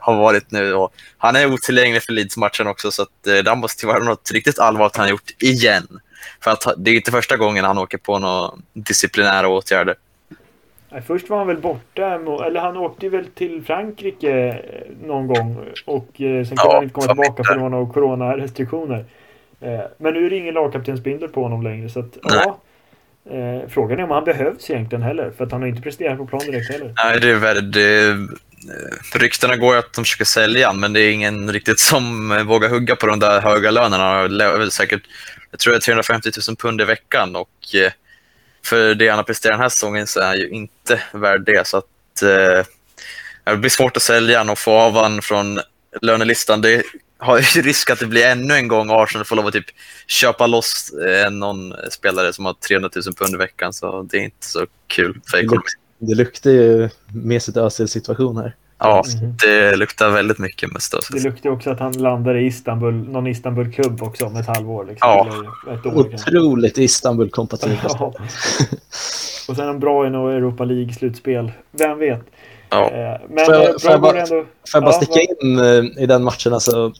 har 0.00 0.16
varit 0.16 0.50
nu. 0.50 0.74
Och 0.74 0.92
han 1.18 1.36
är 1.36 1.52
otillgänglig 1.52 2.02
för 2.02 2.12
Leeds-matchen 2.12 2.66
också, 2.66 2.90
så 2.90 3.02
att, 3.02 3.26
eh, 3.26 3.34
det 3.34 3.54
måste 3.54 3.86
vara 3.86 3.98
något 3.98 4.30
riktigt 4.32 4.58
allvarligt 4.58 4.96
han 4.96 5.04
har 5.04 5.10
gjort 5.10 5.42
igen. 5.42 6.00
För 6.40 6.50
att 6.50 6.66
det 6.76 6.90
är 6.90 6.94
inte 6.94 7.10
första 7.10 7.36
gången 7.36 7.64
han 7.64 7.78
åker 7.78 7.98
på 7.98 8.18
några 8.18 8.50
disciplinära 8.72 9.48
åtgärder. 9.48 9.94
Nej, 10.90 11.02
först 11.02 11.30
var 11.30 11.38
han 11.38 11.46
väl 11.46 11.56
borta, 11.56 12.14
eller 12.46 12.60
han 12.60 12.76
åkte 12.76 13.08
väl 13.08 13.26
till 13.26 13.62
Frankrike 13.64 14.48
eh, 14.48 15.06
någon 15.06 15.26
gång 15.26 15.66
och 15.84 16.20
eh, 16.20 16.44
sen 16.44 16.56
kunde 16.56 16.62
ja, 16.64 16.74
han 16.74 16.82
inte 16.82 16.94
komma 16.94 17.06
tillbaka 17.06 17.44
för 17.44 17.54
det 17.54 17.60
var 17.60 17.68
några 17.68 17.92
coronarestriktioner. 17.92 19.04
Eh, 19.60 19.80
men 19.98 20.14
nu 20.14 20.26
är 20.26 20.30
det 20.30 20.36
ingen 20.36 20.54
lagkaptensbindel 20.54 21.28
på 21.28 21.42
honom 21.42 21.62
längre 21.62 21.88
så 21.88 22.00
att, 22.00 22.18
ja. 22.22 22.58
Frågan 23.68 23.98
är 23.98 24.04
om 24.04 24.10
han 24.10 24.24
behövs 24.24 24.70
egentligen 24.70 25.02
heller 25.02 25.30
för 25.30 25.44
att 25.44 25.52
han 25.52 25.60
har 25.60 25.68
inte 25.68 25.82
presterat 25.82 26.18
på 26.18 26.26
plan 26.26 26.40
direkt 26.40 26.72
heller. 26.72 26.94
Nej, 27.04 27.20
det 27.20 27.30
är 27.30 27.34
väldigt... 27.34 28.30
Eh, 28.68 29.18
ryktena 29.18 29.56
går 29.56 29.74
ju 29.74 29.78
att 29.78 29.92
de 29.92 30.04
försöker 30.04 30.24
sälja 30.24 30.72
men 30.72 30.92
det 30.92 31.00
är 31.00 31.10
ingen 31.10 31.52
riktigt 31.52 31.80
som 31.80 32.32
eh, 32.32 32.42
vågar 32.42 32.68
hugga 32.68 32.96
på 32.96 33.06
de 33.06 33.18
där 33.18 33.40
höga 33.40 33.70
lönerna. 33.70 34.70
Säkert, 34.70 35.02
jag 35.50 35.60
tror 35.60 35.72
det 35.72 35.78
är 35.78 35.80
350 35.80 36.30
000 36.48 36.56
pund 36.56 36.80
i 36.80 36.84
veckan 36.84 37.36
och 37.36 37.74
eh, 37.74 37.92
för 38.64 38.94
det 38.94 39.08
han 39.08 39.18
har 39.18 39.24
presterat 39.24 39.52
den 39.52 39.60
här 39.60 39.68
säsongen 39.68 40.06
så 40.06 40.20
är 40.20 40.26
han 40.26 40.38
ju 40.38 40.48
inte 40.48 41.00
värd 41.12 41.42
det. 41.46 41.66
Så 41.66 41.76
att, 41.76 42.22
eh, 42.22 42.64
det 43.44 43.56
blir 43.56 43.70
svårt 43.70 43.96
att 43.96 44.02
sälja 44.02 44.38
honom 44.38 44.52
och 44.52 44.58
få 44.58 44.72
av 44.72 44.92
honom 44.92 45.22
från 45.22 45.60
lönelistan. 46.02 46.60
Det 46.60 46.82
har 47.18 47.38
ju 47.38 47.42
risk 47.62 47.90
att 47.90 47.98
det 47.98 48.06
blir 48.06 48.26
ännu 48.26 48.54
en 48.54 48.68
gång 48.68 48.88
Arsenal 48.90 49.24
får 49.24 49.36
lov 49.36 49.46
att 49.46 49.52
typ 49.52 49.66
köpa 50.06 50.46
loss 50.46 50.92
någon 51.30 51.74
spelare 51.90 52.32
som 52.32 52.44
har 52.44 52.52
300 52.52 52.90
000 52.94 53.14
pund 53.14 53.34
i 53.34 53.38
veckan. 53.38 53.72
Så 53.72 54.02
det 54.02 54.16
är 54.16 54.22
inte 54.22 54.46
så 54.46 54.66
kul 54.86 55.20
för 55.30 55.38
ekonomin. 55.38 55.85
Det 55.98 56.14
luktar 56.14 56.50
ju 56.50 56.88
Mesut 57.12 57.56
Özil-situation 57.56 58.36
här. 58.36 58.54
Ja, 58.78 59.04
mm. 59.20 59.36
det 59.36 59.76
luktar 59.76 60.10
väldigt 60.10 60.38
mycket 60.38 60.72
med 60.72 60.76
Özil. 60.76 61.22
Det 61.22 61.28
luktar 61.28 61.50
också 61.50 61.70
att 61.70 61.80
han 61.80 61.92
landar 61.92 62.34
i 62.34 62.46
Istanbul, 62.46 62.94
någon 62.94 63.26
Istanbul-klubb 63.26 64.02
också 64.02 64.26
om 64.26 64.36
ett 64.36 64.46
halvår. 64.46 64.84
Liksom, 64.84 65.08
ja. 65.08 65.74
Ett 65.74 65.86
år, 65.86 66.14
Otroligt 66.14 66.78
Istanbul-kompatibelt. 66.78 67.82
Ja. 67.98 68.12
Och 69.48 69.56
sen 69.56 69.68
en 69.68 69.80
bra 69.80 70.06
i 70.06 70.10
något 70.10 70.32
Europa 70.32 70.64
League-slutspel. 70.64 71.52
Vem 71.70 71.98
vet? 71.98 72.20
Ja. 72.70 72.90
Eh, 72.90 73.20
men 73.28 73.46
får 73.46 73.54
jag, 73.54 73.82
får 73.82 73.90
jag 73.90 74.00
bara, 74.00 74.20
ändå... 74.20 74.34
får 74.34 74.46
jag 74.72 74.82
bara 74.82 74.92
sticka 74.92 75.20
in 75.20 75.58
eh, 75.58 76.02
i 76.02 76.06
den 76.06 76.24
matchen? 76.24 76.52
Alltså, 76.52 76.92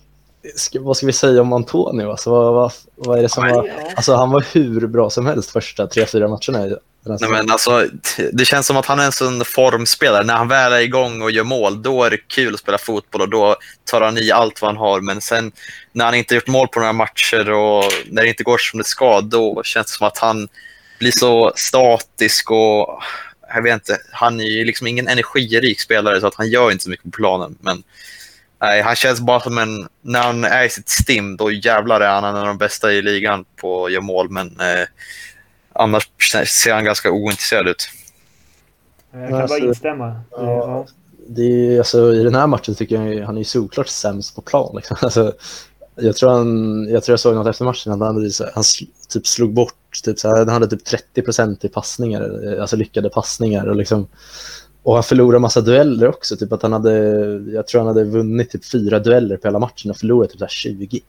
ska, 0.54 0.80
vad 0.80 0.96
ska 0.96 1.06
vi 1.06 1.12
säga 1.12 1.40
om 1.40 1.52
Antonio? 1.52 2.11
Alltså, 2.11 2.30
vad, 2.30 2.54
vad, 2.54 2.72
vad 2.94 3.18
är 3.18 3.22
det 3.22 3.28
som 3.28 3.44
var, 3.44 3.66
ja. 3.66 3.72
alltså, 3.96 4.14
han 4.14 4.30
var 4.30 4.44
hur 4.52 4.87
bra 4.87 5.11
som 5.11 5.26
helst 5.26 5.50
första 5.50 5.87
tre, 5.87 6.06
fyra 6.06 6.28
matcherna. 6.28 6.76
Nej, 7.06 7.30
men 7.30 7.50
alltså, 7.50 7.88
det 8.32 8.44
känns 8.44 8.66
som 8.66 8.76
att 8.76 8.86
han 8.86 8.98
är 8.98 9.04
en 9.04 9.12
sån 9.12 9.44
formspelare. 9.44 10.24
När 10.24 10.34
han 10.34 10.48
väl 10.48 10.72
är 10.72 10.80
igång 10.80 11.22
och 11.22 11.30
gör 11.30 11.44
mål, 11.44 11.82
då 11.82 12.04
är 12.04 12.10
det 12.10 12.16
kul 12.16 12.54
att 12.54 12.60
spela 12.60 12.78
fotboll 12.78 13.22
och 13.22 13.28
då 13.28 13.56
tar 13.84 14.00
han 14.00 14.18
i 14.18 14.30
allt 14.30 14.62
vad 14.62 14.68
han 14.68 14.76
har. 14.76 15.00
Men 15.00 15.20
sen 15.20 15.52
när 15.92 16.04
han 16.04 16.14
inte 16.14 16.34
gjort 16.34 16.46
mål 16.46 16.68
på 16.68 16.80
några 16.80 16.92
matcher 16.92 17.50
och 17.50 17.84
när 18.06 18.22
det 18.22 18.28
inte 18.28 18.42
går 18.42 18.58
som 18.58 18.78
det 18.78 18.84
ska, 18.84 19.20
då 19.20 19.62
känns 19.62 19.86
det 19.86 19.92
som 19.92 20.06
att 20.06 20.18
han 20.18 20.48
blir 20.98 21.10
så 21.10 21.52
statisk 21.56 22.50
och 22.50 23.02
jag 23.54 23.62
vet 23.62 23.74
inte, 23.74 23.98
han 24.12 24.40
är 24.40 24.44
ju 24.44 24.64
liksom 24.64 24.86
ingen 24.86 25.08
energirik 25.08 25.80
spelare 25.80 26.20
så 26.20 26.26
att 26.26 26.34
han 26.34 26.48
gör 26.48 26.72
inte 26.72 26.84
så 26.84 26.90
mycket 26.90 27.04
på 27.04 27.10
planen. 27.10 27.58
Men 27.60 27.82
nej, 28.60 28.82
han 28.82 28.96
känns 28.96 29.20
bara 29.20 29.40
som 29.40 29.58
en, 29.58 29.88
när 30.02 30.22
han 30.22 30.44
är 30.44 30.64
i 30.64 30.70
sitt 30.70 30.88
stim, 30.88 31.36
då 31.36 31.52
jävlar 31.52 32.00
är 32.00 32.10
han 32.10 32.24
en 32.24 32.36
av 32.36 32.46
de 32.46 32.58
bästa 32.58 32.92
i 32.92 33.02
ligan 33.02 33.44
på 33.56 33.84
att 33.84 33.92
göra 33.92 34.02
mål. 34.02 34.30
Men 34.30 34.60
eh, 34.60 34.86
annars 35.78 36.10
ser 36.46 36.74
han 36.74 36.84
ganska 36.84 37.10
ointresserad 37.10 37.68
ut. 37.68 37.88
Jag 39.12 39.28
kan 39.28 39.40
alltså, 39.40 39.58
bara 39.58 39.68
instämma. 39.68 40.20
Ja, 40.30 40.86
det 41.28 41.42
är, 41.42 41.78
alltså, 41.78 42.14
I 42.14 42.22
den 42.22 42.34
här 42.34 42.46
matchen 42.46 42.74
tycker 42.74 43.02
jag 43.02 43.26
han 43.26 43.38
är 43.38 43.44
solklart 43.44 43.88
sämst 43.88 44.34
på 44.34 44.42
plan. 44.42 44.76
Liksom. 44.76 44.96
Alltså, 45.02 45.32
jag, 45.94 46.16
tror 46.16 46.30
han, 46.30 46.88
jag 46.88 47.04
tror 47.04 47.12
jag 47.12 47.20
såg 47.20 47.34
något 47.34 47.46
efter 47.46 47.64
matchen 47.64 47.92
att 47.92 48.00
han, 48.00 48.30
han 48.54 48.64
typ 49.08 49.26
slog 49.26 49.54
bort, 49.54 50.00
typ, 50.04 50.18
så 50.18 50.28
här, 50.28 50.36
han 50.36 50.48
hade 50.48 50.68
typ 50.68 50.84
30 50.84 51.22
procent 51.22 51.64
i 51.64 51.68
passningar, 51.68 52.56
alltså 52.60 52.76
lyckade 52.76 53.10
passningar. 53.10 53.66
Och, 53.66 53.76
liksom, 53.76 54.08
och 54.82 54.94
han 54.94 55.02
förlorade 55.02 55.38
massa 55.38 55.60
dueller 55.60 56.08
också. 56.08 56.36
Typ 56.36 56.52
att 56.52 56.62
han 56.62 56.72
hade, 56.72 56.92
jag 57.52 57.66
tror 57.66 57.80
han 57.80 57.88
hade 57.88 58.04
vunnit 58.04 58.50
typ 58.50 58.64
fyra 58.64 58.98
dueller 58.98 59.36
på 59.36 59.48
hela 59.48 59.58
matchen 59.58 59.90
och 59.90 59.96
förlorat 59.96 60.30
typ 60.30 60.38
så 60.38 60.46
20. 60.46 61.00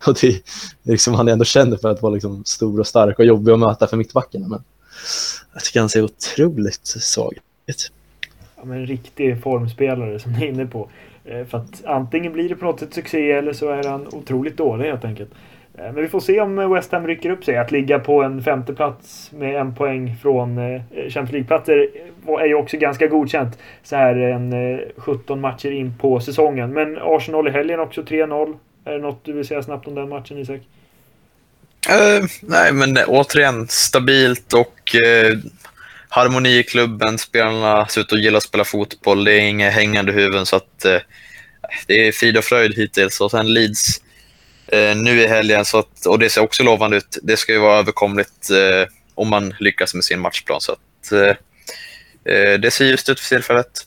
Och 0.06 0.18
det, 0.20 0.42
liksom, 0.82 1.14
han 1.14 1.28
är 1.28 1.32
ändå 1.32 1.44
känd 1.44 1.80
för 1.80 1.88
att 1.88 2.02
vara 2.02 2.12
liksom 2.12 2.44
stor 2.44 2.80
och 2.80 2.86
stark 2.86 3.18
och 3.18 3.24
jobbig 3.24 3.52
att 3.52 3.58
möta 3.58 3.86
för 3.86 3.96
mittbackarna. 3.96 4.48
Men 4.48 4.62
jag 5.52 5.64
tycker 5.64 5.80
han 5.80 5.88
ser 5.88 6.02
otroligt 6.02 6.86
svag 6.86 7.38
ut. 7.66 7.92
Ja, 8.56 8.64
men 8.64 8.78
en 8.78 8.86
riktig 8.86 9.42
formspelare 9.42 10.18
som 10.18 10.32
ni 10.32 10.44
är 10.44 10.48
inne 10.48 10.66
på. 10.66 10.88
Eh, 11.24 11.44
för 11.44 11.58
att 11.58 11.84
antingen 11.84 12.32
blir 12.32 12.48
det 12.48 12.56
på 12.56 12.64
något 12.64 12.80
sätt 12.80 12.94
succé 12.94 13.32
eller 13.32 13.52
så 13.52 13.68
är 13.68 13.84
han 13.84 14.06
otroligt 14.12 14.56
dålig 14.56 14.84
helt 14.84 15.04
enkelt. 15.04 15.30
Eh, 15.74 15.84
men 15.84 15.94
vi 15.94 16.08
får 16.08 16.20
se 16.20 16.40
om 16.40 16.58
eh, 16.58 16.72
West 16.72 16.92
Ham 16.92 17.06
rycker 17.06 17.30
upp 17.30 17.44
sig. 17.44 17.56
Att 17.56 17.72
ligga 17.72 17.98
på 17.98 18.22
en 18.22 18.42
femte 18.42 18.74
plats 18.74 19.32
med 19.32 19.60
en 19.60 19.74
poäng 19.74 20.16
från 20.22 20.56
Champions 20.90 21.32
League-platser 21.32 21.88
är 22.40 22.46
ju 22.46 22.54
också 22.54 22.76
ganska 22.76 23.06
godkänt. 23.06 23.58
Så 23.82 23.96
här 23.96 24.16
en 24.16 24.80
17 24.96 25.40
matcher 25.40 25.70
in 25.70 25.94
på 25.98 26.20
säsongen. 26.20 26.72
Men 26.72 26.98
Arsenal 27.02 27.48
i 27.48 27.50
helgen 27.50 27.80
också 27.80 28.02
3-0. 28.02 28.56
Är 28.84 28.92
det 28.92 28.98
något 28.98 29.24
du 29.24 29.32
vill 29.32 29.46
säga 29.46 29.62
snabbt 29.62 29.86
om 29.86 29.94
den 29.94 30.08
matchen 30.08 30.38
Isak? 30.38 30.60
Uh, 31.88 32.26
nej, 32.42 32.72
men 32.72 32.98
återigen 33.06 33.68
stabilt 33.68 34.52
och 34.52 34.96
uh, 35.06 35.38
harmoni 36.08 36.58
i 36.58 36.62
klubben. 36.62 37.18
Spelarna 37.18 37.86
ser 37.86 38.00
ut 38.00 38.12
att 38.12 38.22
gilla 38.22 38.36
att 38.36 38.42
spela 38.42 38.64
fotboll. 38.64 39.24
Det 39.24 39.32
är 39.32 39.40
inga 39.40 39.70
hängande 39.70 40.12
huvuden 40.12 40.46
så 40.46 40.56
att 40.56 40.84
uh, 40.86 40.96
det 41.86 42.08
är 42.08 42.12
frid 42.12 42.36
och 42.36 42.44
fröjd 42.44 42.74
hittills. 42.76 43.20
Och 43.20 43.30
sen 43.30 43.54
Leeds 43.54 44.02
nu 44.96 45.20
i 45.20 45.26
helgen 45.26 45.64
så 45.64 45.78
att, 45.78 46.06
och 46.06 46.18
det 46.18 46.30
ser 46.30 46.40
också 46.40 46.62
lovande 46.62 46.96
ut. 46.96 47.18
Det 47.22 47.36
ska 47.36 47.52
ju 47.52 47.58
vara 47.58 47.78
överkomligt 47.78 48.48
om 49.14 49.28
man 49.28 49.54
lyckas 49.58 49.94
med 49.94 50.04
sin 50.04 50.20
matchplan. 50.20 50.60
Så 50.60 50.72
att, 50.72 51.34
det 52.60 52.72
ser 52.72 52.84
ljust 52.84 53.08
ut 53.08 53.20
för 53.20 53.28
tillfället. 53.28 53.86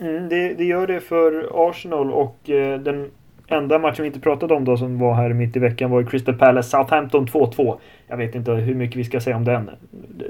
Mm, 0.00 0.28
det, 0.28 0.54
det, 0.54 0.64
gör 0.64 0.86
det 0.86 1.00
för 1.00 1.48
Arsenal 1.70 2.12
och 2.12 2.38
den 2.80 3.10
enda 3.48 3.78
matchen 3.78 4.02
vi 4.02 4.06
inte 4.06 4.20
pratade 4.20 4.54
om 4.54 4.64
då 4.64 4.76
som 4.76 4.98
var 4.98 5.14
här 5.14 5.32
mitt 5.32 5.56
i 5.56 5.58
veckan 5.58 5.90
var 5.90 6.02
Crystal 6.02 6.34
Palace 6.34 6.70
Southampton 6.70 7.26
2-2. 7.26 7.76
Jag 8.08 8.16
vet 8.16 8.34
inte 8.34 8.52
hur 8.52 8.74
mycket 8.74 8.96
vi 8.96 9.04
ska 9.04 9.20
säga 9.20 9.36
om 9.36 9.44
den. 9.44 9.70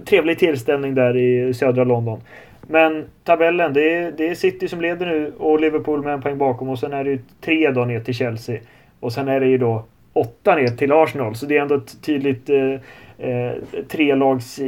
Trevlig 0.05 0.39
tillställning 0.39 0.95
där 0.95 1.17
i 1.17 1.55
södra 1.55 1.85
London. 1.85 2.21
Men 2.69 3.05
tabellen, 3.25 3.73
det 3.73 3.95
är, 3.95 4.13
det 4.17 4.29
är 4.29 4.35
City 4.35 4.69
som 4.69 4.81
leder 4.81 5.07
nu 5.07 5.33
och 5.39 5.61
Liverpool 5.61 6.03
med 6.03 6.15
en 6.15 6.23
poäng 6.23 6.39
bakom 6.39 6.69
och 6.69 6.79
sen 6.79 6.93
är 6.93 7.05
det 7.05 7.11
ju 7.11 7.19
tre 7.41 7.71
då 7.71 7.85
ner 7.85 8.01
till 8.01 8.15
Chelsea. 8.15 8.61
Och 9.01 9.13
sen 9.13 9.29
är 9.29 9.41
det 9.41 9.47
ju 9.47 9.59
då 9.59 9.85
åtta 10.13 10.55
ner 10.55 10.69
till 10.69 10.93
Arsenal. 10.93 11.35
Så 11.35 11.47
det 11.47 11.57
är 11.57 11.63
ändå 11.63 11.75
ett 11.75 12.03
tydligt 12.03 12.51
eh, 12.51 13.29
eh, 13.29 13.53
trelags 13.89 14.61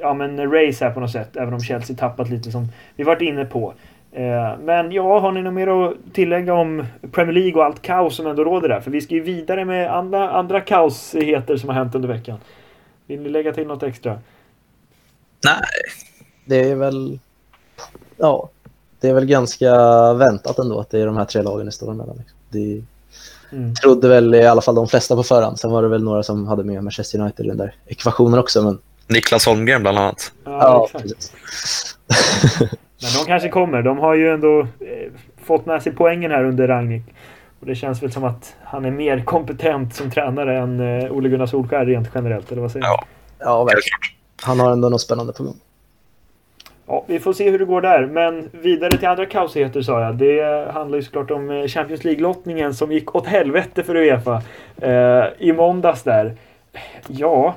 ja, 0.00 0.14
men 0.14 0.52
race 0.52 0.84
här 0.84 0.92
på 0.92 1.00
något 1.00 1.10
sätt. 1.10 1.36
Även 1.36 1.54
om 1.54 1.60
Chelsea 1.60 1.96
tappat 1.96 2.30
lite 2.30 2.50
som 2.50 2.66
vi 2.96 3.04
varit 3.04 3.22
inne 3.22 3.44
på. 3.44 3.74
Eh, 4.12 4.58
men 4.60 4.92
ja, 4.92 5.18
har 5.18 5.32
ni 5.32 5.42
något 5.42 5.54
mer 5.54 5.66
att 5.66 5.94
tillägga 6.12 6.54
om 6.54 6.86
Premier 7.12 7.32
League 7.32 7.54
och 7.54 7.64
allt 7.64 7.82
kaos 7.82 8.16
som 8.16 8.26
ändå 8.26 8.44
råder 8.44 8.68
där? 8.68 8.80
För 8.80 8.90
vi 8.90 9.00
ska 9.00 9.14
ju 9.14 9.20
vidare 9.20 9.64
med 9.64 9.94
andra, 9.94 10.30
andra 10.30 10.60
kaosigheter 10.60 11.56
som 11.56 11.68
har 11.68 11.76
hänt 11.76 11.94
under 11.94 12.08
veckan. 12.08 12.38
Vill 13.06 13.20
ni 13.20 13.28
lägga 13.28 13.52
till 13.52 13.66
något 13.66 13.82
extra? 13.82 14.18
Nej. 15.44 15.64
Det 16.44 16.70
är 16.70 16.74
väl... 16.74 17.18
Ja, 18.16 18.48
det 19.00 19.08
är 19.08 19.14
väl 19.14 19.26
ganska 19.26 19.74
väntat 20.14 20.58
ändå 20.58 20.80
att 20.80 20.90
det 20.90 21.00
är 21.00 21.06
de 21.06 21.16
här 21.16 21.24
tre 21.24 21.42
lagen 21.42 21.66
det 21.66 21.72
står 21.72 21.90
emellan. 21.90 22.16
Liksom. 22.16 22.36
Det 22.48 22.82
mm. 23.56 23.74
trodde 23.74 24.08
väl 24.08 24.34
i 24.34 24.46
alla 24.46 24.62
fall 24.62 24.74
de 24.74 24.88
flesta 24.88 25.16
på 25.16 25.22
förhand. 25.22 25.58
Sen 25.58 25.70
var 25.70 25.82
det 25.82 25.88
väl 25.88 26.04
några 26.04 26.22
som 26.22 26.46
hade 26.46 26.64
med 26.64 26.84
Manchester 26.84 27.20
United 27.20 27.46
i 27.46 27.48
den 27.48 27.58
där 27.58 27.74
ekvationen 27.86 28.38
också. 28.38 28.62
Men... 28.62 28.78
Niklas 29.06 29.46
Holmgren 29.46 29.82
bland 29.82 29.98
annat. 29.98 30.32
Ja, 30.44 30.88
ja 30.92 31.00
precis. 31.00 31.32
Men 33.02 33.10
de 33.18 33.26
kanske 33.26 33.48
kommer. 33.48 33.82
De 33.82 33.98
har 33.98 34.14
ju 34.14 34.30
ändå 34.30 34.60
eh, 34.60 35.12
fått 35.44 35.66
med 35.66 35.82
sig 35.82 35.92
poängen 35.92 36.30
här 36.30 36.44
under 36.44 36.68
Ragnik. 36.68 37.02
Och 37.60 37.66
det 37.66 37.74
känns 37.74 38.02
väl 38.02 38.12
som 38.12 38.24
att 38.24 38.56
han 38.64 38.84
är 38.84 38.90
mer 38.90 39.24
kompetent 39.24 39.94
som 39.94 40.10
tränare 40.10 40.58
än 40.58 40.80
eh, 40.80 41.12
Ole 41.12 41.28
Gunnar 41.28 41.46
Solskjaer 41.46 41.86
rent 41.86 42.10
generellt, 42.14 42.52
eller 42.52 42.62
vad 42.62 42.70
säger 42.70 42.86
du? 42.86 42.88
Ja, 42.88 43.04
ja 43.38 43.64
verkligen. 43.64 43.98
Han 44.42 44.60
har 44.60 44.72
ändå 44.72 44.88
något 44.88 45.00
spännande 45.00 45.32
på 45.32 45.42
gång. 45.42 45.56
Ja, 46.86 47.04
vi 47.06 47.20
får 47.20 47.32
se 47.32 47.50
hur 47.50 47.58
det 47.58 47.64
går 47.64 47.80
där. 47.80 48.06
Men 48.06 48.48
vidare 48.52 48.90
till 48.90 49.08
andra 49.08 49.26
kaosigheter 49.26 49.82
sa 49.82 50.00
jag. 50.00 50.14
Det 50.14 50.70
handlar 50.72 50.98
ju 50.98 51.04
såklart 51.04 51.30
om 51.30 51.50
eh, 51.50 51.66
Champions 51.66 52.04
League-lottningen 52.04 52.74
som 52.74 52.92
gick 52.92 53.14
åt 53.14 53.26
helvete 53.26 53.82
för 53.82 53.94
Uefa 53.96 54.42
eh, 54.80 55.24
i 55.38 55.52
måndags 55.52 56.02
där. 56.02 56.36
Ja, 57.06 57.54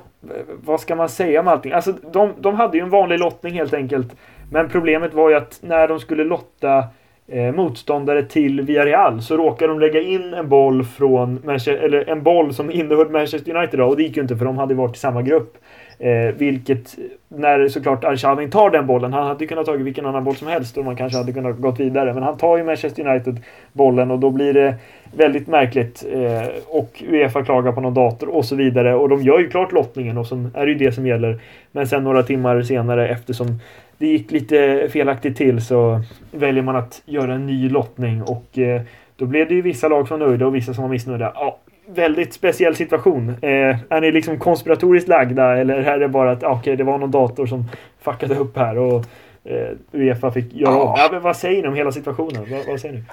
vad 0.64 0.80
ska 0.80 0.96
man 0.96 1.10
säga 1.10 1.40
om 1.40 1.48
allting? 1.48 1.72
Alltså, 1.72 1.94
de, 2.12 2.34
de 2.40 2.56
hade 2.56 2.78
ju 2.78 2.84
en 2.84 2.90
vanlig 2.90 3.20
lottning 3.20 3.54
helt 3.54 3.74
enkelt. 3.74 4.16
Men 4.52 4.70
problemet 4.70 5.14
var 5.14 5.30
ju 5.30 5.36
att 5.36 5.60
när 5.62 5.88
de 5.88 6.00
skulle 6.00 6.24
lotta 6.24 6.84
eh, 7.28 7.52
motståndare 7.52 8.24
till 8.24 8.62
Villarreal 8.62 9.22
så 9.22 9.38
råkade 9.38 9.74
de 9.74 9.80
lägga 9.80 10.02
in 10.02 10.34
en 10.34 10.50
boll 10.50 10.84
från 10.84 11.40
Manchester, 11.44 11.86
eller 11.86 12.10
en 12.10 12.24
boll 12.24 12.54
som 12.54 12.72
innehöll 12.72 13.10
Manchester 13.10 13.56
United 13.56 13.80
då, 13.80 13.86
och 13.86 13.98
det 13.98 14.04
gick 14.04 14.16
ju 14.16 14.22
inte 14.22 14.38
för 14.38 14.46
de 14.46 14.58
hade 14.58 14.74
varit 14.74 14.96
i 14.96 15.00
samma 15.00 15.22
grupp. 15.22 15.58
Eh, 16.00 16.36
vilket, 16.38 16.98
när 17.28 17.68
såklart 17.68 18.04
Arshavin 18.04 18.50
tar 18.50 18.70
den 18.70 18.88
bollen, 18.88 19.14
han 19.14 19.28
hade 19.28 19.48
kunnat 19.48 19.66
ta 19.66 19.72
vilken 19.72 20.06
annan 20.06 20.24
boll 20.24 20.36
som 20.36 20.48
helst 20.48 20.78
och 20.78 20.86
man 20.86 20.96
kanske 20.96 21.18
hade 21.18 21.34
kunnat 21.34 21.58
gått 21.58 21.80
vidare. 21.80 22.14
Men 22.14 22.24
han 22.24 22.38
tar 22.38 22.58
ju 22.58 22.64
Manchester 22.64 23.08
United 23.08 23.40
bollen 23.74 24.12
och 24.12 24.20
då 24.20 24.30
blir 24.30 24.54
det 24.54 24.76
väldigt 25.18 25.48
märkligt. 25.48 26.06
Eh, 26.14 26.48
och 26.68 27.04
Uefa 27.08 27.44
klagar 27.44 27.72
på 27.72 27.82
någon 27.82 27.94
dator 27.94 28.30
och 28.30 28.46
så 28.46 28.56
vidare. 28.56 28.96
Och 28.96 29.10
de 29.10 29.22
gör 29.22 29.40
ju 29.40 29.50
klart 29.50 29.72
lottningen 29.72 30.18
och 30.18 30.28
så 30.28 30.50
är 30.54 30.66
det 30.66 30.72
ju 30.72 30.78
det 30.78 30.92
som 30.92 31.08
gäller. 31.08 31.40
Men 31.72 31.88
sen 31.88 32.04
några 32.04 32.24
timmar 32.24 32.62
senare 32.62 33.08
eftersom 33.08 33.60
det 34.04 34.08
gick 34.08 34.32
lite 34.32 34.90
felaktigt 34.92 35.38
till 35.38 35.66
så 35.66 36.02
väljer 36.32 36.64
man 36.64 36.76
att 36.76 37.02
göra 37.06 37.34
en 37.34 37.46
ny 37.46 37.70
lottning 37.70 38.24
och 38.24 38.60
eh, 38.60 38.82
då 39.16 39.26
blev 39.26 39.48
det 39.48 39.54
ju 39.54 39.62
vissa 39.62 39.88
lag 39.88 40.08
som 40.08 40.20
var 40.20 40.28
nöjda 40.28 40.46
och 40.46 40.56
vissa 40.56 40.74
som 40.74 40.82
var 40.82 40.90
missnöjda. 40.90 41.32
Ja, 41.36 41.60
väldigt 41.86 42.34
speciell 42.34 42.76
situation. 42.76 43.30
Eh, 43.30 43.78
är 43.90 44.02
ni 44.02 44.12
liksom 44.12 44.40
konspiratoriskt 44.40 45.10
lagda 45.10 45.58
eller 45.58 45.78
är 45.78 46.00
det 46.00 46.08
bara 46.08 46.32
att 46.32 46.44
ah, 46.44 46.60
okay, 46.60 46.76
det 46.76 46.84
var 46.84 46.98
någon 46.98 47.12
dator 47.12 47.46
som 47.46 47.66
fuckade 48.02 48.36
upp 48.36 48.58
här 48.58 48.78
och 48.78 49.06
eh, 49.44 49.70
Uefa 49.92 50.32
fick 50.32 50.54
göra 50.54 50.82
om? 50.82 50.96
Ja, 50.98 51.20
vad 51.20 51.38
säger 51.38 51.62
ni 51.62 51.68
om 51.68 51.76
hela 51.76 51.92
situationen? 51.92 52.46
Vad, 52.52 52.66
vad 52.68 52.80
säger 52.80 52.96
ni? 52.96 53.04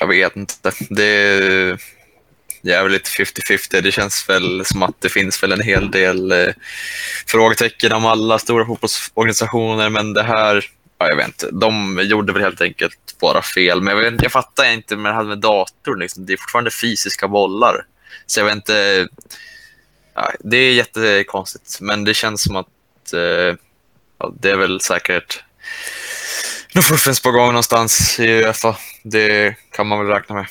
Jag 0.00 0.06
vet 0.06 0.36
inte. 0.36 0.70
Det 0.90 1.78
är 2.68 2.76
jävligt 2.76 3.08
50-50. 3.08 3.80
Det 3.80 3.92
känns 3.92 4.28
väl 4.28 4.64
som 4.64 4.82
att 4.82 5.00
det 5.00 5.08
finns 5.08 5.42
väl 5.42 5.52
en 5.52 5.60
hel 5.60 5.90
del 5.90 6.32
eh, 6.32 6.48
frågetecken 7.26 7.92
om 7.92 8.06
alla 8.06 8.38
stora 8.38 8.66
fotbollsorganisationer, 8.66 9.90
men 9.90 10.12
det 10.12 10.22
här 10.22 10.64
Ja, 10.98 11.08
jag 11.08 11.16
vet 11.16 11.26
inte. 11.26 11.50
De 11.50 12.00
gjorde 12.02 12.32
väl 12.32 12.42
helt 12.42 12.60
enkelt 12.60 13.16
bara 13.20 13.42
fel. 13.42 13.80
Men 13.82 13.96
jag, 13.96 14.10
vet, 14.10 14.22
jag 14.22 14.32
fattar 14.32 14.72
inte 14.72 14.96
med 14.96 15.12
det 15.12 15.16
här 15.16 15.24
med 15.24 15.38
datorn. 15.38 15.98
Liksom. 15.98 16.26
Det 16.26 16.32
är 16.32 16.36
fortfarande 16.36 16.70
fysiska 16.70 17.28
bollar. 17.28 17.86
Så 18.26 18.40
jag 18.40 18.44
vet 18.44 18.54
inte. 18.54 19.08
Ja, 20.14 20.32
det 20.40 20.56
är 20.56 20.72
jättekonstigt, 20.72 21.80
men 21.80 22.04
det 22.04 22.14
känns 22.14 22.42
som 22.42 22.56
att 22.56 23.12
eh, 23.12 23.56
ja, 24.18 24.32
det 24.40 24.50
är 24.50 24.56
väl 24.56 24.80
säkert 24.80 25.44
något 26.74 26.84
fuffens 26.84 27.22
på 27.22 27.30
gång 27.30 27.46
någonstans 27.46 28.20
i 28.20 28.28
Uefa. 28.28 28.76
Det 29.02 29.54
kan 29.72 29.86
man 29.86 29.98
väl 29.98 30.14
räkna 30.14 30.34
med. 30.34 30.46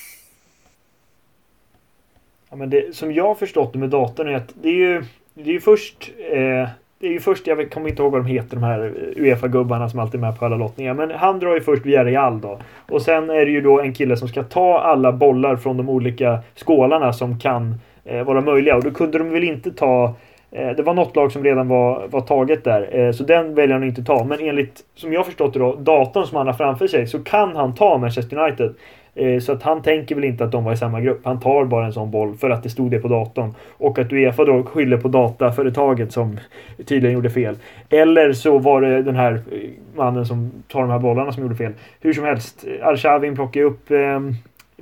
Men 2.58 2.70
det, 2.70 2.96
som 2.96 3.12
jag 3.12 3.28
har 3.28 3.36
förstått 3.36 3.74
det 3.74 3.80
med 3.80 3.90
datorn 3.90 4.28
är 4.28 4.36
att 4.36 4.54
det 4.62 4.70
är 4.70 4.74
ju, 4.74 5.04
det 5.34 5.50
är 5.50 5.54
ju 5.54 5.60
först 5.60 6.12
eh, 6.32 6.70
det 7.00 7.08
är 7.08 7.12
ju 7.12 7.20
först, 7.20 7.48
jag 7.48 7.72
kommer 7.72 7.90
inte 7.90 8.02
ihåg 8.02 8.12
vad 8.12 8.22
de 8.22 8.28
heter, 8.28 8.56
de 8.56 8.64
här 8.64 8.94
Uefa-gubbarna 9.16 9.90
som 9.90 10.00
alltid 10.00 10.16
är 10.16 10.22
med 10.22 10.40
på 10.40 10.46
alla 10.46 10.56
lottningar. 10.56 10.94
Men 10.94 11.12
han 11.12 11.40
drar 11.40 11.54
ju 11.54 11.62
först 11.62 11.86
via 11.86 12.06
Real 12.06 12.42
då. 12.42 12.60
Och 12.90 13.02
sen 13.02 13.30
är 13.30 13.46
det 13.46 13.52
ju 13.52 13.62
då 13.62 13.80
en 13.80 13.94
kille 13.94 14.18
som 14.18 14.28
ska 14.28 14.44
ta 14.44 14.80
alla 14.80 15.12
bollar 15.12 15.56
från 15.56 15.78
de 15.78 15.90
olika 15.90 16.40
skålarna 16.56 17.14
som 17.14 17.40
kan 17.40 17.76
eh, 18.06 18.24
vara 18.24 18.42
möjliga. 18.42 18.76
Och 18.76 18.84
då 18.84 18.92
kunde 18.92 19.18
de 19.18 19.30
väl 19.30 19.44
inte 19.44 19.72
ta 19.72 20.16
eh, 20.52 20.70
det 20.70 20.84
var 20.84 20.94
något 20.94 21.16
lag 21.16 21.32
som 21.32 21.44
redan 21.44 21.68
var, 21.68 22.08
var 22.08 22.22
taget 22.22 22.64
där, 22.64 23.00
eh, 23.00 23.12
så 23.12 23.24
den 23.24 23.56
väljer 23.56 23.74
han 23.74 23.84
inte 23.84 24.04
ta. 24.04 24.24
Men 24.24 24.40
enligt, 24.40 24.84
som 24.96 25.14
jag 25.14 25.26
förstått 25.26 25.54
det 25.54 25.60
då, 25.60 25.76
datorn 25.76 26.26
som 26.26 26.38
han 26.38 26.48
har 26.48 26.54
framför 26.54 26.88
sig, 26.88 27.08
så 27.08 27.24
kan 27.24 27.56
han 27.56 27.76
ta 27.76 27.98
Manchester 27.98 28.38
United. 28.38 28.74
Eh, 29.18 29.40
så 29.40 29.52
att 29.52 29.64
han 29.64 29.82
tänker 29.82 30.16
väl 30.16 30.24
inte 30.24 30.44
att 30.44 30.52
de 30.52 30.64
var 30.64 30.74
i 30.74 30.78
samma 30.78 31.02
grupp. 31.02 31.20
Han 31.24 31.40
tar 31.40 31.66
bara 31.66 31.86
en 31.86 31.94
sån 31.94 32.12
boll 32.12 32.36
för 32.36 32.50
att 32.50 32.64
det 32.64 32.70
stod 32.70 32.92
det 32.92 33.00
på 33.00 33.08
datorn. 33.08 33.54
Och 33.78 34.00
att 34.00 34.14
Uefa 34.14 34.46
då 34.46 34.64
skyller 34.64 34.98
på 34.98 35.08
dataföretaget 35.08 36.12
som 36.12 36.40
tydligen 36.86 37.14
gjorde 37.14 37.30
fel. 37.30 37.56
Eller 37.90 38.34
så 38.34 38.58
var 38.58 38.82
det 38.82 39.02
den 39.02 39.16
här 39.16 39.34
eh, 39.34 39.70
mannen 39.96 40.26
som 40.26 40.52
tar 40.68 40.82
de 40.82 40.90
här 40.90 41.00
bollarna 41.00 41.32
som 41.32 41.44
gjorde 41.44 41.56
fel. 41.56 41.74
Hur 42.02 42.14
som 42.14 42.24
helst, 42.24 42.66
eh, 42.68 42.88
Arshavin 42.88 43.36
plockar 43.36 43.62
upp 43.62 43.90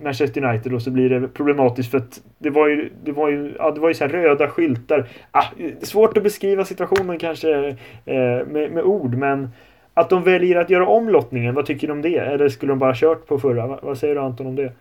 Manchester 0.03 0.45
United 0.45 0.73
och 0.73 0.81
så 0.81 0.91
blir 0.91 1.09
det 1.09 1.27
problematiskt 1.27 1.91
för 1.91 1.97
att 1.97 2.21
det 2.37 2.49
var 2.49 2.67
ju, 2.67 2.89
det 3.03 3.11
var 3.11 3.29
ju, 3.29 3.53
ja, 3.59 3.71
det 3.71 3.79
var 3.79 3.87
ju 3.87 3.93
så 3.93 4.07
röda 4.07 4.47
skyltar. 4.47 5.07
Ah, 5.31 5.45
svårt 5.81 6.17
att 6.17 6.23
beskriva 6.23 6.65
situationen 6.65 7.19
kanske 7.19 7.67
eh, 8.05 8.47
med, 8.47 8.71
med 8.71 8.83
ord 8.83 9.15
men 9.15 9.49
att 9.95 10.09
de 10.09 10.23
väljer 10.23 10.55
att 10.55 10.69
göra 10.69 10.87
om 10.87 11.09
lottningen, 11.09 11.55
vad 11.55 11.65
tycker 11.65 11.87
du 11.87 11.93
om 11.93 12.01
det? 12.01 12.17
Eller 12.17 12.49
skulle 12.49 12.71
de 12.71 12.79
bara 12.79 12.95
kört 12.95 13.27
på 13.27 13.39
förra? 13.39 13.67
Vad, 13.67 13.79
vad 13.81 13.97
säger 13.97 14.15
du 14.15 14.21
Anton 14.21 14.47
om 14.47 14.55
det? 14.55 14.71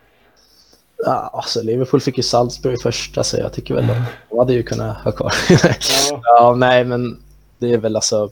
Ja, 0.97 1.29
alltså 1.33 1.61
Liverpool 1.61 2.01
fick 2.01 2.17
ju 2.17 2.23
Salzburg 2.23 2.81
första 2.81 3.23
så 3.23 3.37
jag 3.37 3.53
tycker 3.53 3.75
väl 3.75 3.89
att 3.89 3.97
de 4.29 4.39
hade 4.39 4.53
ju 4.53 4.63
kunnat 4.63 4.97
ha 4.97 5.11
kvar. 5.11 5.33
ja. 5.49 6.21
ja, 6.23 6.55
nej 6.57 6.85
men 6.85 7.17
det 7.57 7.73
är 7.73 7.77
väl 7.77 7.95
alltså 7.95 8.29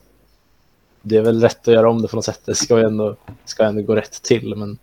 det 1.02 1.18
är 1.18 1.22
väl 1.22 1.42
rätt 1.42 1.68
att 1.68 1.74
göra 1.74 1.90
om 1.90 2.02
det 2.02 2.08
på 2.08 2.16
något 2.16 2.26
sätt. 2.26 2.42
Det 2.46 2.56
ska 2.56 2.78
ju 2.78 2.86
ändå, 2.86 3.16
ska 3.46 3.64
ändå 3.64 3.82
gå 3.82 3.96
rätt 3.96 4.22
till. 4.24 4.56
Men 4.56 4.78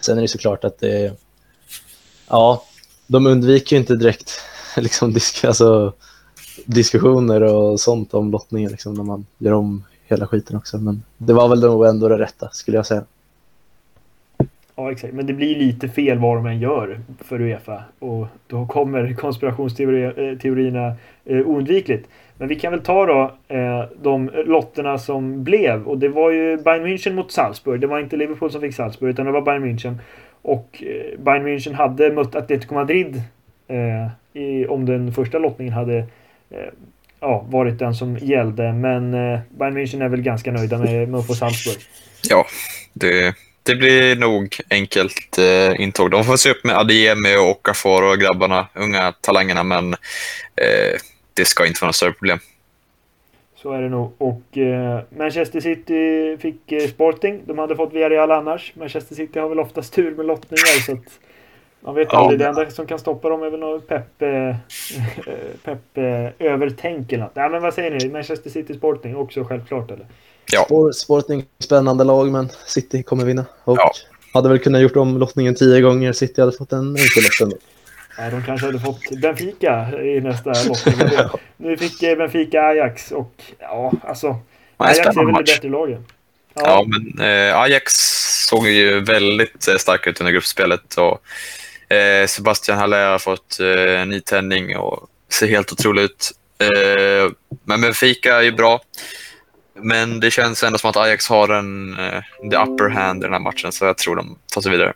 sen 0.00 0.18
är 0.18 0.22
det 0.22 0.28
såklart 0.28 0.64
att 0.64 0.78
det 0.78 1.12
ja, 2.28 2.64
de 3.06 3.26
undviker 3.26 3.76
ju 3.76 3.80
inte 3.80 3.96
direkt 3.96 4.32
liksom, 4.76 5.12
disk, 5.12 5.44
alltså, 5.44 5.92
diskussioner 6.64 7.42
och 7.42 7.80
sånt 7.80 8.14
om 8.14 8.30
lottningen 8.30 8.70
liksom, 8.70 8.94
när 8.94 9.04
man 9.04 9.26
gör 9.38 9.52
om 9.52 9.84
hela 10.08 10.26
skiten 10.26 10.56
också. 10.56 10.78
Men 10.78 11.02
det 11.18 11.32
var 11.32 11.48
väl 11.48 11.60
nog 11.60 11.86
ändå 11.86 12.08
det 12.08 12.18
rätta 12.18 12.48
skulle 12.52 12.76
jag 12.76 12.86
säga. 12.86 13.04
Ja, 14.76 14.92
exakt. 14.92 15.14
Men 15.14 15.26
det 15.26 15.32
blir 15.32 15.56
lite 15.56 15.88
fel 15.88 16.18
vad 16.18 16.36
de 16.36 16.46
än 16.46 16.60
gör 16.60 17.00
för 17.18 17.40
Uefa. 17.40 17.82
Och 17.98 18.26
då 18.46 18.66
kommer 18.66 19.14
konspirationsteorierna 19.14 20.94
eh, 21.24 21.46
oundvikligt. 21.46 22.08
Men 22.36 22.48
vi 22.48 22.56
kan 22.56 22.72
väl 22.72 22.80
ta 22.80 23.06
då 23.06 23.32
eh, 23.48 23.84
de 24.02 24.30
lotterna 24.46 24.98
som 24.98 25.44
blev. 25.44 25.86
Och 25.86 25.98
det 25.98 26.08
var 26.08 26.30
ju 26.30 26.56
Bayern 26.56 26.86
München 26.86 27.14
mot 27.14 27.30
Salzburg. 27.30 27.80
Det 27.80 27.86
var 27.86 27.98
inte 27.98 28.16
Liverpool 28.16 28.50
som 28.50 28.60
fick 28.60 28.74
Salzburg 28.74 29.10
utan 29.10 29.26
det 29.26 29.32
var 29.32 29.40
Bayern 29.40 29.64
München. 29.64 29.94
Och 30.42 30.82
eh, 30.86 31.18
Bayern 31.18 31.46
München 31.46 31.74
hade 31.74 32.12
mött 32.12 32.34
Atletico 32.34 32.74
Madrid 32.74 33.22
eh, 33.68 34.40
i, 34.42 34.66
om 34.66 34.86
den 34.86 35.12
första 35.12 35.38
lottningen 35.38 35.74
hade 35.74 35.96
eh, 36.50 36.72
ja, 37.20 37.46
varit 37.48 37.78
den 37.78 37.94
som 37.94 38.18
gällde. 38.18 38.72
Men 38.72 39.14
eh, 39.14 39.40
Bayern 39.50 39.78
München 39.78 40.04
är 40.04 40.08
väl 40.08 40.22
ganska 40.22 40.52
nöjda 40.52 40.78
med, 40.78 41.08
med 41.08 41.20
att 41.20 41.26
få 41.26 41.34
Salzburg. 41.34 41.78
Ja, 42.28 42.46
det, 42.92 43.34
det 43.62 43.76
blir 43.76 44.16
nog 44.16 44.56
enkelt 44.70 45.38
eh, 45.38 45.80
intåg. 45.80 46.10
De 46.10 46.24
får 46.24 46.36
se 46.36 46.50
upp 46.50 46.64
med 46.64 46.76
Adiemi 46.76 47.36
och 47.36 47.50
Okafor 47.50 48.02
och 48.12 48.18
grabbarna, 48.18 48.68
unga 48.74 49.12
talangerna, 49.20 49.62
men 49.62 49.92
eh, 50.56 50.98
det 51.34 51.44
ska 51.44 51.66
inte 51.66 51.80
vara 51.80 51.88
något 51.88 51.96
större 51.96 52.12
problem. 52.12 52.38
Så 53.62 53.72
är 53.72 53.82
det 53.82 53.88
nog. 53.88 54.12
Och 54.18 54.58
eh, 54.58 55.00
Manchester 55.16 55.60
City 55.60 56.36
fick 56.40 56.72
eh, 56.72 56.88
Sporting. 56.88 57.42
De 57.46 57.58
hade 57.58 57.76
fått 57.76 57.92
Villarreal 57.92 58.30
annars. 58.30 58.72
Manchester 58.76 59.14
City 59.14 59.38
har 59.38 59.48
väl 59.48 59.60
oftast 59.60 59.94
tur 59.94 60.14
med 60.14 60.26
lottningar. 60.26 60.84
så 60.86 60.92
att 60.92 61.18
man 61.88 61.94
vet 61.94 62.08
ja. 62.12 62.18
aldrig. 62.18 62.38
Det 62.38 62.46
enda 62.46 62.70
som 62.70 62.86
kan 62.86 62.98
stoppa 62.98 63.28
dem 63.28 63.42
är 63.42 63.50
väl 63.50 63.60
något 63.60 63.88
pepp, 63.88 64.22
eh, 64.22 64.56
pepp 65.64 65.98
eh, 65.98 66.46
övertänk 66.52 67.12
eller 67.12 67.24
något. 67.24 67.36
Nej, 67.36 67.50
men 67.50 67.62
vad 67.62 67.74
säger 67.74 67.90
ni? 67.90 68.08
Manchester 68.08 68.50
City 68.50 68.74
Sporting 68.74 69.16
också 69.16 69.44
självklart 69.44 69.90
eller? 69.90 70.06
Ja. 70.52 70.92
Sporting 70.92 71.44
spännande 71.58 72.04
lag 72.04 72.32
men 72.32 72.48
City 72.66 73.02
kommer 73.02 73.24
vinna. 73.24 73.44
Och 73.64 73.78
ja. 73.78 73.92
hade 74.34 74.48
väl 74.48 74.58
kunnat 74.58 74.80
gjort 74.80 74.96
om 74.96 75.18
lottningen 75.18 75.54
tio 75.54 75.80
gånger. 75.80 76.12
City 76.12 76.40
hade 76.40 76.52
fått 76.52 76.72
en 76.72 76.88
enkel 76.88 77.22
lottning. 77.22 77.58
Ja, 78.18 78.30
de 78.30 78.42
kanske 78.42 78.66
hade 78.66 78.80
fått 78.80 79.10
Benfica 79.22 80.02
i 80.02 80.20
nästa 80.20 80.50
lottning. 80.50 81.08
nu 81.56 81.76
fick 81.76 82.02
eh, 82.02 82.18
Benfica 82.18 82.62
Ajax 82.62 83.12
och 83.12 83.42
ja, 83.58 83.92
alltså. 84.02 84.36
Ajax 84.76 84.98
är 84.98 85.24
väl 85.24 85.34
det 85.34 85.52
bättre 85.52 85.68
laget. 85.68 86.00
Ja. 86.54 86.62
ja, 86.64 86.84
men 86.86 87.26
eh, 87.28 87.60
Ajax 87.60 87.92
såg 88.48 88.68
ju 88.68 89.00
väldigt 89.00 89.68
eh, 89.68 89.76
stark 89.76 90.06
ut 90.06 90.20
under 90.20 90.32
gruppspelet. 90.32 90.94
Och, 90.94 91.20
eh, 91.88 92.26
Sebastian 92.26 92.78
Haller 92.78 93.10
har 93.10 93.18
fått 93.18 93.60
eh, 93.60 94.06
nytändning 94.06 94.76
och 94.76 95.08
ser 95.32 95.46
helt 95.46 95.72
otrolig 95.72 96.02
ut. 96.02 96.32
Eh, 96.58 97.30
men 97.64 97.80
Benfica 97.80 98.36
är 98.36 98.42
ju 98.42 98.52
bra. 98.52 98.80
Men 99.74 100.20
det 100.20 100.30
känns 100.30 100.62
ändå 100.62 100.78
som 100.78 100.90
att 100.90 100.96
Ajax 100.96 101.28
har 101.28 101.48
en 101.48 101.98
eh, 101.98 102.22
the 102.50 102.56
upper 102.56 102.88
hand 102.88 103.22
i 103.22 103.24
den 103.24 103.32
här 103.32 103.40
matchen, 103.40 103.72
så 103.72 103.84
jag 103.84 103.98
tror 103.98 104.16
de 104.16 104.38
tar 104.54 104.60
sig 104.60 104.72
vidare. 104.72 104.92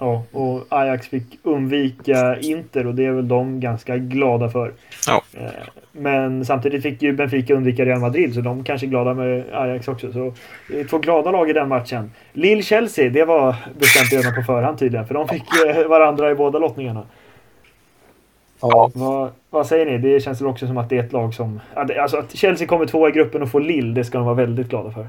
Ja, 0.00 0.22
och 0.32 0.66
Ajax 0.68 1.08
fick 1.08 1.24
undvika 1.42 2.38
Inter 2.40 2.86
och 2.86 2.94
det 2.94 3.04
är 3.04 3.12
väl 3.12 3.28
de 3.28 3.60
ganska 3.60 3.96
glada 3.96 4.48
för. 4.48 4.72
Ja. 5.06 5.22
Eh, 5.32 5.50
men 5.92 6.44
samtidigt 6.44 6.82
fick 6.82 7.02
ju 7.02 7.12
Benfica 7.12 7.54
undvika 7.54 7.84
Real 7.84 8.00
Madrid 8.00 8.34
så 8.34 8.40
de 8.40 8.64
kanske 8.64 8.86
är 8.86 8.88
glada 8.88 9.14
med 9.14 9.44
Ajax 9.52 9.88
också. 9.88 10.12
Så 10.12 10.32
två 10.90 10.98
glada 10.98 11.30
lag 11.30 11.50
i 11.50 11.52
den 11.52 11.68
matchen. 11.68 12.12
Lille-Chelsea, 12.32 13.10
det 13.10 13.24
var 13.24 13.56
bestämt 13.78 14.12
redan 14.12 14.34
på 14.34 14.42
förhand 14.42 14.78
tydligen 14.78 15.06
för 15.06 15.14
de 15.14 15.28
fick 15.28 15.44
varandra 15.88 16.30
i 16.30 16.34
båda 16.34 16.58
lottningarna. 16.58 17.02
Ja. 18.60 18.90
Vad, 18.94 19.30
vad, 19.50 19.66
säger 19.66 19.86
ni? 19.86 19.98
Det 19.98 20.20
känns 20.20 20.40
väl 20.40 20.48
också 20.48 20.66
som 20.66 20.78
att 20.78 20.88
det 20.88 20.98
är 20.98 21.04
ett 21.04 21.12
lag 21.12 21.34
som... 21.34 21.60
Alltså 21.74 22.16
att 22.16 22.36
Chelsea 22.36 22.66
kommer 22.66 22.86
tvåa 22.86 23.08
i 23.08 23.12
gruppen 23.12 23.42
och 23.42 23.50
får 23.50 23.60
Lille, 23.60 23.94
det 23.94 24.04
ska 24.04 24.18
de 24.18 24.24
vara 24.24 24.36
väldigt 24.36 24.68
glada 24.68 24.90
för. 24.90 25.06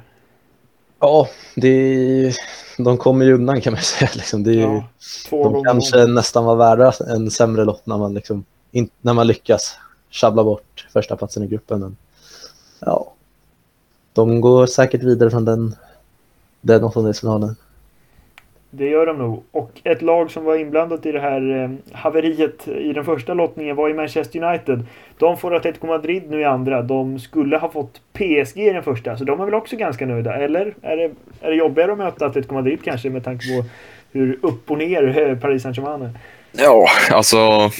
Ja, 0.99 1.27
det, 1.55 2.35
de 2.77 2.97
kommer 2.97 3.25
ju 3.25 3.33
undan 3.33 3.61
kan 3.61 3.73
man 3.73 3.81
säga. 3.81 4.11
Liksom. 4.13 4.43
Det 4.43 4.51
är 4.51 4.59
ja, 4.59 4.83
de 5.31 5.63
kanske 5.63 6.05
nästan 6.05 6.45
var 6.45 6.55
värda 6.55 6.93
en 7.07 7.31
sämre 7.31 7.65
lott 7.65 7.85
när 7.85 7.97
man, 7.97 8.13
liksom, 8.13 8.45
in, 8.71 8.89
när 9.01 9.13
man 9.13 9.27
lyckas 9.27 9.75
sjabbla 10.11 10.43
bort 10.43 10.87
första 10.93 11.15
platsen 11.15 11.43
i 11.43 11.47
gruppen. 11.47 11.79
Men, 11.79 11.97
ja, 12.79 13.13
de 14.13 14.41
går 14.41 14.65
säkert 14.65 15.03
vidare 15.03 15.29
från 15.31 15.45
den, 15.45 15.75
den 16.61 16.83
åttondelsfinalen. 16.83 17.55
Det 18.71 18.89
gör 18.89 19.05
de 19.05 19.17
nog. 19.17 19.43
Och 19.51 19.71
ett 19.83 20.01
lag 20.01 20.31
som 20.31 20.43
var 20.43 20.55
inblandat 20.55 21.05
i 21.05 21.11
det 21.11 21.19
här 21.19 21.63
eh, 21.63 21.97
haveriet 21.97 22.67
i 22.67 22.93
den 22.93 23.05
första 23.05 23.33
lottningen 23.33 23.75
var 23.75 23.87
ju 23.87 23.93
Manchester 23.93 24.43
United. 24.43 24.85
De 25.17 25.37
får 25.37 25.55
Atletico 25.55 25.87
Madrid 25.87 26.23
nu 26.29 26.39
i 26.39 26.45
andra. 26.45 26.81
De 26.81 27.19
skulle 27.19 27.57
ha 27.57 27.71
fått 27.71 28.01
PSG 28.13 28.57
i 28.57 28.73
den 28.73 28.83
första, 28.83 29.17
så 29.17 29.23
de 29.23 29.41
är 29.41 29.45
väl 29.45 29.53
också 29.53 29.75
ganska 29.75 30.05
nöjda. 30.05 30.35
Eller 30.35 30.73
är 30.81 30.97
det, 30.97 31.11
är 31.41 31.49
det 31.49 31.55
jobbigare 31.55 31.91
att 31.91 31.97
möta 31.97 32.25
Atletico 32.25 32.53
Madrid 32.53 32.79
kanske 32.83 33.09
med 33.09 33.23
tanke 33.23 33.45
på 33.47 33.65
hur 34.11 34.39
upp 34.41 34.71
och 34.71 34.77
ner 34.77 35.17
eh, 35.17 35.37
Paris 35.37 35.63
Saint-Germain 35.63 36.01
är? 36.01 36.11
Ja, 36.51 36.87
alltså 37.11 37.71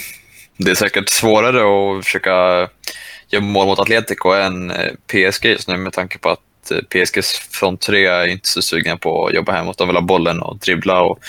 det 0.58 0.72
är 0.72 0.76
säkert 0.76 1.10
svårare 1.10 1.60
att 1.98 2.06
försöka 2.06 2.32
göra 3.28 3.44
mål 3.44 3.68
mot 3.68 3.80
Atletico 3.80 4.30
än 4.30 4.72
eh, 4.72 4.94
PSG 5.08 5.46
just 5.46 5.68
nu 5.68 5.78
med 5.78 5.94
tanke 5.94 6.18
på 6.18 6.30
att 6.30 6.40
Eh, 6.72 6.82
PSGs 6.82 7.40
front 7.52 7.82
tre 7.82 8.06
är 8.06 8.28
inte 8.28 8.48
så 8.48 8.62
sugna 8.62 8.98
på 8.98 9.28
att 9.28 9.34
jobba 9.34 9.52
hemåt. 9.52 9.78
De 9.78 9.88
vill 9.88 9.98
ha 9.98 10.02
bollen 10.02 10.42
och 10.42 10.58
dribbla 10.58 11.02
och 11.02 11.20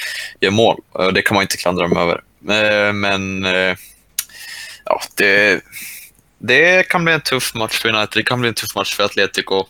göra 0.41 0.53
mål. 0.53 0.81
Eh, 0.99 1.09
det 1.09 1.23
kan 1.23 1.35
man 1.35 1.43
inte 1.43 1.57
klandra 1.57 1.89
dem 1.89 1.97
över. 1.97 2.23
Eh, 2.49 2.93
men 2.93 3.45
ja, 4.85 5.01
det, 5.15 5.61
det 6.39 6.89
kan 6.89 7.05
bli 7.05 7.15
en 7.15 7.21
tuff 7.21 7.55
match 7.55 7.79
för 7.79 7.89
United. 7.89 8.15
Det 8.15 8.23
kan 8.23 8.41
bli 8.41 8.49
en 8.49 8.55
tuff 8.55 8.75
match 8.75 8.95
för 8.95 9.05
Atletico. 9.05 9.67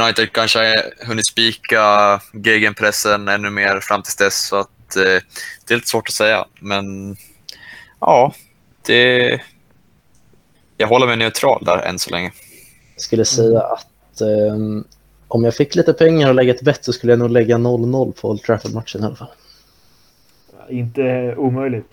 United 0.00 0.32
kanske 0.32 0.58
har 0.58 1.06
hunnit 1.06 1.26
spika 1.26 2.20
gegenpressen 2.32 3.28
ännu 3.28 3.50
mer 3.50 3.80
fram 3.80 4.02
till 4.02 4.14
dess. 4.18 4.46
Så 4.48 4.56
att, 4.56 4.68
det 4.94 5.70
är 5.70 5.74
lite 5.74 5.88
svårt 5.88 6.08
att 6.08 6.14
säga. 6.14 6.46
Men 6.60 7.16
ja, 8.00 8.34
det... 8.86 9.40
Jag 10.76 10.88
håller 10.88 11.06
mig 11.06 11.16
neutral 11.16 11.64
där 11.64 11.78
än 11.78 11.98
så 11.98 12.10
länge. 12.10 12.32
Jag 12.94 13.02
skulle 13.02 13.24
säga 13.24 13.60
att 13.60 13.86
um, 14.20 14.84
om 15.28 15.44
jag 15.44 15.54
fick 15.54 15.74
lite 15.74 15.92
pengar 15.92 16.28
och 16.28 16.34
lägga 16.34 16.54
ett 16.54 16.62
bett 16.62 16.84
så 16.84 16.92
skulle 16.92 17.12
jag 17.12 17.18
nog 17.18 17.30
lägga 17.30 17.56
0-0 17.56 18.20
på 18.20 18.30
Old 18.30 18.42
Trafford-matchen 18.42 19.02
i 19.02 19.06
alla 19.06 19.16
fall. 19.16 19.28
Inte 20.68 21.34
omöjligt. 21.36 21.86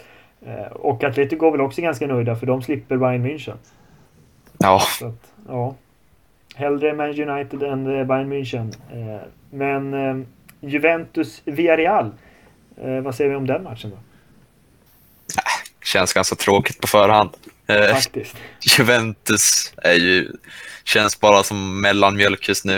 Eh, 0.46 0.72
och 0.72 1.04
Atletico 1.04 1.48
är 1.48 1.52
väl 1.52 1.62
också 1.62 1.82
ganska 1.82 2.08
nöjda 2.08 2.36
för 2.36 2.46
de 2.46 2.62
slipper 2.62 2.98
Bayern 2.98 3.26
München. 3.26 3.58
Ja. 4.58 4.82
Så 5.00 5.08
att, 5.08 5.34
ja. 5.48 5.76
Hellre 6.56 6.94
Man 6.94 7.30
United 7.30 7.64
än 7.64 8.00
eh, 8.00 8.06
Bayern 8.06 8.34
München. 8.34 8.74
Eh, 8.92 9.22
men 9.50 10.26
Juventus-Villarreal. 10.62 12.12
Vad 13.04 13.16
säger 13.16 13.30
vi 13.30 13.36
om 13.36 13.48
den 13.48 13.64
matchen 13.64 13.90
då? 13.90 13.98
känns 15.84 16.14
ganska 16.14 16.36
tråkigt 16.36 16.82
på 16.82 16.88
förhand. 16.88 17.30
Faktiskt. 17.68 18.36
Juventus 18.78 19.74
är 19.78 19.94
ju, 19.94 20.32
känns 20.86 21.20
bara 21.20 21.44
som 21.44 21.82
mellanmjölk 21.82 22.48
just 22.48 22.66
nu. 22.66 22.78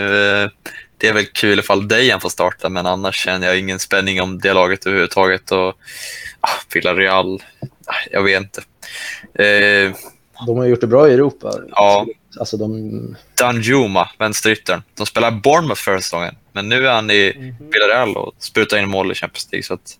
Det 0.98 1.08
är 1.08 1.12
väl 1.12 1.26
kul 1.26 1.58
ifall 1.58 1.88
Dejan 1.88 2.20
får 2.20 2.28
starta, 2.28 2.68
men 2.68 2.86
annars 2.86 3.16
känner 3.16 3.46
jag 3.46 3.58
ingen 3.58 3.78
spänning 3.78 4.22
om 4.22 4.38
det 4.38 4.52
laget 4.52 4.86
överhuvudtaget. 4.86 5.52
Och, 5.52 5.74
ah, 6.40 6.58
Villarreal, 6.74 7.42
ah, 7.86 7.94
jag 8.10 8.22
vet 8.22 8.42
inte. 8.42 8.62
Eh, 9.44 9.94
de 10.46 10.58
har 10.58 10.64
gjort 10.64 10.80
det 10.80 10.86
bra 10.86 11.08
i 11.08 11.14
Europa. 11.14 11.54
Ja. 11.70 12.06
Alltså 12.40 12.56
de... 12.56 13.16
Danjuma, 13.34 14.08
vänsteryttern. 14.18 14.82
De 14.94 15.06
spelade 15.06 15.36
Bournemouth 15.36 15.80
förra 15.80 16.00
säsongen, 16.00 16.34
men 16.52 16.68
nu 16.68 16.86
är 16.86 16.92
han 16.92 17.10
i 17.10 17.32
mm 17.36 17.50
-hmm. 17.50 17.72
Villarreal 17.72 18.16
och 18.16 18.34
sprutar 18.38 18.78
in 18.78 18.88
mål 18.88 19.12
i 19.12 19.14
Champions 19.14 19.48
League. 19.52 19.62
Så 19.62 19.74
att, 19.74 19.98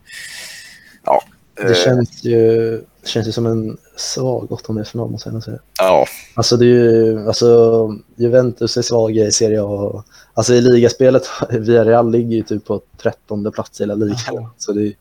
ja, 1.05 1.25
det 1.67 1.75
känns 1.75 2.25
ju, 2.25 2.81
känns 3.05 3.29
ju 3.29 3.33
som 3.33 3.47
en 3.47 3.79
svag 3.97 4.53
åttondelsfinal 4.53 5.11
måste 5.11 5.31
jag 5.31 5.43
säga. 5.43 5.59
Ja. 5.79 6.07
Alltså, 6.35 6.57
det 6.57 6.65
är 6.65 6.69
ju, 6.69 7.27
alltså 7.27 7.99
Juventus 8.17 8.77
är 8.77 8.83
svaga 8.83 9.25
i 9.25 9.33
Serie 9.33 9.63
A. 9.63 10.05
Alltså 10.35 10.55
i 10.55 10.61
ligaspelet, 10.61 11.23
Villarreal 11.51 12.11
ligger 12.11 12.37
ju 12.37 12.43
typ 12.43 12.65
på 12.65 12.81
trettonde 13.03 13.51
plats 13.51 13.81
i 13.81 13.83
hela 13.83 13.95
ligan. 13.95 14.51
Så 14.57 14.73
det 14.73 14.81
är, 14.81 14.93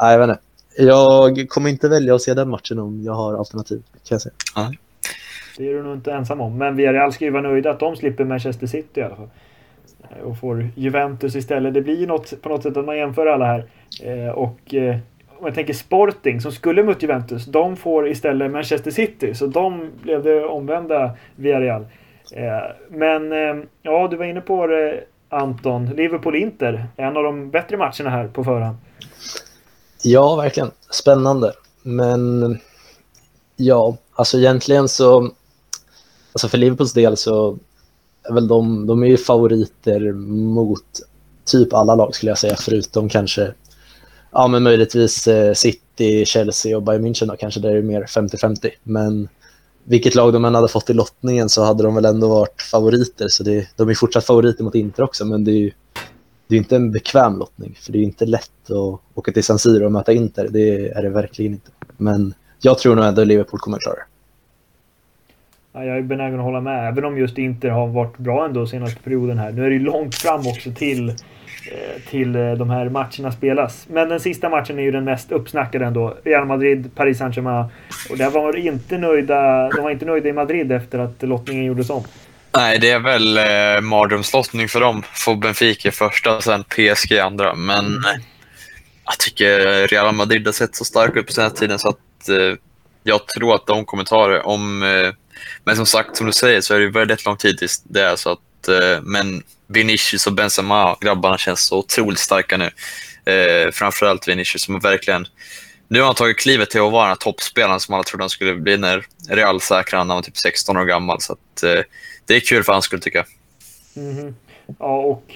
nej, 0.00 0.12
jag 0.12 0.18
vet 0.18 0.28
inte. 0.28 0.42
Jag 0.76 1.48
kommer 1.48 1.70
inte 1.70 1.88
välja 1.88 2.14
att 2.14 2.22
se 2.22 2.34
den 2.34 2.48
matchen 2.48 2.78
om 2.78 3.02
jag 3.02 3.12
har 3.12 3.34
alternativ, 3.34 3.82
kan 3.92 4.14
jag 4.14 4.22
säga. 4.22 4.34
Ja. 4.54 4.72
Det 5.58 5.68
är 5.68 5.74
du 5.74 5.82
nog 5.82 5.94
inte 5.94 6.12
ensam 6.12 6.40
om. 6.40 6.58
Men 6.58 6.76
Villarreal 6.76 7.12
ska 7.12 7.24
ju 7.24 7.30
vara 7.30 7.42
nöjda 7.42 7.70
att 7.70 7.80
de 7.80 7.96
slipper 7.96 8.24
Manchester 8.24 8.66
City 8.66 9.00
i 9.00 9.02
alla 9.02 9.16
fall. 9.16 9.28
Och 10.24 10.38
får 10.38 10.70
Juventus 10.76 11.36
istället. 11.36 11.74
Det 11.74 11.80
blir 11.80 12.00
ju 12.00 12.06
något, 12.06 12.42
på 12.42 12.48
något 12.48 12.62
sätt 12.62 12.76
att 12.76 12.84
man 12.84 12.96
jämför 12.96 13.26
alla 13.26 13.44
här. 13.44 13.66
Eh, 14.02 14.28
och 14.28 14.74
eh, 14.74 14.98
om 15.42 15.46
jag 15.46 15.54
tänker 15.54 15.74
Sporting 15.74 16.40
som 16.40 16.52
skulle 16.52 16.82
mot 16.82 17.02
Juventus, 17.02 17.44
de 17.44 17.76
får 17.76 18.08
istället 18.08 18.50
Manchester 18.50 18.90
City. 18.90 19.34
Så 19.34 19.46
de 19.46 19.90
blev 20.02 20.22
det 20.22 20.44
omvända 20.44 21.10
Villarreal. 21.36 21.86
Eh, 22.32 22.76
men 22.90 23.32
eh, 23.32 23.64
ja, 23.82 24.08
du 24.08 24.16
var 24.16 24.24
inne 24.24 24.40
på 24.40 24.66
det 24.66 25.04
Anton. 25.28 25.86
Liverpool-Inter, 25.86 26.86
en 26.96 27.16
av 27.16 27.22
de 27.22 27.50
bättre 27.50 27.76
matcherna 27.76 28.10
här 28.10 28.28
på 28.28 28.44
förhand. 28.44 28.76
Ja, 30.02 30.36
verkligen. 30.36 30.70
Spännande. 30.90 31.52
Men 31.82 32.58
ja, 33.56 33.96
alltså 34.14 34.38
egentligen 34.38 34.88
så... 34.88 35.30
Alltså 36.32 36.48
för 36.48 36.58
Liverpools 36.58 36.92
del 36.92 37.16
så 37.16 37.58
är 38.22 38.34
väl 38.34 38.48
de, 38.48 38.86
de 38.86 39.02
är 39.02 39.06
ju 39.06 39.16
favoriter 39.16 40.12
mot 40.12 41.00
typ 41.44 41.72
alla 41.72 41.94
lag 41.94 42.14
skulle 42.14 42.30
jag 42.30 42.38
säga, 42.38 42.56
förutom 42.56 43.08
kanske 43.08 43.52
ja, 44.32 44.48
men 44.48 44.62
möjligtvis 44.62 45.28
eh, 45.28 45.54
City, 45.54 46.24
Chelsea 46.24 46.76
och 46.76 46.82
Bayern 46.82 47.06
München 47.06 47.26
då, 47.26 47.36
kanske 47.36 47.60
där 47.60 47.70
är 47.70 47.74
det 47.74 47.82
mer 47.82 48.02
50-50. 48.02 48.70
Men 48.82 49.28
vilket 49.84 50.14
lag 50.14 50.32
de 50.32 50.44
än 50.44 50.54
hade 50.54 50.68
fått 50.68 50.90
i 50.90 50.94
lottningen 50.94 51.48
så 51.48 51.64
hade 51.64 51.82
de 51.82 51.94
väl 51.94 52.04
ändå 52.04 52.28
varit 52.28 52.62
favoriter. 52.62 53.28
Så 53.28 53.42
det, 53.42 53.68
de 53.76 53.88
är 53.88 53.94
fortsatt 53.94 54.24
favoriter 54.24 54.64
mot 54.64 54.74
Inter 54.74 55.02
också, 55.02 55.24
men 55.24 55.44
det 55.44 55.50
är 55.50 55.58
ju 55.58 55.72
det 56.48 56.56
är 56.56 56.58
inte 56.58 56.76
en 56.76 56.92
bekväm 56.92 57.38
lottning. 57.38 57.78
För 57.80 57.92
det 57.92 57.98
är 57.98 58.02
inte 58.02 58.26
lätt 58.26 58.70
att 58.70 59.00
åka 59.14 59.32
till 59.32 59.44
San 59.44 59.58
Siro 59.58 59.84
och 59.84 59.92
möta 59.92 60.12
Inter. 60.12 60.48
Det 60.50 60.88
är 60.88 61.02
det 61.02 61.10
verkligen 61.10 61.52
inte. 61.52 61.70
Men 61.96 62.34
jag 62.60 62.78
tror 62.78 62.94
nog 62.94 63.04
ändå 63.04 63.24
Liverpool 63.24 63.60
kommer 63.60 63.76
att 63.76 63.82
klara 63.82 63.96
det. 63.96 64.04
Ja, 65.72 65.84
jag 65.84 65.96
är 65.96 66.02
benägen 66.02 66.38
att 66.38 66.44
hålla 66.44 66.60
med, 66.60 66.88
även 66.88 67.04
om 67.04 67.18
just 67.18 67.38
Inter 67.38 67.68
har 67.68 67.86
varit 67.86 68.18
bra 68.18 68.44
ändå 68.44 68.66
senaste 68.66 69.02
perioden 69.02 69.38
här. 69.38 69.52
Nu 69.52 69.64
är 69.64 69.68
det 69.68 69.74
ju 69.74 69.82
långt 69.82 70.14
fram 70.14 70.40
också 70.40 70.72
till 70.72 71.14
Eh, 71.66 72.00
till 72.10 72.36
eh, 72.36 72.52
de 72.52 72.70
här 72.70 72.88
matcherna 72.88 73.32
spelas. 73.32 73.86
Men 73.88 74.08
den 74.08 74.20
sista 74.20 74.48
matchen 74.48 74.78
är 74.78 74.82
ju 74.82 74.90
den 74.90 75.04
mest 75.04 75.32
uppsnackade 75.32 75.84
ändå. 75.84 76.16
Real 76.24 76.46
Madrid, 76.46 76.90
Paris 76.94 77.18
Saint-Germain. 77.18 77.64
Och 78.10 78.18
där 78.18 78.30
var 78.30 78.56
inte 78.56 78.98
nöjda, 78.98 79.68
de 79.68 79.82
var 79.82 79.90
inte 79.90 80.04
nöjda 80.04 80.28
i 80.28 80.32
Madrid 80.32 80.72
efter 80.72 80.98
att 80.98 81.22
lottningen 81.22 81.64
gjordes 81.64 81.90
om. 81.90 82.04
Nej, 82.56 82.78
det 82.78 82.90
är 82.90 82.98
väl 82.98 83.38
eh, 83.38 83.80
mardrömslottning 83.80 84.68
för 84.68 84.80
dem. 84.80 85.02
Få 85.14 85.34
Benfica 85.34 85.92
första 85.92 86.36
och 86.36 86.42
sen 86.42 86.64
PSG 86.64 87.18
andra. 87.18 87.54
Men 87.54 87.86
mm. 87.86 88.02
jag 89.04 89.18
tycker 89.18 89.86
Real 89.88 90.14
Madrid 90.14 90.46
har 90.46 90.52
sett 90.52 90.74
så 90.74 90.84
starka 90.84 91.20
ut 91.20 91.26
på 91.26 91.32
senaste 91.32 91.60
tiden 91.60 91.78
så 91.78 91.88
att 91.88 92.28
eh, 92.28 92.58
jag 93.02 93.26
tror 93.26 93.54
att 93.54 93.66
de 93.66 93.84
kommer 93.84 94.04
ta 94.04 94.28
det. 94.28 94.40
Om, 94.40 94.82
eh, 94.82 94.88
men 95.64 95.76
som 95.76 95.86
sagt, 95.86 96.16
som 96.16 96.26
du 96.26 96.32
säger 96.32 96.60
så 96.60 96.74
är 96.74 96.80
det 96.80 96.88
väldigt 96.88 97.24
lång 97.24 97.36
tid 97.36 97.58
tills 97.58 97.82
det 97.82 98.02
är 98.02 98.16
så 98.16 98.30
att 98.30 98.68
eh, 98.68 99.02
men 99.02 99.42
Vinicius 99.72 100.26
och 100.26 100.32
Benzema, 100.32 100.96
grabbarna 101.00 101.38
känns 101.38 101.66
så 101.66 101.78
otroligt 101.78 102.18
starka 102.18 102.56
nu. 102.56 102.70
Eh, 103.32 103.70
framförallt 103.70 104.28
Vinicius 104.28 104.62
som 104.62 104.78
verkligen... 104.78 105.26
Nu 105.88 105.98
har 105.98 106.06
han 106.06 106.14
tagit 106.14 106.38
klivet 106.38 106.70
till 106.70 106.80
att 106.80 106.92
vara 106.92 107.08
den 107.08 107.16
toppspelaren 107.16 107.80
som 107.80 107.94
alla 107.94 108.02
trodde 108.02 108.22
han 108.22 108.30
skulle 108.30 108.54
bli 108.54 108.76
när 108.78 109.04
Real 109.28 109.60
säkrade 109.60 110.04
när 110.04 110.14
han 110.14 110.16
var 110.16 110.22
typ 110.22 110.36
16 110.36 110.76
år 110.76 110.84
gammal. 110.84 111.20
Så 111.20 111.32
att, 111.32 111.62
eh, 111.62 111.84
det 112.26 112.36
är 112.36 112.40
kul 112.40 112.64
för 112.64 112.72
hans 112.72 112.84
skull 112.84 113.00
tycker 113.00 113.18
jag. 113.18 113.26
Mm 114.04 114.18
-hmm. 114.18 114.34
Ja, 114.78 114.96
och 114.96 115.34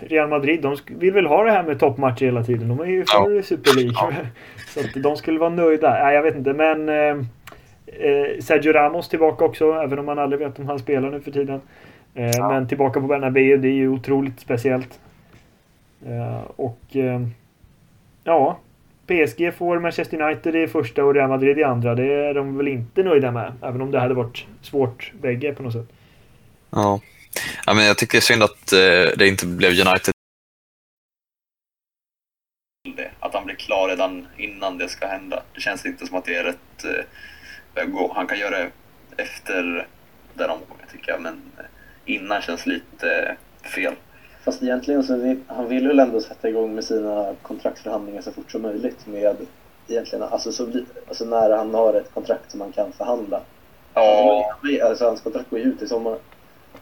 Real 0.00 0.28
Madrid, 0.28 0.62
de 0.62 0.76
vill 0.86 1.12
väl 1.12 1.26
ha 1.26 1.44
det 1.44 1.50
här 1.50 1.62
med 1.62 1.80
toppmatcher 1.80 2.24
hela 2.24 2.44
tiden. 2.44 2.68
De 2.68 2.80
är 2.80 2.86
ju 2.86 3.04
för 3.04 3.36
ja. 3.36 3.42
Super 3.42 3.74
League. 3.74 3.92
Ja. 3.94 4.12
Så 4.74 4.80
att 4.80 5.02
de 5.02 5.16
skulle 5.16 5.38
vara 5.38 5.50
nöjda. 5.50 5.90
Nej, 5.90 6.14
jag 6.14 6.22
vet 6.22 6.36
inte, 6.36 6.52
men... 6.52 6.88
Eh, 7.98 8.10
eh, 8.10 8.40
Sergio 8.40 8.72
Ramos 8.72 9.08
tillbaka 9.08 9.44
också, 9.44 9.72
även 9.72 9.98
om 9.98 10.06
man 10.06 10.18
aldrig 10.18 10.40
vet 10.40 10.58
om 10.58 10.68
han 10.68 10.78
spelar 10.78 11.10
nu 11.10 11.20
för 11.20 11.30
tiden. 11.30 11.60
Eh, 12.14 12.30
ja. 12.30 12.48
Men 12.48 12.68
tillbaka 12.68 13.00
på 13.00 13.06
Bernabéu, 13.06 13.56
det 13.56 13.68
är 13.68 13.72
ju 13.72 13.88
otroligt 13.88 14.40
speciellt. 14.40 15.00
Eh, 16.06 16.42
och 16.56 16.96
eh, 16.96 17.20
ja, 18.24 18.58
PSG 19.06 19.54
får 19.54 19.78
Manchester 19.78 20.22
United 20.22 20.56
i 20.56 20.68
första 20.68 21.04
och 21.04 21.14
Real 21.14 21.28
Madrid 21.28 21.58
i 21.58 21.64
andra. 21.64 21.94
Det 21.94 22.12
är 22.12 22.34
de 22.34 22.56
väl 22.56 22.68
inte 22.68 23.02
nöjda 23.02 23.30
med. 23.30 23.52
Även 23.62 23.80
om 23.80 23.90
det 23.90 24.00
hade 24.00 24.14
varit 24.14 24.46
svårt 24.62 25.12
bägge 25.20 25.52
på 25.52 25.62
något 25.62 25.72
sätt. 25.72 25.88
Ja, 26.70 27.00
ja 27.66 27.74
men 27.74 27.84
jag 27.84 27.98
tycker 27.98 28.12
det 28.12 28.18
är 28.18 28.20
synd 28.20 28.42
att 28.42 28.66
det 29.18 29.28
inte 29.28 29.46
blev 29.46 29.70
United. 29.70 30.14
Att 33.20 33.34
han 33.34 33.44
blir 33.44 33.56
klar 33.56 33.88
redan 33.88 34.26
innan 34.36 34.78
det 34.78 34.88
ska 34.88 35.06
hända. 35.06 35.42
Det 35.54 35.60
känns 35.60 35.86
inte 35.86 36.06
som 36.06 36.16
att 36.16 36.24
det 36.24 36.34
är 36.34 36.44
rätt 36.44 36.56
att 36.76 36.84
gå. 37.74 38.12
Han 38.14 38.26
kan 38.26 38.38
göra 38.38 38.58
det 38.58 38.70
efter 39.16 39.86
den 40.34 40.50
omgången 40.50 40.86
tycker 40.92 41.12
jag. 41.12 41.20
Men 41.20 41.42
innan 42.04 42.42
känns 42.42 42.66
lite 42.66 43.36
fel. 43.62 43.94
Fast 44.44 44.62
egentligen 44.62 45.04
så 45.04 45.16
vill, 45.16 45.40
han 45.46 45.68
vill 45.68 45.88
väl 45.88 45.98
ändå 45.98 46.20
sätta 46.20 46.48
igång 46.48 46.74
med 46.74 46.84
sina 46.84 47.34
kontraktsförhandlingar 47.42 48.22
så 48.22 48.32
fort 48.32 48.50
som 48.50 48.62
möjligt 48.62 49.06
med 49.06 49.36
egentligen, 49.88 50.22
alltså, 50.22 50.52
så, 50.52 50.68
alltså 51.08 51.24
när 51.24 51.50
han 51.50 51.74
har 51.74 51.94
ett 51.94 52.14
kontrakt 52.14 52.50
som 52.50 52.60
han 52.60 52.72
kan 52.72 52.92
förhandla. 52.92 53.40
Ja. 53.94 54.54
Alltså, 54.82 55.04
hans 55.04 55.20
kontrakt 55.20 55.50
går 55.50 55.58
ju 55.58 55.64
ut 55.64 55.82
i 55.82 55.88
sommar. 55.88 56.18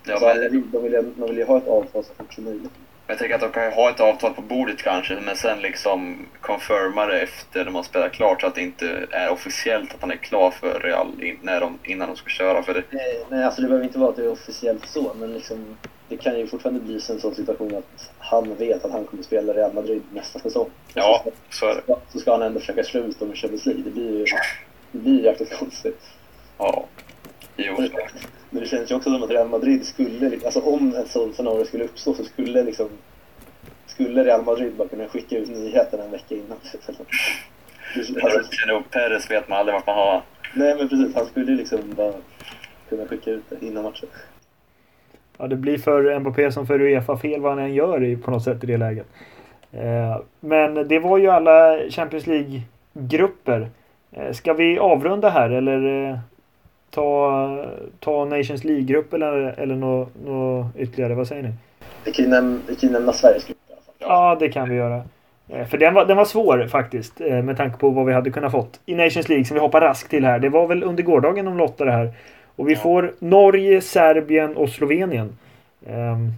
Ja, 0.05 0.19
så 0.19 0.27
men... 0.27 0.37
de, 0.73 0.83
vill, 0.83 1.13
de 1.17 1.27
vill 1.29 1.39
ju 1.39 1.45
ha 1.45 1.59
ett 1.59 1.69
avtal 1.69 2.05
så 2.05 2.15
fort 2.15 2.35
som 2.35 2.45
möjligt. 2.45 2.73
Jag 3.11 3.19
tänker 3.19 3.35
att 3.35 3.41
de 3.41 3.53
kan 3.53 3.73
ha 3.73 3.91
ett 3.91 4.01
avtal 4.01 4.35
på 4.35 4.43
bordet 4.43 4.83
kanske, 4.83 5.21
men 5.21 5.37
sen 5.37 5.61
liksom 5.61 6.27
confirma 6.41 7.07
det 7.07 7.21
efter 7.21 7.65
när 7.65 7.73
man 7.73 7.85
spelar 7.85 8.09
klart 8.09 8.41
så 8.41 8.47
att 8.47 8.55
det 8.55 8.61
inte 8.61 9.07
är 9.11 9.31
officiellt 9.31 9.95
att 9.95 10.01
han 10.01 10.11
är 10.11 10.17
klar 10.17 10.51
för 10.51 10.81
Real 10.81 11.23
in, 11.23 11.39
när 11.43 11.61
de, 11.61 11.79
innan 11.85 12.09
de 12.09 12.17
ska 12.17 12.29
köra. 12.29 12.63
För 12.63 12.75
det. 12.75 12.83
Nej, 12.91 13.25
nej, 13.31 13.45
alltså 13.45 13.63
det 13.63 13.69
behöver 13.69 13.87
inte 13.87 13.99
vara 13.99 14.11
att 14.11 14.17
det 14.17 14.25
är 14.25 14.33
officiellt 14.33 14.87
så, 14.87 15.13
men 15.15 15.33
liksom, 15.35 15.77
det 16.09 16.17
kan 16.17 16.39
ju 16.39 16.47
fortfarande 16.47 16.81
bli 16.81 16.95
en 16.95 17.01
sån 17.01 17.35
situation 17.35 17.75
att 17.75 18.11
han 18.19 18.55
vet 18.55 18.85
att 18.85 18.93
han 18.93 19.05
kommer 19.05 19.23
spela 19.23 19.53
Real 19.53 19.75
Madrid 19.75 20.03
nästa 20.13 20.39
säsong. 20.39 20.71
Ja, 20.95 21.25
så 21.51 21.67
är 21.67 21.75
det. 21.75 21.95
Så 22.13 22.19
ska 22.19 22.33
han 22.33 22.43
ändå 22.43 22.61
försöka 22.61 22.85
slå 22.85 23.01
ut 23.01 23.21
dem 23.21 23.33
i 23.33 23.37
Champions 23.37 23.67
League. 23.67 23.83
Det 23.85 23.91
blir 23.91 24.19
ju 24.19 24.25
det 24.93 24.99
blir 24.99 25.25
jäkligt 25.25 25.59
konstigt. 25.59 26.03
Ja. 26.59 26.85
Jo. 27.59 27.77
Men 28.51 28.63
det 28.63 28.69
känns 28.69 28.91
ju 28.91 28.95
också 28.95 29.11
som 29.11 29.23
att 29.23 29.31
Real 29.31 29.49
Madrid 29.49 29.87
skulle, 29.87 30.39
alltså 30.45 30.61
om 30.61 30.95
en 30.97 31.07
sån 31.07 31.33
scenario 31.33 31.65
skulle 31.65 31.85
uppstå 31.85 32.15
så 32.15 32.25
skulle 32.25 32.63
liksom 32.63 32.89
skulle 33.87 34.25
Real 34.25 34.45
Madrid 34.45 34.73
bara 34.77 34.89
kunna 34.89 35.09
skicka 35.09 35.39
ut 35.39 35.49
nyheten 35.49 36.01
en 36.01 36.11
vecka 36.11 36.35
innan. 36.35 36.59
Alltså, 36.87 37.05
Perez 38.91 39.31
vet 39.31 39.49
man 39.49 39.59
aldrig 39.59 39.75
vart 39.75 39.87
man 39.87 39.97
har 39.97 40.23
Nej 40.55 40.77
men 40.79 40.89
precis, 40.89 41.15
han 41.15 41.27
skulle 41.27 41.53
liksom 41.53 41.81
bara 41.97 42.13
kunna 42.89 43.07
skicka 43.07 43.31
ut 43.31 43.45
det 43.49 43.67
innan 43.67 43.85
matchen. 43.85 44.09
Ja, 45.39 45.47
det 45.47 45.57
blir 45.57 45.79
för 45.79 46.19
Mbappé 46.19 46.53
som 46.53 46.67
för 46.67 46.81
Uefa 46.81 47.17
fel 47.17 47.41
vad 47.41 47.53
han 47.53 47.65
än 47.65 47.75
gör 47.75 48.05
i, 48.05 48.17
på 48.17 48.31
något 48.31 48.45
sätt 48.45 48.65
i 48.65 48.67
det 48.67 48.77
läget. 48.77 49.07
Eh, 49.73 50.21
men 50.41 50.89
det 50.89 50.99
var 50.99 51.19
ju 51.19 51.29
alla 51.29 51.79
Champions 51.91 52.27
League-grupper. 52.27 53.69
Eh, 54.13 54.33
ska 54.33 54.53
vi 54.53 54.79
avrunda 54.79 55.31
här 55.31 55.51
eller 55.51 56.09
eh, 56.11 56.19
ta, 56.91 57.65
ta 58.01 58.25
Nations 58.25 58.65
League-grupp 58.65 59.13
eller, 59.13 59.55
eller 59.59 59.75
något 59.75 60.09
nå 60.25 60.69
ytterligare? 60.79 61.15
Vad 61.15 61.29
säger 61.29 61.43
ni? 61.43 61.53
Vi 62.05 62.13
kan 62.13 62.25
ju 62.25 62.31
nämna, 62.31 62.61
nämna 62.83 63.13
Sveriges 63.13 63.47
grupp 63.47 63.59
fall. 63.99 64.09
Ja, 64.09 64.37
det 64.41 64.49
kan 64.49 64.69
vi 64.69 64.75
göra. 64.75 65.03
Eh, 65.49 65.67
för 65.67 65.79
den 65.79 65.95
var, 65.95 66.05
den 66.05 66.17
var 66.17 66.25
svår 66.25 66.67
faktiskt 66.67 67.21
eh, 67.21 67.43
med 67.43 67.57
tanke 67.57 67.79
på 67.79 67.91
vad 67.91 68.07
vi 68.07 68.13
hade 68.13 68.31
kunnat 68.31 68.53
fått. 68.53 68.81
I 68.87 68.95
Nations 68.95 69.29
League 69.29 69.45
som 69.45 69.55
vi 69.55 69.61
hoppar 69.61 69.81
raskt 69.81 70.11
till 70.11 70.25
här. 70.25 70.39
Det 70.39 70.49
var 70.49 70.67
väl 70.67 70.83
under 70.83 71.03
gårdagen 71.03 71.45
de 71.45 71.57
lottade 71.57 71.91
här. 71.91 72.13
Och 72.57 72.69
vi 72.69 72.73
ja. 72.73 72.81
får 72.81 73.13
Norge, 73.19 73.81
Serbien 73.81 74.57
och 74.57 74.69
Slovenien. 74.69 75.39
Um, 75.87 76.33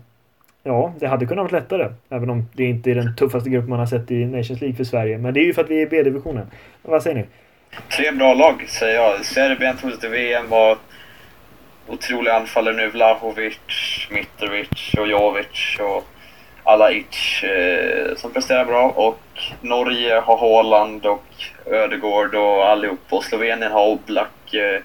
ja, 0.63 0.93
det 0.99 1.07
hade 1.07 1.27
kunnat 1.27 1.53
vara 1.53 1.61
lättare. 1.61 1.89
Även 2.09 2.31
om 2.31 2.45
det 2.53 2.65
inte 2.65 2.91
är 2.91 2.95
den 2.95 3.17
tuffaste 3.17 3.51
gruppen 3.51 3.71
man 3.71 3.79
har 3.79 3.87
sett 3.87 4.11
i 4.11 4.25
Nations 4.25 4.61
League 4.61 4.77
för 4.77 4.85
Sverige. 4.85 5.19
Men 5.19 5.35
det 5.35 5.41
är 5.41 5.45
ju 5.45 5.55
för 5.55 5.65
att 5.65 5.71
vi 5.71 5.83
är 5.83 5.87
i 5.87 5.89
B-divisionen. 5.91 6.47
Vad 6.83 7.03
säger 7.03 7.17
ni? 7.17 7.25
Tre 7.71 8.12
bra 8.12 8.35
lag, 8.35 8.64
säger 8.68 8.95
jag. 8.95 9.25
Serbien 9.25 9.77
tog 9.77 9.91
sig 9.91 10.01
till 10.01 10.09
VM, 10.09 10.49
var 10.49 10.79
otroliga 11.89 12.35
anfallare 12.35 12.77
nu. 12.77 12.89
Vlahovic, 12.89 13.59
Mitrovic 14.11 14.95
och 14.99 15.09
Jovic 15.09 15.79
och 15.81 16.05
alla 16.64 16.93
Itch 16.93 17.45
eh, 17.45 18.14
som 18.16 18.33
presterar 18.33 18.64
bra. 18.64 18.91
Och 18.91 19.21
Norge 19.61 20.21
har 20.21 20.37
Haaland 20.37 21.07
och 21.07 21.25
Ödegård 21.66 22.35
och 22.35 22.68
allihop. 22.68 23.01
Och 23.11 23.25
Slovenien 23.25 23.73
har 23.73 23.87
Oblak. 23.87 24.55
Eh, 24.55 24.81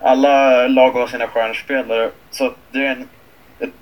alla 0.00 0.66
lag 0.66 0.90
har 0.90 1.06
sina 1.06 1.26
stjärnspelare. 1.26 2.10
Så 2.30 2.52
det, 2.70 2.86
är 2.86 2.90
en, 2.90 3.08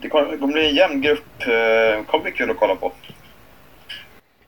det 0.00 0.08
kommer 0.08 0.46
bli 0.46 0.68
en 0.68 0.74
jämn 0.74 1.00
grupp. 1.00 1.38
Det 1.38 2.04
kommer 2.06 2.22
bli 2.22 2.32
kul 2.32 2.50
att 2.50 2.56
kolla 2.56 2.74
på. 2.74 2.92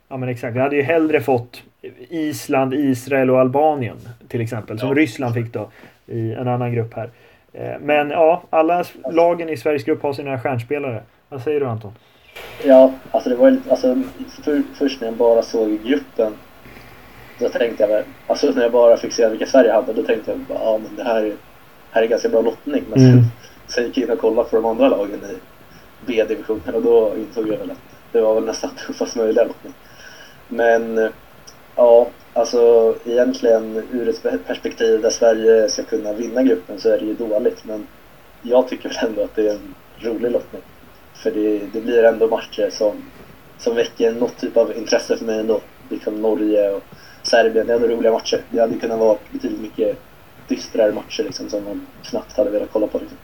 Ja 0.08 0.16
men 0.16 0.28
exakt. 0.28 0.56
Vi 0.56 0.60
hade 0.60 0.76
ju 0.76 0.82
hellre 0.82 1.20
fått 1.20 1.62
Island, 2.08 2.74
Israel 2.74 3.30
och 3.30 3.40
Albanien 3.40 3.96
till 4.28 4.40
exempel. 4.40 4.78
Som 4.78 4.88
ja. 4.88 4.94
Ryssland 4.94 5.34
fick 5.34 5.52
då 5.52 5.70
i 6.06 6.32
en 6.32 6.48
annan 6.48 6.72
grupp 6.72 6.94
här. 6.94 7.10
Eh, 7.52 7.80
men 7.80 8.10
ja, 8.10 8.42
alla 8.50 8.84
lagen 9.10 9.48
i 9.48 9.56
Sveriges 9.56 9.84
grupp 9.84 10.02
har 10.02 10.12
sina 10.12 10.38
stjärnspelare. 10.38 11.02
Vad 11.28 11.42
säger 11.42 11.60
du 11.60 11.66
Anton? 11.66 11.92
Ja, 12.64 12.92
alltså 13.10 13.30
det 13.30 13.36
var 13.36 13.50
lite, 13.50 13.70
alltså 13.70 14.02
för, 14.44 14.62
först 14.74 15.00
när 15.00 15.08
jag 15.08 15.16
bara 15.16 15.42
såg 15.42 15.78
gruppen 15.84 16.32
då 17.38 17.48
tänkte 17.48 17.82
jag 17.82 17.88
väl, 17.88 18.04
alltså 18.26 18.50
när 18.50 18.62
jag 18.62 18.72
bara 18.72 18.96
fick 18.96 19.12
se 19.12 19.28
vilka 19.28 19.46
Sverige 19.46 19.72
hade 19.72 19.92
då 19.92 20.02
tänkte 20.02 20.30
jag 20.30 20.40
bara, 20.40 20.58
ja 20.58 20.78
men 20.78 20.96
det 20.96 21.04
här 21.04 21.22
är 21.22 21.32
här 21.90 22.02
är 22.02 22.06
ganska 22.06 22.28
bra 22.28 22.40
lottning. 22.40 22.84
Men 22.90 22.98
mm. 22.98 23.12
sen, 23.12 23.24
sen 23.66 23.84
gick 23.84 23.98
jag 23.98 24.04
in 24.04 24.10
och 24.10 24.18
kollade 24.18 24.48
på 24.48 24.56
de 24.56 24.64
andra 24.64 24.88
lagen 24.88 25.20
i 25.24 25.36
B-divisionen 26.06 26.74
och 26.74 26.82
då 26.82 27.14
insåg 27.16 27.48
jag 27.48 27.58
väl 27.58 27.70
att 27.70 27.78
det 28.12 28.20
var 28.20 28.34
väl 28.34 28.44
nästan 28.44 28.70
tuffast 28.86 29.16
möjliga 29.16 29.44
lottning. 29.44 29.72
Men 30.48 31.10
ja, 31.78 32.06
alltså 32.32 32.94
egentligen 33.04 33.82
ur 33.92 34.08
ett 34.08 34.46
perspektiv 34.46 35.02
där 35.02 35.10
Sverige 35.10 35.68
ska 35.68 35.82
kunna 35.82 36.12
vinna 36.12 36.42
gruppen 36.42 36.80
så 36.80 36.88
är 36.88 36.98
det 36.98 37.04
ju 37.04 37.14
dåligt. 37.14 37.64
Men 37.64 37.86
jag 38.42 38.68
tycker 38.68 38.88
väl 38.88 39.08
ändå 39.08 39.22
att 39.24 39.34
det 39.34 39.48
är 39.48 39.54
en 39.54 39.74
rolig 39.98 40.30
lottning. 40.30 40.62
För 41.14 41.30
det, 41.30 41.60
det 41.72 41.80
blir 41.80 42.04
ändå 42.04 42.28
matcher 42.28 42.70
som, 42.70 42.92
som 43.58 43.76
väcker 43.76 44.12
något 44.12 44.36
typ 44.36 44.56
av 44.56 44.76
intresse 44.76 45.16
för 45.16 45.24
mig 45.24 45.40
ändå. 45.40 45.60
Liksom 45.90 46.22
Norge 46.22 46.70
och 46.70 46.82
Serbien, 47.22 47.66
det 47.66 47.72
är 47.72 47.76
ändå 47.76 47.88
roliga 47.88 48.12
matcher. 48.12 48.40
Det 48.50 48.60
hade 48.60 48.74
kunnat 48.74 48.98
vara 48.98 49.18
betydligt 49.32 49.60
mycket 49.60 49.98
dystrare 50.48 50.92
matcher 50.92 51.22
liksom, 51.22 51.48
som 51.48 51.64
man 51.64 51.86
knappt 52.02 52.36
hade 52.36 52.50
velat 52.50 52.68
kolla 52.72 52.86
på. 52.86 52.98
Liksom. 52.98 53.18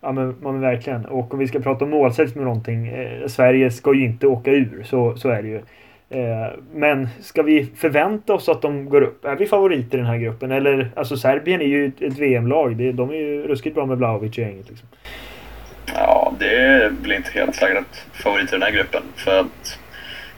Ja 0.00 0.12
men, 0.12 0.36
men 0.40 0.60
verkligen. 0.60 1.06
Och 1.06 1.34
om 1.34 1.38
vi 1.38 1.48
ska 1.48 1.60
prata 1.60 1.84
om 1.84 1.90
målsättning 1.90 2.44
med 2.44 2.46
någonting. 2.46 2.88
Eh, 2.88 3.26
Sverige 3.26 3.70
ska 3.70 3.94
ju 3.94 4.04
inte 4.04 4.26
åka 4.26 4.50
ur, 4.50 4.82
så, 4.82 5.16
så 5.16 5.28
är 5.28 5.42
det 5.42 5.48
ju. 5.48 5.62
Eh, 6.14 6.52
men 6.72 7.08
ska 7.20 7.42
vi 7.42 7.66
förvänta 7.76 8.34
oss 8.34 8.48
att 8.48 8.62
de 8.62 8.88
går 8.88 9.02
upp? 9.02 9.24
Är 9.24 9.36
vi 9.36 9.46
favoriter 9.46 9.98
i 9.98 10.00
den 10.00 10.10
här 10.10 10.18
gruppen? 10.18 10.52
Eller, 10.52 10.90
alltså 10.96 11.16
Serbien 11.16 11.60
är 11.60 11.66
ju 11.66 11.86
ett, 11.86 12.18
VM-lag. 12.18 12.94
De 12.94 13.10
är 13.10 13.14
ju 13.14 13.42
ruskigt 13.42 13.74
bra 13.74 13.86
med 13.86 13.98
Blahovic 13.98 14.38
i 14.38 14.40
gänget. 14.40 14.68
Liksom. 14.68 14.88
Ja, 15.94 16.34
det 16.38 16.56
är 16.56 16.92
väl 17.02 17.12
inte 17.12 17.30
helt 17.30 17.54
säkert 17.54 18.04
favoriter 18.12 18.56
i 18.56 18.58
den 18.58 18.62
här 18.62 18.70
gruppen. 18.70 19.02
För 19.16 19.40
att 19.40 19.78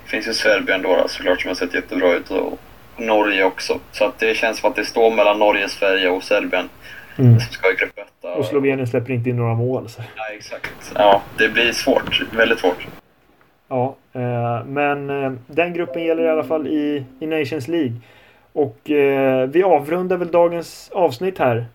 det 0.04 0.10
finns 0.10 0.28
ju 0.28 0.32
Serbien 0.32 0.82
då, 0.82 1.04
såklart 1.08 1.40
som 1.40 1.48
har 1.48 1.54
sett 1.54 1.74
jättebra 1.74 2.14
ut. 2.14 2.30
Och 2.30 2.58
Norge 2.96 3.44
också. 3.44 3.78
Så 3.92 4.04
att 4.04 4.18
det 4.18 4.36
känns 4.36 4.58
som 4.58 4.70
att 4.70 4.76
det 4.76 4.84
står 4.84 5.10
mellan 5.10 5.38
Norge, 5.38 5.68
Sverige 5.68 6.08
och 6.08 6.22
Serbien. 6.22 6.68
Mm. 7.18 7.40
Som 7.40 7.52
ska 7.52 7.72
i 7.72 7.74
grupp 7.74 7.98
Och 8.38 8.44
Slovenien 8.44 8.86
släpper 8.86 9.12
inte 9.12 9.30
in 9.30 9.36
några 9.36 9.54
mål. 9.54 9.88
Så. 9.88 10.02
Ja, 10.16 10.22
exakt. 10.36 10.92
Ja, 10.94 11.22
det 11.38 11.48
blir 11.48 11.72
svårt. 11.72 12.22
Väldigt 12.32 12.58
svårt. 12.58 12.86
Ja, 13.68 13.96
eh, 14.12 14.64
men 14.66 15.10
eh, 15.10 15.32
den 15.46 15.72
gruppen 15.72 16.04
gäller 16.04 16.22
i 16.22 16.28
alla 16.28 16.44
fall 16.44 16.66
i, 16.66 17.04
i 17.20 17.26
Nations 17.26 17.68
League. 17.68 17.92
Och 18.52 18.90
eh, 18.90 19.48
vi 19.48 19.62
avrundar 19.62 20.16
väl 20.16 20.30
dagens 20.30 20.90
avsnitt 20.94 21.38
här. 21.38 21.66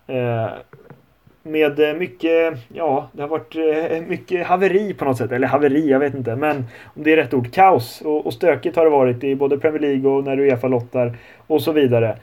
Med 1.44 1.98
mycket, 1.98 2.54
ja, 2.74 3.10
det 3.12 3.22
har 3.22 3.30
varit 3.30 3.56
mycket 4.08 4.48
haveri 4.48 4.94
på 4.94 5.06
något 5.06 5.18
sätt. 5.18 5.32
Eller 5.32 5.48
haveri, 5.48 5.90
jag 5.90 6.00
vet 6.00 6.14
inte. 6.14 6.36
Men 6.36 6.58
om 6.84 7.04
det 7.04 7.14
är 7.14 7.16
rätt 7.16 7.34
ord. 7.34 7.54
Kaos 7.54 8.02
och, 8.02 8.26
och 8.26 8.34
stökigt 8.34 8.76
har 8.76 8.84
det 8.84 8.92
varit 8.92 9.24
i 9.24 9.36
både 9.36 9.58
Premier 9.58 9.82
League 9.82 10.12
och 10.12 10.24
när 10.24 10.40
Uefa 10.40 10.68
lottar 10.68 11.18
och 11.48 11.62
så 11.62 11.72
vidare. 11.72 12.18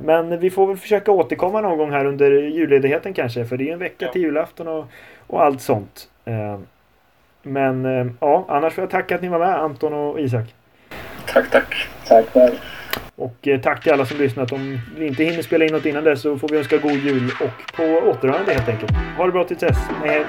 Men 0.00 0.40
vi 0.40 0.50
får 0.50 0.66
väl 0.66 0.76
försöka 0.76 1.12
återkomma 1.12 1.60
någon 1.60 1.78
gång 1.78 1.90
här 1.90 2.04
under 2.04 2.30
julledigheten 2.30 3.12
kanske. 3.12 3.44
För 3.44 3.56
det 3.56 3.68
är 3.68 3.72
en 3.72 3.78
vecka 3.78 4.08
till 4.08 4.22
julafton 4.22 4.68
och, 4.68 4.84
och 5.26 5.42
allt 5.42 5.60
sånt. 5.60 6.08
Men 7.42 7.84
ja, 8.20 8.44
annars 8.48 8.74
får 8.74 8.82
jag 8.82 8.90
tacka 8.90 9.14
att 9.14 9.22
ni 9.22 9.28
var 9.28 9.38
med 9.38 9.54
Anton 9.54 9.92
och 9.92 10.20
Isak. 10.20 10.54
Tack, 11.26 11.50
tack. 11.50 11.88
Tack 12.06 12.26
själv. 12.32 12.54
Och 13.16 13.48
eh, 13.48 13.60
tack 13.60 13.82
till 13.82 13.92
alla 13.92 14.06
som 14.06 14.18
lyssnat. 14.18 14.52
Om 14.52 14.78
vi 14.96 15.06
inte 15.06 15.24
hinner 15.24 15.42
spela 15.42 15.64
in 15.64 15.72
något 15.72 15.86
innan 15.86 16.04
dess 16.04 16.22
så 16.22 16.38
får 16.38 16.48
vi 16.48 16.58
önska 16.58 16.76
god 16.76 16.92
jul 16.92 17.30
och 17.40 17.76
på 17.76 17.82
återhörande 17.82 18.52
helt 18.52 18.68
enkelt. 18.68 18.92
Ha 19.16 19.26
det 19.26 19.32
bra 19.32 19.44
tills 19.44 19.60
dess. 19.60 19.78
Hej 20.04 20.10
hej! 20.10 20.24